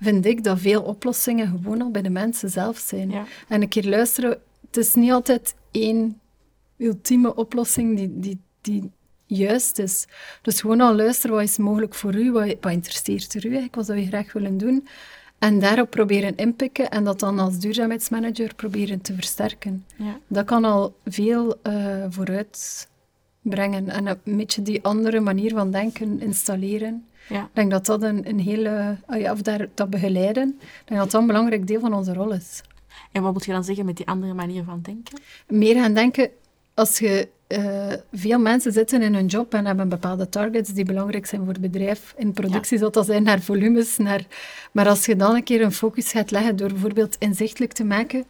vind 0.00 0.26
ik, 0.26 0.44
dat 0.44 0.60
veel 0.60 0.82
oplossingen 0.82 1.48
gewoon 1.48 1.82
al 1.82 1.90
bij 1.90 2.02
de 2.02 2.10
mensen 2.10 2.50
zelf 2.50 2.78
zijn. 2.78 3.12
En 3.48 3.62
een 3.62 3.68
keer 3.68 3.88
luisteren, 3.88 4.38
het 4.66 4.76
is 4.76 4.94
niet 4.94 5.10
altijd 5.10 5.54
één 5.70 6.20
ultieme 6.78 7.34
oplossing 7.34 7.96
die, 7.96 8.10
die, 8.20 8.40
die 8.60 8.90
juist 9.26 9.78
is. 9.78 10.06
Dus 10.42 10.60
gewoon 10.60 10.80
al 10.80 10.94
luisteren, 10.94 11.36
wat 11.36 11.44
is 11.44 11.58
mogelijk 11.58 11.94
voor 11.94 12.14
u, 12.14 12.32
wat, 12.32 12.56
wat 12.60 12.72
interesseert 12.72 13.34
er 13.34 13.40
u 13.40 13.48
eigenlijk, 13.48 13.74
wat 13.74 13.86
zou 13.86 13.98
je 13.98 14.06
graag 14.06 14.32
willen 14.32 14.58
doen. 14.58 14.86
En 15.38 15.60
daarop 15.60 15.90
proberen 15.90 16.36
inpikken 16.36 16.90
en 16.90 17.04
dat 17.04 17.20
dan 17.20 17.38
als 17.38 17.58
duurzaamheidsmanager 17.58 18.54
proberen 18.54 19.00
te 19.00 19.14
versterken. 19.14 19.84
Ja. 19.96 20.18
Dat 20.26 20.44
kan 20.44 20.64
al 20.64 20.96
veel 21.04 21.56
uh, 21.62 22.04
vooruit 22.08 22.88
brengen 23.40 23.88
en 23.88 24.06
een 24.06 24.36
beetje 24.36 24.62
die 24.62 24.84
andere 24.84 25.20
manier 25.20 25.50
van 25.50 25.70
denken 25.70 26.20
installeren. 26.20 27.06
Ja. 27.28 27.42
Ik 27.42 27.50
denk 27.52 27.70
dat 27.70 27.86
dat 27.86 28.02
een, 28.02 28.28
een 28.28 28.40
hele, 28.40 28.96
ah 29.06 29.20
ja, 29.20 29.32
of 29.32 29.42
daar, 29.42 29.68
dat 29.74 29.90
begeleiden, 29.90 30.48
ik 30.48 30.82
denk 30.84 31.00
dat 31.00 31.10
dat 31.10 31.20
een 31.20 31.26
belangrijk 31.26 31.66
deel 31.66 31.80
van 31.80 31.94
onze 31.94 32.12
rol 32.12 32.32
is. 32.32 32.62
En 33.12 33.22
wat 33.22 33.32
moet 33.32 33.44
je 33.44 33.52
dan 33.52 33.64
zeggen 33.64 33.84
met 33.84 33.96
die 33.96 34.06
andere 34.06 34.34
manier 34.34 34.64
van 34.64 34.80
denken? 34.82 35.18
Meer 35.46 35.74
gaan 35.74 35.94
denken, 35.94 36.30
als 36.74 36.98
je 36.98 37.28
uh, 37.48 37.92
veel 38.12 38.38
mensen 38.38 38.72
zitten 38.72 39.02
in 39.02 39.14
hun 39.14 39.26
job 39.26 39.54
en 39.54 39.66
hebben 39.66 39.88
bepaalde 39.88 40.28
targets 40.28 40.72
die 40.72 40.84
belangrijk 40.84 41.26
zijn 41.26 41.44
voor 41.44 41.52
het 41.52 41.60
bedrijf. 41.60 42.14
In 42.16 42.32
productie 42.32 42.78
ja. 42.78 42.88
dat 42.88 43.06
zijn 43.06 43.22
naar 43.22 43.40
volumes. 43.40 43.96
Naar... 43.96 44.26
Maar 44.72 44.88
als 44.88 45.06
je 45.06 45.16
dan 45.16 45.34
een 45.34 45.44
keer 45.44 45.62
een 45.62 45.72
focus 45.72 46.10
gaat 46.10 46.30
leggen 46.30 46.56
door 46.56 46.68
bijvoorbeeld 46.68 47.16
inzichtelijk 47.18 47.72
te 47.72 47.84
maken 47.84 48.24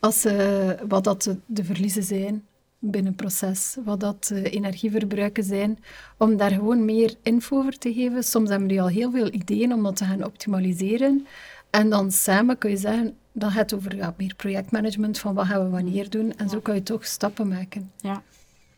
als, 0.00 0.26
uh, 0.26 0.70
wat 0.88 1.04
dat 1.04 1.22
de, 1.22 1.36
de, 1.46 1.64
verliezen 1.64 2.02
zijn 2.02 2.44
binnen 2.78 3.10
een 3.10 3.16
proces, 3.16 3.76
wat 3.84 4.00
dat 4.00 4.24
de 4.24 4.50
energieverbruiken 4.50 5.44
zijn, 5.44 5.78
om 6.16 6.36
daar 6.36 6.50
gewoon 6.50 6.84
meer 6.84 7.14
info 7.22 7.58
over 7.58 7.78
te 7.78 7.92
geven. 7.92 8.24
Soms 8.24 8.50
hebben 8.50 8.68
die 8.68 8.82
al 8.82 8.88
heel 8.88 9.10
veel 9.10 9.32
ideeën 9.32 9.72
om 9.72 9.82
dat 9.82 9.96
te 9.96 10.04
gaan 10.04 10.24
optimaliseren. 10.24 11.26
En 11.70 11.90
dan 11.90 12.10
samen 12.10 12.58
kun 12.58 12.70
je 12.70 12.76
zeggen, 12.76 13.16
dan 13.32 13.50
gaat 13.50 13.70
het 13.70 13.80
over 13.80 13.96
ja, 13.96 14.14
meer 14.16 14.34
projectmanagement, 14.34 15.18
van 15.18 15.34
wat 15.34 15.46
gaan 15.46 15.64
we 15.64 15.70
wanneer 15.70 16.10
doen. 16.10 16.36
En 16.36 16.48
zo 16.48 16.60
kan 16.60 16.74
je 16.74 16.82
toch 16.82 17.06
stappen 17.06 17.48
maken. 17.48 17.90
Ja. 18.00 18.22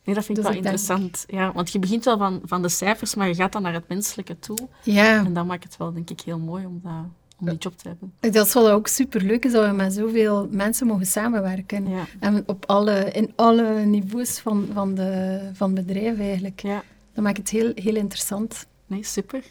Nee, 0.05 0.15
dat 0.15 0.25
vind 0.25 0.39
ik 0.39 0.45
dus 0.45 0.53
wel 0.53 0.63
interessant. 0.63 1.25
Ja, 1.27 1.53
want 1.53 1.73
je 1.73 1.79
begint 1.79 2.05
wel 2.05 2.19
van, 2.19 2.41
van 2.45 2.63
de 2.63 2.69
cijfers, 2.69 3.15
maar 3.15 3.29
je 3.29 3.35
gaat 3.35 3.53
dan 3.53 3.63
naar 3.63 3.73
het 3.73 3.89
menselijke 3.89 4.39
toe. 4.39 4.59
Ja. 4.83 5.25
En 5.25 5.33
dat 5.33 5.47
maakt 5.47 5.65
het 5.65 5.77
wel, 5.77 5.93
denk 5.93 6.11
ik, 6.11 6.21
heel 6.21 6.39
mooi 6.39 6.67
om, 6.67 6.81
dat, 6.83 6.93
om 7.39 7.47
die 7.47 7.59
job 7.59 7.77
te 7.77 7.89
hebben. 7.89 8.13
Dat 8.21 8.47
is 8.47 8.55
wel 8.55 8.71
ook 8.71 8.87
superleuk, 8.87 9.45
is 9.45 9.53
dat 9.53 9.67
we 9.67 9.73
met 9.73 9.93
zoveel 9.93 10.49
mensen 10.51 10.87
mogen 10.87 11.07
samenwerken. 11.07 11.89
Ja. 11.89 12.05
En 12.21 12.43
op 12.47 12.65
alle, 12.67 13.11
in 13.13 13.33
alle 13.37 13.85
niveaus 13.85 14.39
van, 14.39 14.69
van, 14.73 14.95
de, 14.95 15.41
van 15.53 15.75
bedrijf 15.75 16.19
eigenlijk. 16.19 16.61
Ja. 16.61 16.83
Dat 17.15 17.25
maakt 17.25 17.39
het 17.39 17.51
heel, 17.51 17.73
heel 17.75 17.97
interessant. 17.97 18.67
Nee, 18.87 19.05
super. 19.05 19.43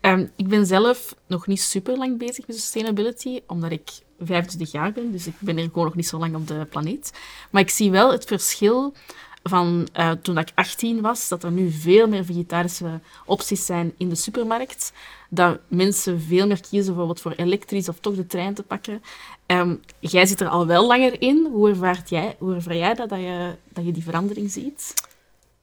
Um, 0.00 0.30
ik 0.36 0.48
ben 0.48 0.66
zelf 0.66 1.16
nog 1.26 1.46
niet 1.46 1.60
super 1.60 1.96
lang 1.96 2.18
bezig 2.18 2.46
met 2.46 2.56
sustainability, 2.56 3.40
omdat 3.46 3.70
ik 3.70 3.90
25 4.18 4.72
jaar 4.72 4.92
ben, 4.92 5.12
dus 5.12 5.26
ik 5.26 5.34
ben 5.38 5.58
er 5.58 5.64
gewoon 5.64 5.84
nog 5.84 5.94
niet 5.94 6.06
zo 6.06 6.18
lang 6.18 6.34
op 6.34 6.46
de 6.46 6.66
planeet. 6.70 7.12
Maar 7.50 7.62
ik 7.62 7.70
zie 7.70 7.90
wel 7.90 8.12
het 8.12 8.24
verschil 8.24 8.94
van 9.42 9.88
uh, 9.98 10.10
toen 10.10 10.38
ik 10.38 10.52
18 10.54 11.00
was, 11.00 11.28
dat 11.28 11.42
er 11.42 11.50
nu 11.50 11.70
veel 11.70 12.08
meer 12.08 12.24
vegetarische 12.24 13.00
opties 13.26 13.66
zijn 13.66 13.92
in 13.96 14.08
de 14.08 14.14
supermarkt. 14.14 14.92
Dat 15.28 15.58
mensen 15.68 16.20
veel 16.20 16.46
meer 16.46 16.60
kiezen 16.60 16.86
bijvoorbeeld 16.86 17.20
voor 17.20 17.32
elektrisch 17.36 17.88
of 17.88 18.00
toch 18.00 18.14
de 18.14 18.26
trein 18.26 18.54
te 18.54 18.62
pakken. 18.62 19.02
Um, 19.46 19.80
jij 20.00 20.26
zit 20.26 20.40
er 20.40 20.48
al 20.48 20.66
wel 20.66 20.86
langer 20.86 21.20
in. 21.22 21.48
Hoe 21.52 21.68
ervaart 21.68 22.08
jij, 22.08 22.36
hoe 22.38 22.54
ervaar 22.54 22.76
jij 22.76 22.94
dat, 22.94 23.08
dat 23.08 23.18
je, 23.18 23.54
dat 23.68 23.84
je 23.84 23.92
die 23.92 24.02
verandering 24.02 24.50
ziet? 24.50 24.94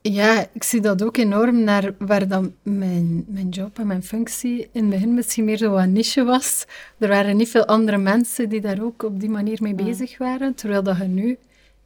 Ja, 0.01 0.47
ik 0.53 0.63
zie 0.63 0.81
dat 0.81 1.03
ook 1.03 1.17
enorm 1.17 1.63
naar 1.63 1.93
waar 1.97 2.27
dan 2.27 2.53
mijn, 2.61 3.25
mijn 3.27 3.49
job 3.49 3.79
en 3.79 3.87
mijn 3.87 4.03
functie 4.03 4.69
in 4.71 4.81
het 4.81 4.89
begin 4.89 5.13
misschien 5.13 5.45
meer 5.45 5.57
zo 5.57 5.75
een 5.75 5.91
niche 5.91 6.23
was. 6.23 6.65
Er 6.97 7.07
waren 7.07 7.37
niet 7.37 7.49
veel 7.49 7.65
andere 7.65 7.97
mensen 7.97 8.49
die 8.49 8.61
daar 8.61 8.81
ook 8.81 9.03
op 9.03 9.19
die 9.19 9.29
manier 9.29 9.57
mee 9.61 9.75
bezig 9.75 10.17
waren, 10.17 10.55
terwijl 10.55 10.83
dat 10.83 10.97
je 10.97 11.03
nu 11.03 11.37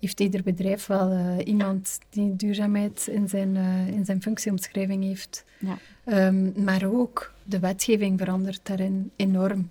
heeft 0.01 0.19
ieder 0.19 0.43
bedrijf 0.43 0.85
wel 0.85 1.11
eh, 1.11 1.47
iemand 1.47 1.99
die 2.09 2.35
duurzaamheid 2.35 3.07
in 3.07 3.29
zijn, 3.29 3.55
eh, 3.55 3.87
in 3.87 4.05
zijn 4.05 4.21
functieomschrijving 4.21 5.03
heeft. 5.03 5.45
Ja. 5.59 5.77
Ehm, 6.03 6.63
maar 6.63 6.85
ook 6.85 7.33
de 7.43 7.59
wetgeving 7.59 8.19
verandert 8.19 8.59
daarin 8.63 9.11
enorm. 9.15 9.69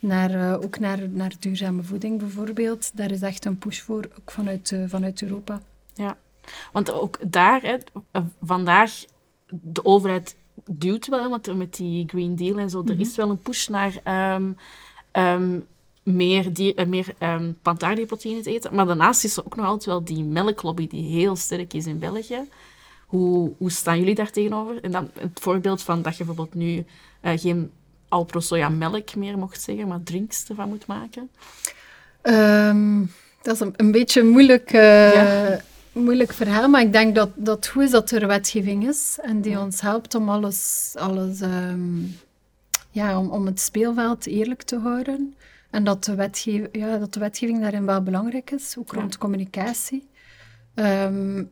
Naar, 0.00 0.30
eh, 0.30 0.60
ook 0.62 0.78
naar, 0.78 1.08
naar 1.08 1.32
duurzame 1.38 1.82
voeding 1.82 2.18
bijvoorbeeld. 2.18 2.96
Daar 2.96 3.10
is 3.10 3.22
echt 3.22 3.44
een 3.44 3.58
push 3.58 3.80
voor, 3.80 4.08
ook 4.18 4.30
vanuit, 4.30 4.76
vanuit 4.86 5.22
Europa. 5.22 5.60
Ja, 5.94 6.16
want 6.72 6.92
ook 6.92 7.18
daar, 7.26 7.62
hè, 7.62 7.76
vandaag, 8.42 9.04
de 9.50 9.84
overheid 9.84 10.36
duwt 10.64 11.06
wel, 11.06 11.28
want 11.28 11.56
met 11.56 11.76
die 11.76 12.08
Green 12.08 12.36
Deal 12.36 12.58
en 12.58 12.70
zo, 12.70 12.82
er 12.86 13.00
is 13.00 13.16
wel 13.16 13.30
een 13.30 13.38
push 13.38 13.68
naar 13.68 14.00
ehm, 14.04 14.52
ehm, 15.10 15.58
meer, 16.02 16.52
die, 16.52 16.74
eh, 16.74 16.86
meer 16.86 17.14
plantaardige 17.62 18.06
proteïnen 18.06 18.42
te 18.42 18.50
eten. 18.50 18.74
Maar 18.74 18.86
daarnaast 18.86 19.24
is 19.24 19.36
er 19.36 19.44
ook 19.44 19.56
nog 19.56 19.66
altijd 19.66 19.84
wel 19.84 20.04
die 20.04 20.24
melklobby 20.24 20.88
die 20.88 21.04
heel 21.18 21.36
sterk 21.36 21.72
is 21.72 21.86
in 21.86 21.98
België. 21.98 22.48
Hoe, 23.06 23.52
hoe 23.58 23.70
staan 23.70 23.98
jullie 23.98 24.14
daar 24.14 24.30
tegenover? 24.30 24.80
En 24.82 24.90
dan 24.90 25.10
het 25.18 25.40
voorbeeld 25.40 25.82
van 25.82 26.02
dat 26.02 26.16
je 26.16 26.24
bijvoorbeeld 26.24 26.54
nu 26.54 26.84
eh, 27.20 27.38
geen 27.38 27.70
Alpro 28.08 28.40
soja 28.40 28.68
melk 28.68 29.14
meer 29.14 29.38
mocht 29.38 29.62
zeggen, 29.62 29.88
maar 29.88 30.02
drinks 30.02 30.44
ervan 30.48 30.68
moet 30.68 30.86
maken. 30.86 31.30
Ehm, 32.22 33.00
dat 33.42 33.54
is 33.54 33.60
een, 33.60 33.74
een 33.76 33.92
beetje 33.92 34.20
een 34.20 34.28
moeilijk, 34.28 34.72
eh, 34.72 35.14
Ja. 35.14 35.60
moeilijk 35.92 36.32
verhaal, 36.32 36.68
maar 36.68 36.80
ik 36.80 36.92
denk 36.92 37.14
dat, 37.14 37.30
dat 37.34 37.56
het 37.56 37.66
goed 37.68 37.82
is 37.82 37.90
dat 37.90 38.10
er 38.10 38.26
wetgeving 38.26 38.88
is 38.88 39.18
en 39.22 39.40
die 39.40 39.58
ons 39.58 39.80
helpt 39.80 40.14
om 40.14 40.28
alles, 40.28 40.92
alles 40.98 41.40
ehm, 41.40 42.02
ja, 42.90 43.18
om, 43.18 43.30
om 43.30 43.46
het 43.46 43.60
speelveld 43.60 44.26
eerlijk 44.26 44.62
te 44.62 44.78
houden. 44.78 45.34
En 45.72 45.84
dat 45.84 46.04
de, 46.04 46.14
wetgeving, 46.14 46.68
ja, 46.72 46.98
dat 46.98 47.12
de 47.14 47.20
wetgeving 47.20 47.60
daarin 47.60 47.86
wel 47.86 48.02
belangrijk 48.02 48.50
is, 48.50 48.76
ook 48.78 48.92
Ja. 48.92 49.00
rond 49.00 49.18
communicatie. 49.18 50.08
Ehm, 50.74 51.44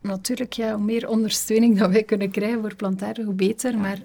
natuurlijk, 0.00 0.52
ja, 0.52 0.74
hoe 0.74 0.84
meer 0.84 1.08
ondersteuning 1.08 1.78
dat 1.78 1.90
wij 1.90 2.02
kunnen 2.02 2.30
krijgen 2.30 2.60
voor 2.60 2.74
plantaardig, 2.74 3.24
hoe 3.24 3.34
beter. 3.34 3.78
Maar 3.78 3.98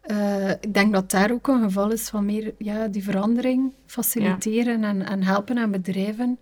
eh, 0.00 0.50
ik 0.50 0.74
denk 0.74 0.92
dat 0.92 1.10
daar 1.10 1.30
ook 1.32 1.48
een 1.48 1.62
geval 1.62 1.90
is 1.90 2.08
van 2.08 2.24
meer 2.24 2.54
ja, 2.58 2.88
die 2.88 3.02
verandering 3.04 3.72
faciliteren 3.86 4.84
en, 4.84 5.02
en 5.06 5.22
helpen 5.22 5.58
aan 5.58 5.70
bedrijven. 5.70 6.38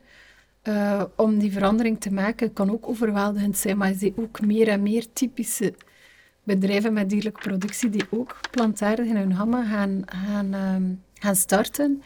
eh, 0.63 1.03
om 1.17 1.39
die 1.39 1.53
verandering 1.53 2.01
te 2.01 2.13
maken 2.13 2.53
kan 2.53 2.71
ook 2.71 2.89
overweldigend 2.89 3.57
zijn, 3.57 3.77
maar 3.77 3.89
je 3.89 3.95
ziet 3.95 4.17
ook 4.19 4.41
meer 4.41 4.69
en 4.69 4.83
meer 4.83 5.07
typische 5.13 5.75
bedrijven 6.43 6.93
met 6.93 7.09
dierlijke 7.11 7.41
productie 7.41 7.91
die 7.91 8.05
ook 8.11 8.37
plantaardig 8.51 9.07
in 9.07 9.17
hun 9.17 9.35
gamma 9.37 9.65
gaan, 9.65 10.03
gaan, 10.07 10.55
ehm, 10.55 10.83
gaan 11.15 11.37
starten. 11.37 12.03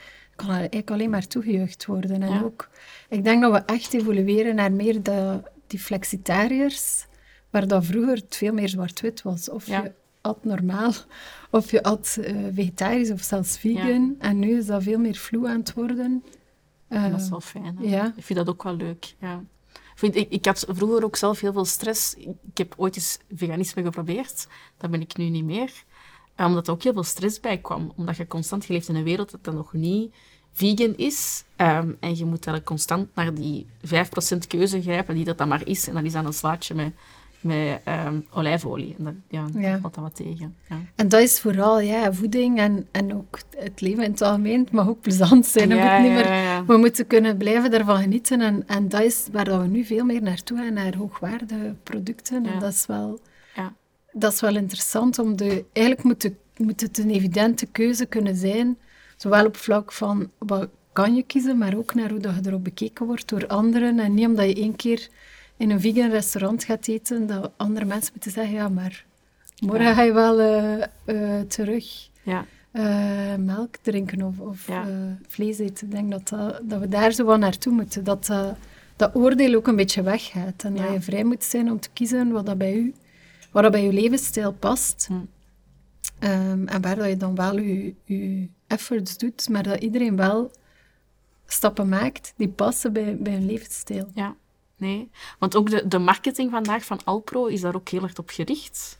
Kan 0.46 0.50
eigenlijk 0.50 0.90
alleen 0.90 1.10
maar 1.10 1.26
toegejuicht 1.26 1.86
worden. 1.86 2.22
En 2.22 2.28
Ja. 2.32 2.42
ook, 2.42 2.68
ik 3.08 3.24
denk 3.24 3.42
dat 3.42 3.52
we 3.52 3.58
echt 3.58 3.94
evolueren 3.94 4.54
naar 4.54 4.72
meer 4.72 5.02
de, 5.02 5.40
die 5.66 5.78
flexitariërs, 5.78 7.06
waar 7.50 7.66
dat 7.66 7.84
vroeger 7.84 8.14
het 8.14 8.36
veel 8.36 8.52
meer 8.52 8.68
zwart-wit 8.68 9.22
was. 9.22 9.50
Of 9.50 9.66
Ja. 9.66 9.82
je 9.82 9.92
at 10.20 10.44
normaal, 10.44 10.92
of 11.50 11.70
je 11.70 11.82
at 11.82 12.18
eh, 12.22 12.36
vegetarisch 12.54 13.10
of 13.10 13.22
zelfs 13.22 13.58
vegan. 13.58 14.16
En 14.18 14.38
nu 14.38 14.56
is 14.58 14.66
dat 14.66 14.82
veel 14.82 14.98
meer 14.98 15.16
vloe 15.16 15.48
aan 15.48 15.58
het 15.58 15.72
worden. 15.74 16.24
En 16.88 17.10
dat 17.10 17.20
is 17.20 17.24
Eh, 17.24 17.30
wel 17.30 17.40
fijn. 17.40 17.78
hè? 17.78 17.84
ja. 17.88 18.12
Ik 18.16 18.24
vind 18.24 18.38
dat 18.38 18.48
ook 18.48 18.62
wel 18.62 18.76
leuk. 18.76 19.14
Ja. 19.20 19.42
Vind, 19.94 20.16
ik, 20.16 20.30
ik 20.30 20.44
had 20.46 20.64
vroeger 20.68 21.04
ook 21.04 21.16
zelf 21.16 21.40
heel 21.40 21.52
veel 21.52 21.64
stress. 21.64 22.14
Ik 22.14 22.58
heb 22.58 22.74
ooit 22.76 22.96
eens 22.96 23.18
veganisme 23.34 23.82
geprobeerd. 23.82 24.46
Dat 24.76 24.90
ben 24.90 25.00
ik 25.00 25.16
nu 25.16 25.28
niet 25.28 25.44
meer. 25.44 25.72
Omdat 26.46 26.66
er 26.66 26.72
ook 26.72 26.82
heel 26.82 26.92
veel 26.92 27.02
stress 27.02 27.40
bij 27.40 27.58
kwam. 27.58 27.92
Omdat 27.96 28.16
je 28.16 28.26
constant, 28.26 28.64
je 28.64 28.72
leeft 28.72 28.88
in 28.88 28.94
een 28.96 29.04
wereld 29.04 29.30
dat 29.30 29.44
dan 29.44 29.54
nog 29.54 29.72
niet 29.72 30.14
vegan 30.52 30.94
is. 30.96 31.44
Ehm, 31.56 31.90
en 32.00 32.16
je 32.16 32.24
moet 32.24 32.32
eigenlijk 32.34 32.64
constant 32.64 33.08
naar 33.14 33.34
die 33.34 33.66
5% 33.82 34.46
keuze 34.46 34.82
grijpen, 34.82 35.14
die 35.14 35.24
dat 35.24 35.38
dan 35.38 35.48
maar 35.48 35.66
is. 35.66 35.88
En 35.88 35.94
dan 35.94 36.04
is 36.04 36.12
dat 36.12 36.24
een 36.24 36.32
slaatje 36.32 36.74
met, 36.74 36.92
met 37.40 37.80
ehm, 37.84 38.20
olijfolie. 38.30 38.94
En 38.98 39.04
dat, 39.04 39.14
ja, 39.28 39.46
Ja. 39.60 39.72
dat 39.72 39.80
valt 39.80 39.94
dan 39.94 40.02
wat 40.02 40.14
tegen. 40.16 40.56
Ja. 40.68 40.76
En 40.94 41.08
dat 41.08 41.20
is 41.20 41.40
vooral 41.40 41.80
ja, 41.80 42.12
voeding 42.12 42.58
en, 42.58 42.88
en 42.90 43.14
ook 43.14 43.38
het 43.56 43.80
leven 43.80 44.04
in 44.04 44.10
het 44.10 44.22
algemeen. 44.22 44.60
Het 44.60 44.72
mag 44.72 44.88
ook 44.88 45.00
plezant 45.00 45.46
zijn. 45.46 45.68
Ja, 45.68 45.98
moet 45.98 46.08
niet 46.08 46.18
meer. 46.18 46.64
We 46.66 46.76
moeten 46.76 47.06
kunnen 47.06 47.36
blijven 47.36 47.70
daarvan 47.70 47.98
genieten. 48.00 48.40
En, 48.40 48.62
en 48.66 48.88
dat 48.88 49.02
is 49.02 49.26
waar 49.32 49.60
we 49.60 49.66
nu 49.66 49.84
veel 49.84 50.04
meer 50.04 50.22
naartoe 50.22 50.58
gaan, 50.58 50.72
naar 50.72 50.96
hoogwaardige 50.96 51.74
producten. 51.82 52.46
En 52.46 52.58
dat 52.58 52.72
is, 52.72 52.86
wel, 52.86 53.18
Ja. 53.54 53.72
Dat 54.18 54.32
is 54.32 54.40
wel 54.40 54.56
interessant. 54.56 55.18
Om 55.18 55.36
de, 55.36 55.64
eigenlijk 55.72 56.06
moet, 56.06 56.20
de- 56.22 56.34
moet 56.56 56.80
het 56.80 56.98
een 56.98 57.10
evidente 57.10 57.66
keuze 57.66 58.06
kunnen 58.06 58.36
zijn. 58.36 58.78
Zowel 59.16 59.46
op 59.46 59.56
vlak 59.56 59.92
van 59.92 60.30
wat 60.38 60.68
kan 60.92 61.14
je 61.14 61.22
kiezen, 61.22 61.58
maar 61.58 61.76
ook 61.76 61.94
naar 61.94 62.10
hoe 62.10 62.18
dat 62.20 62.34
je 62.34 62.48
erop 62.48 62.64
bekeken 62.64 63.06
wordt 63.06 63.28
door 63.28 63.46
anderen. 63.46 63.98
En 63.98 64.14
niet 64.14 64.26
omdat 64.26 64.46
je 64.48 64.54
één 64.54 64.76
keer 64.76 65.08
in 65.56 65.70
een 65.70 65.80
vegan 65.80 66.10
restaurant 66.10 66.64
gaat 66.64 66.88
eten, 66.88 67.26
dat 67.26 67.50
andere 67.56 67.84
mensen 67.84 68.12
moeten 68.12 68.30
zeggen, 68.30 68.54
ja, 68.54 68.68
maar 68.68 69.04
morgen 69.60 69.84
Ja. 69.86 69.94
ga 69.94 70.02
je 70.02 70.12
wel 70.12 70.40
eh, 70.40 70.82
eh, 71.04 71.46
terug 71.48 72.08
Ja. 72.22 72.44
eh, 72.70 73.34
melk 73.38 73.76
drinken 73.82 74.22
of, 74.22 74.38
of 74.38 74.66
Ja. 74.66 74.84
vlees 75.28 75.58
eten. 75.58 75.86
Ik 75.86 75.92
denk 75.92 76.10
dat, 76.10 76.28
dat, 76.28 76.60
dat 76.62 76.80
we 76.80 76.88
daar 76.88 77.12
zo 77.12 77.24
wat 77.24 77.38
naartoe 77.38 77.72
moeten. 77.72 78.04
Dat 78.04 78.30
dat 78.96 79.14
oordeel 79.14 79.54
ook 79.54 79.66
een 79.66 79.76
beetje 79.76 80.02
weggaat. 80.02 80.64
En 80.64 80.74
dat 80.76 80.92
je 80.92 81.00
vrij 81.00 81.24
moet 81.24 81.44
zijn 81.44 81.70
om 81.70 81.80
te 81.80 81.88
kiezen 81.92 82.30
wat 82.30 82.46
dat 82.46 82.58
bij 82.58 82.74
u, 82.74 82.94
wat 83.50 83.62
dat 83.62 83.72
bij 83.72 83.84
je 83.84 83.92
levensstijl 83.92 84.52
past. 84.52 85.06
Hm. 85.08 85.14
Ehm, 86.18 86.66
en 86.66 86.80
waar 86.80 86.96
dat 86.96 87.08
je 87.08 87.16
dan 87.16 87.34
wel 87.34 87.58
je, 87.58 87.94
je 88.04 88.48
efforts 88.66 89.18
doet, 89.18 89.48
maar 89.48 89.62
dat 89.62 89.80
iedereen 89.80 90.16
wel 90.16 90.50
stappen 91.46 91.88
maakt 91.88 92.32
die 92.36 92.48
passen 92.48 92.92
bij, 92.92 93.16
bij 93.16 93.32
hun 93.32 93.46
levensstijl. 93.46 94.08
Ja, 94.14 94.34
nee. 94.76 95.10
Want 95.38 95.56
ook 95.56 95.70
de, 95.70 95.88
de 95.88 95.98
marketing 95.98 96.50
vandaag 96.50 96.84
van 96.84 97.00
Alpro 97.04 97.46
is 97.46 97.60
daar 97.60 97.74
ook 97.74 97.88
heel 97.88 98.02
erg 98.02 98.18
op 98.18 98.30
gericht. 98.30 98.98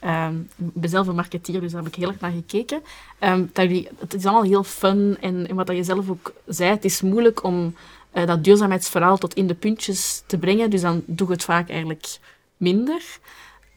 Ehm, 0.00 0.38
ik 0.40 0.74
ben 0.74 0.90
zelf 0.90 1.06
een 1.06 1.14
marketeer, 1.14 1.60
dus 1.60 1.72
daar 1.72 1.82
heb 1.82 1.92
ik 1.92 1.98
heel 1.98 2.08
erg 2.08 2.20
naar 2.20 2.30
gekeken. 2.30 2.82
Ehm, 3.18 3.46
dat 3.52 3.64
jullie, 3.64 3.88
het 3.98 4.14
is 4.14 4.24
allemaal 4.24 4.42
heel 4.42 4.64
fun 4.64 5.16
en, 5.20 5.48
en 5.48 5.54
wat 5.54 5.66
dat 5.66 5.76
je 5.76 5.84
zelf 5.84 6.10
ook 6.10 6.32
zei, 6.46 6.70
het 6.70 6.84
is 6.84 7.02
moeilijk 7.02 7.42
om 7.42 7.74
eh, 8.10 8.26
dat 8.26 8.44
duurzaamheidsverhaal 8.44 9.18
tot 9.18 9.34
in 9.34 9.46
de 9.46 9.54
puntjes 9.54 10.22
te 10.26 10.38
brengen, 10.38 10.70
dus 10.70 10.80
dan 10.80 11.02
doe 11.06 11.26
je 11.26 11.32
het 11.32 11.44
vaak 11.44 11.68
eigenlijk 11.68 12.18
minder. 12.56 13.18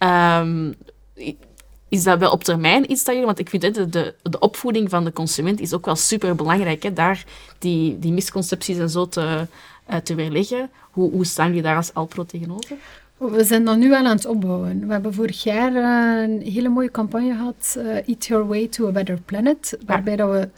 Ehm, 0.04 0.72
is 1.90 2.04
dat 2.04 2.20
wel 2.20 2.32
op 2.32 2.44
termijn 2.44 2.92
iets 2.92 3.04
dat 3.04 3.14
jullie... 3.14 3.26
Want 3.26 3.40
ik 3.40 3.50
vind 3.50 3.64
hè, 3.64 3.72
de, 3.72 3.90
de, 3.90 4.14
de 4.22 4.40
opvoeding 4.40 4.90
van 4.90 5.04
de 5.04 5.14
consument 5.14 5.60
is 5.60 5.74
ook 5.74 5.86
wel 5.86 5.96
super 5.96 6.36
belangrijk. 6.36 6.84
Hè, 6.84 6.94
daar 6.94 7.26
die, 7.60 8.00
die 8.00 8.12
misconcepties 8.12 8.78
en 8.78 8.90
zo 8.90 9.08
te, 9.08 9.48
eh, 9.86 9.98
te 9.98 10.16
weerleggen. 10.16 10.70
Hoe, 10.92 11.12
hoe 11.12 11.26
staan 11.26 11.48
jullie 11.48 11.62
daar 11.62 11.76
als 11.76 11.94
Alpro 11.94 12.26
tegenover? 12.26 12.78
We 13.18 13.44
zijn 13.44 13.66
dat 13.66 13.78
nu 13.78 13.90
wel 13.90 14.06
aan 14.06 14.16
het 14.16 14.26
opbouwen. 14.26 14.88
We 14.88 14.92
hebben 14.92 15.14
vorig 15.14 15.44
jaar 15.44 15.76
eh, 15.76 16.24
een 16.24 16.42
hele 16.42 16.70
mooie 16.70 16.92
campagne 16.92 17.36
gehad, 17.36 17.76
eh, 17.78 18.08
Eat 18.08 18.26
Your 18.26 18.48
Way 18.48 18.68
to 18.68 18.88
a 18.88 18.92
Better 18.92 19.20
Planet, 19.26 19.78
waarbij 19.86 20.16
dat 20.16 20.32
we 20.32 20.50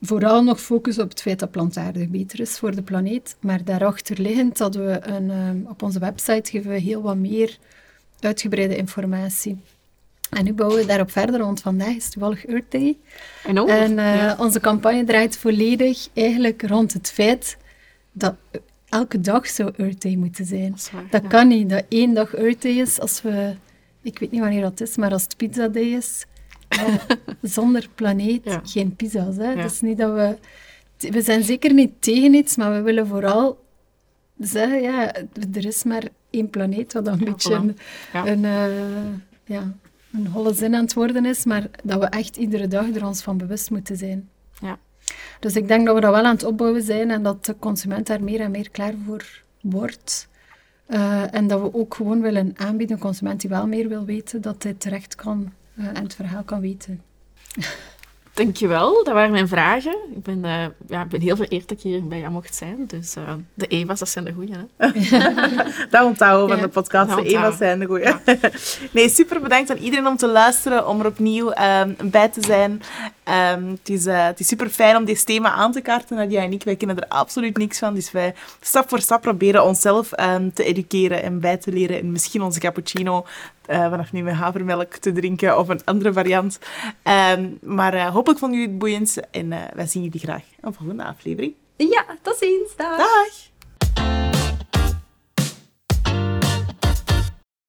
vooral 0.00 0.42
nog 0.42 0.60
focussen 0.60 1.04
op 1.04 1.10
het 1.10 1.22
feit 1.22 1.38
dat 1.38 1.50
plantaardig 1.50 2.08
beter 2.08 2.40
is 2.40 2.58
voor 2.58 2.74
de 2.74 2.82
planeet. 2.82 3.36
Maar 3.40 3.64
daarachter 3.64 4.20
liggend 4.20 4.58
hadden 4.58 4.86
we 4.86 5.06
een, 5.06 5.30
eh, 5.30 5.70
op 5.70 5.82
onze 5.82 5.98
website 5.98 6.50
geven 6.50 6.70
we 6.70 6.78
heel 6.78 7.02
wat 7.02 7.16
meer 7.16 7.58
uitgebreide 8.24 8.76
informatie. 8.76 9.58
En 10.30 10.44
nu 10.44 10.52
bouwen 10.52 10.78
we 10.80 10.86
daarop 10.86 11.10
verder, 11.10 11.40
want 11.40 11.60
vandaag 11.60 11.94
is 11.94 12.10
toevallig 12.10 12.46
Earth 12.46 12.70
Day. 12.70 12.98
En, 13.44 13.58
ook, 13.58 13.68
En 13.68 13.98
eh, 13.98 14.14
ja. 14.16 14.36
onze 14.38 14.60
campagne 14.60 15.04
draait 15.04 15.36
volledig 15.36 16.08
eigenlijk 16.14 16.62
rond 16.62 16.92
het 16.92 17.10
feit 17.10 17.56
dat 18.12 18.34
elke 18.88 19.20
dag 19.20 19.46
zou 19.46 19.72
Earth 19.76 20.02
Day 20.02 20.14
moeten 20.14 20.44
zijn. 20.44 20.70
Dat 20.70 20.78
is 20.78 20.90
waar, 20.90 21.06
Dat 21.10 21.22
ja. 21.22 21.28
kan 21.28 21.48
niet, 21.48 21.70
dat 21.70 21.84
één 21.88 22.14
dag 22.14 22.34
Earth 22.34 22.62
Day 22.62 22.72
is 22.72 23.00
als 23.00 23.22
we... 23.22 23.54
Ik 24.02 24.18
weet 24.18 24.30
niet 24.30 24.40
wanneer 24.40 24.62
dat 24.62 24.80
is, 24.80 24.96
maar 24.96 25.12
als 25.12 25.22
het 25.22 25.36
Pizza 25.36 25.68
Day 25.68 25.82
is, 25.82 26.24
zonder 27.42 27.88
planeet 27.94 28.44
Ja. 28.44 28.60
geen 28.64 28.96
pizza's. 28.96 29.36
Hè? 29.36 29.54
Dus 29.54 29.80
niet 29.80 29.98
dat 29.98 30.12
we... 30.14 30.36
We 31.10 31.22
zijn 31.22 31.42
zeker 31.42 31.72
niet 31.74 31.92
tegen 31.98 32.34
iets, 32.34 32.56
maar 32.56 32.72
we 32.72 32.80
willen 32.80 33.06
vooral 33.06 33.64
zeggen, 34.38 34.82
ja, 34.82 35.14
er 35.52 35.66
is 35.66 35.82
maar 35.82 36.02
één 36.32 36.50
planeet, 36.50 36.92
wat 36.92 37.06
een 37.06 37.18
Ja, 37.18 37.24
beetje 37.24 37.54
een, 37.54 37.76
voilà. 37.76 38.12
Ja. 38.12 38.26
een, 38.26 38.44
eh, 38.44 39.56
ja, 39.56 39.72
een 40.12 40.26
holle 40.26 40.54
zin 40.54 40.74
aan 40.74 40.82
het 40.82 40.94
worden 40.94 41.24
is, 41.24 41.44
maar 41.44 41.66
dat 41.84 42.00
we 42.00 42.06
echt 42.06 42.36
iedere 42.36 42.68
dag 42.68 42.94
er 42.94 43.06
ons 43.06 43.22
van 43.22 43.36
bewust 43.36 43.70
moeten 43.70 43.96
zijn. 43.96 44.28
Ja. 44.60 44.78
Dus 45.40 45.56
ik 45.56 45.68
denk 45.68 45.86
dat 45.86 45.94
we 45.94 46.00
dat 46.00 46.14
wel 46.14 46.24
aan 46.24 46.34
het 46.34 46.44
opbouwen 46.44 46.82
zijn 46.82 47.10
en 47.10 47.22
dat 47.22 47.44
de 47.44 47.56
consument 47.58 48.06
daar 48.06 48.22
meer 48.22 48.40
en 48.40 48.50
meer 48.50 48.70
klaar 48.70 48.94
voor 49.06 49.42
wordt. 49.60 50.28
Eh, 50.86 51.34
en 51.34 51.46
dat 51.46 51.60
we 51.60 51.74
ook 51.74 51.94
gewoon 51.94 52.20
willen 52.20 52.52
aanbieden, 52.56 52.96
een 52.96 53.02
consument 53.02 53.40
die 53.40 53.50
wel 53.50 53.66
meer 53.66 53.88
wil 53.88 54.04
weten, 54.04 54.40
dat 54.40 54.62
hij 54.62 54.74
terecht 54.74 55.14
kan 55.14 55.52
eh, 55.76 55.86
en 55.86 56.02
het 56.02 56.14
verhaal 56.14 56.42
kan 56.42 56.60
weten. 56.60 57.02
Dankjewel, 58.34 59.04
dat 59.04 59.14
waren 59.14 59.30
mijn 59.30 59.48
vragen. 59.48 59.96
Ik 60.16 60.22
ben, 60.22 60.44
eh, 60.44 60.64
ja, 60.88 61.02
ik 61.02 61.08
ben 61.08 61.20
heel 61.20 61.36
vereerd 61.36 61.68
dat 61.68 61.76
ik 61.78 61.82
hier 61.82 62.08
bij 62.08 62.18
jou 62.18 62.32
mocht 62.32 62.54
zijn. 62.54 62.84
Dus 62.86 63.16
eh, 63.16 63.22
de 63.54 63.66
Eva's, 63.66 63.98
dat 63.98 64.08
zijn 64.08 64.24
de 64.24 64.32
goeie. 64.32 64.52
Hè? 64.76 64.88
Dat 65.90 66.04
onthouden 66.04 66.42
we 66.46 66.52
van 66.52 66.56
Ja. 66.56 66.62
de 66.62 66.68
podcast. 66.68 67.08
Dat 67.08 67.16
De 67.18 67.22
onthouden. 67.24 67.52
Eva's 67.52 67.56
zijn 67.58 67.78
de 67.78 67.86
goeie. 67.86 68.12
Nee, 68.92 69.08
super 69.08 69.40
bedankt 69.40 69.70
aan 69.70 69.76
iedereen 69.76 70.06
om 70.06 70.16
te 70.16 70.28
luisteren, 70.28 70.88
om 70.88 71.00
er 71.00 71.06
opnieuw 71.06 71.50
ehm, 71.50 71.92
bij 72.04 72.28
te 72.28 72.40
zijn. 72.46 72.82
Ehm, 73.24 73.64
het, 73.70 73.88
is, 73.88 74.06
eh, 74.06 74.26
het 74.26 74.40
is 74.40 74.48
super 74.48 74.68
fijn 74.68 74.96
om 74.96 75.04
dit 75.04 75.26
thema 75.26 75.52
aan 75.52 75.72
te 75.72 75.80
kaarten, 75.80 76.16
Nadia 76.16 76.42
en 76.42 76.52
ik. 76.52 76.62
Wij 76.64 76.76
kennen 76.76 76.96
er 76.98 77.08
absoluut 77.08 77.56
niks 77.56 77.78
van. 77.78 77.94
Dus 77.94 78.10
wij 78.10 78.34
stap 78.60 78.88
voor 78.88 79.00
stap 79.00 79.20
proberen 79.22 79.64
onszelf 79.64 80.12
ehm, 80.12 80.50
te 80.54 80.64
educeren 80.64 81.22
en 81.22 81.40
bij 81.40 81.56
te 81.56 81.72
leren. 81.72 81.98
En 81.98 82.12
misschien 82.12 82.42
onze 82.42 82.60
cappuccino 82.60 83.26
eh, 83.66 83.90
vanaf 83.90 84.12
nu 84.12 84.22
met 84.22 84.34
havermelk 84.34 84.94
te 84.94 85.12
drinken 85.12 85.58
of 85.58 85.68
een 85.68 85.84
andere 85.84 86.12
variant. 86.12 86.58
Ehm, 87.02 87.50
maar 87.60 87.94
eh, 87.94 88.06
hopelijk 88.06 88.40
vonden 88.40 88.58
jullie 88.58 88.74
het 88.74 88.82
boeiend 88.82 89.20
en 89.30 89.48
wij 89.74 89.86
zien 89.86 90.02
jullie 90.02 90.20
graag 90.20 90.42
in 90.42 90.58
een 90.60 90.74
volgende 90.74 91.04
aflevering. 91.04 91.54
Ja, 91.76 92.04
tot 92.22 92.36
ziens. 92.36 92.76
Dag. 92.76 92.96
Dag! 92.96 93.51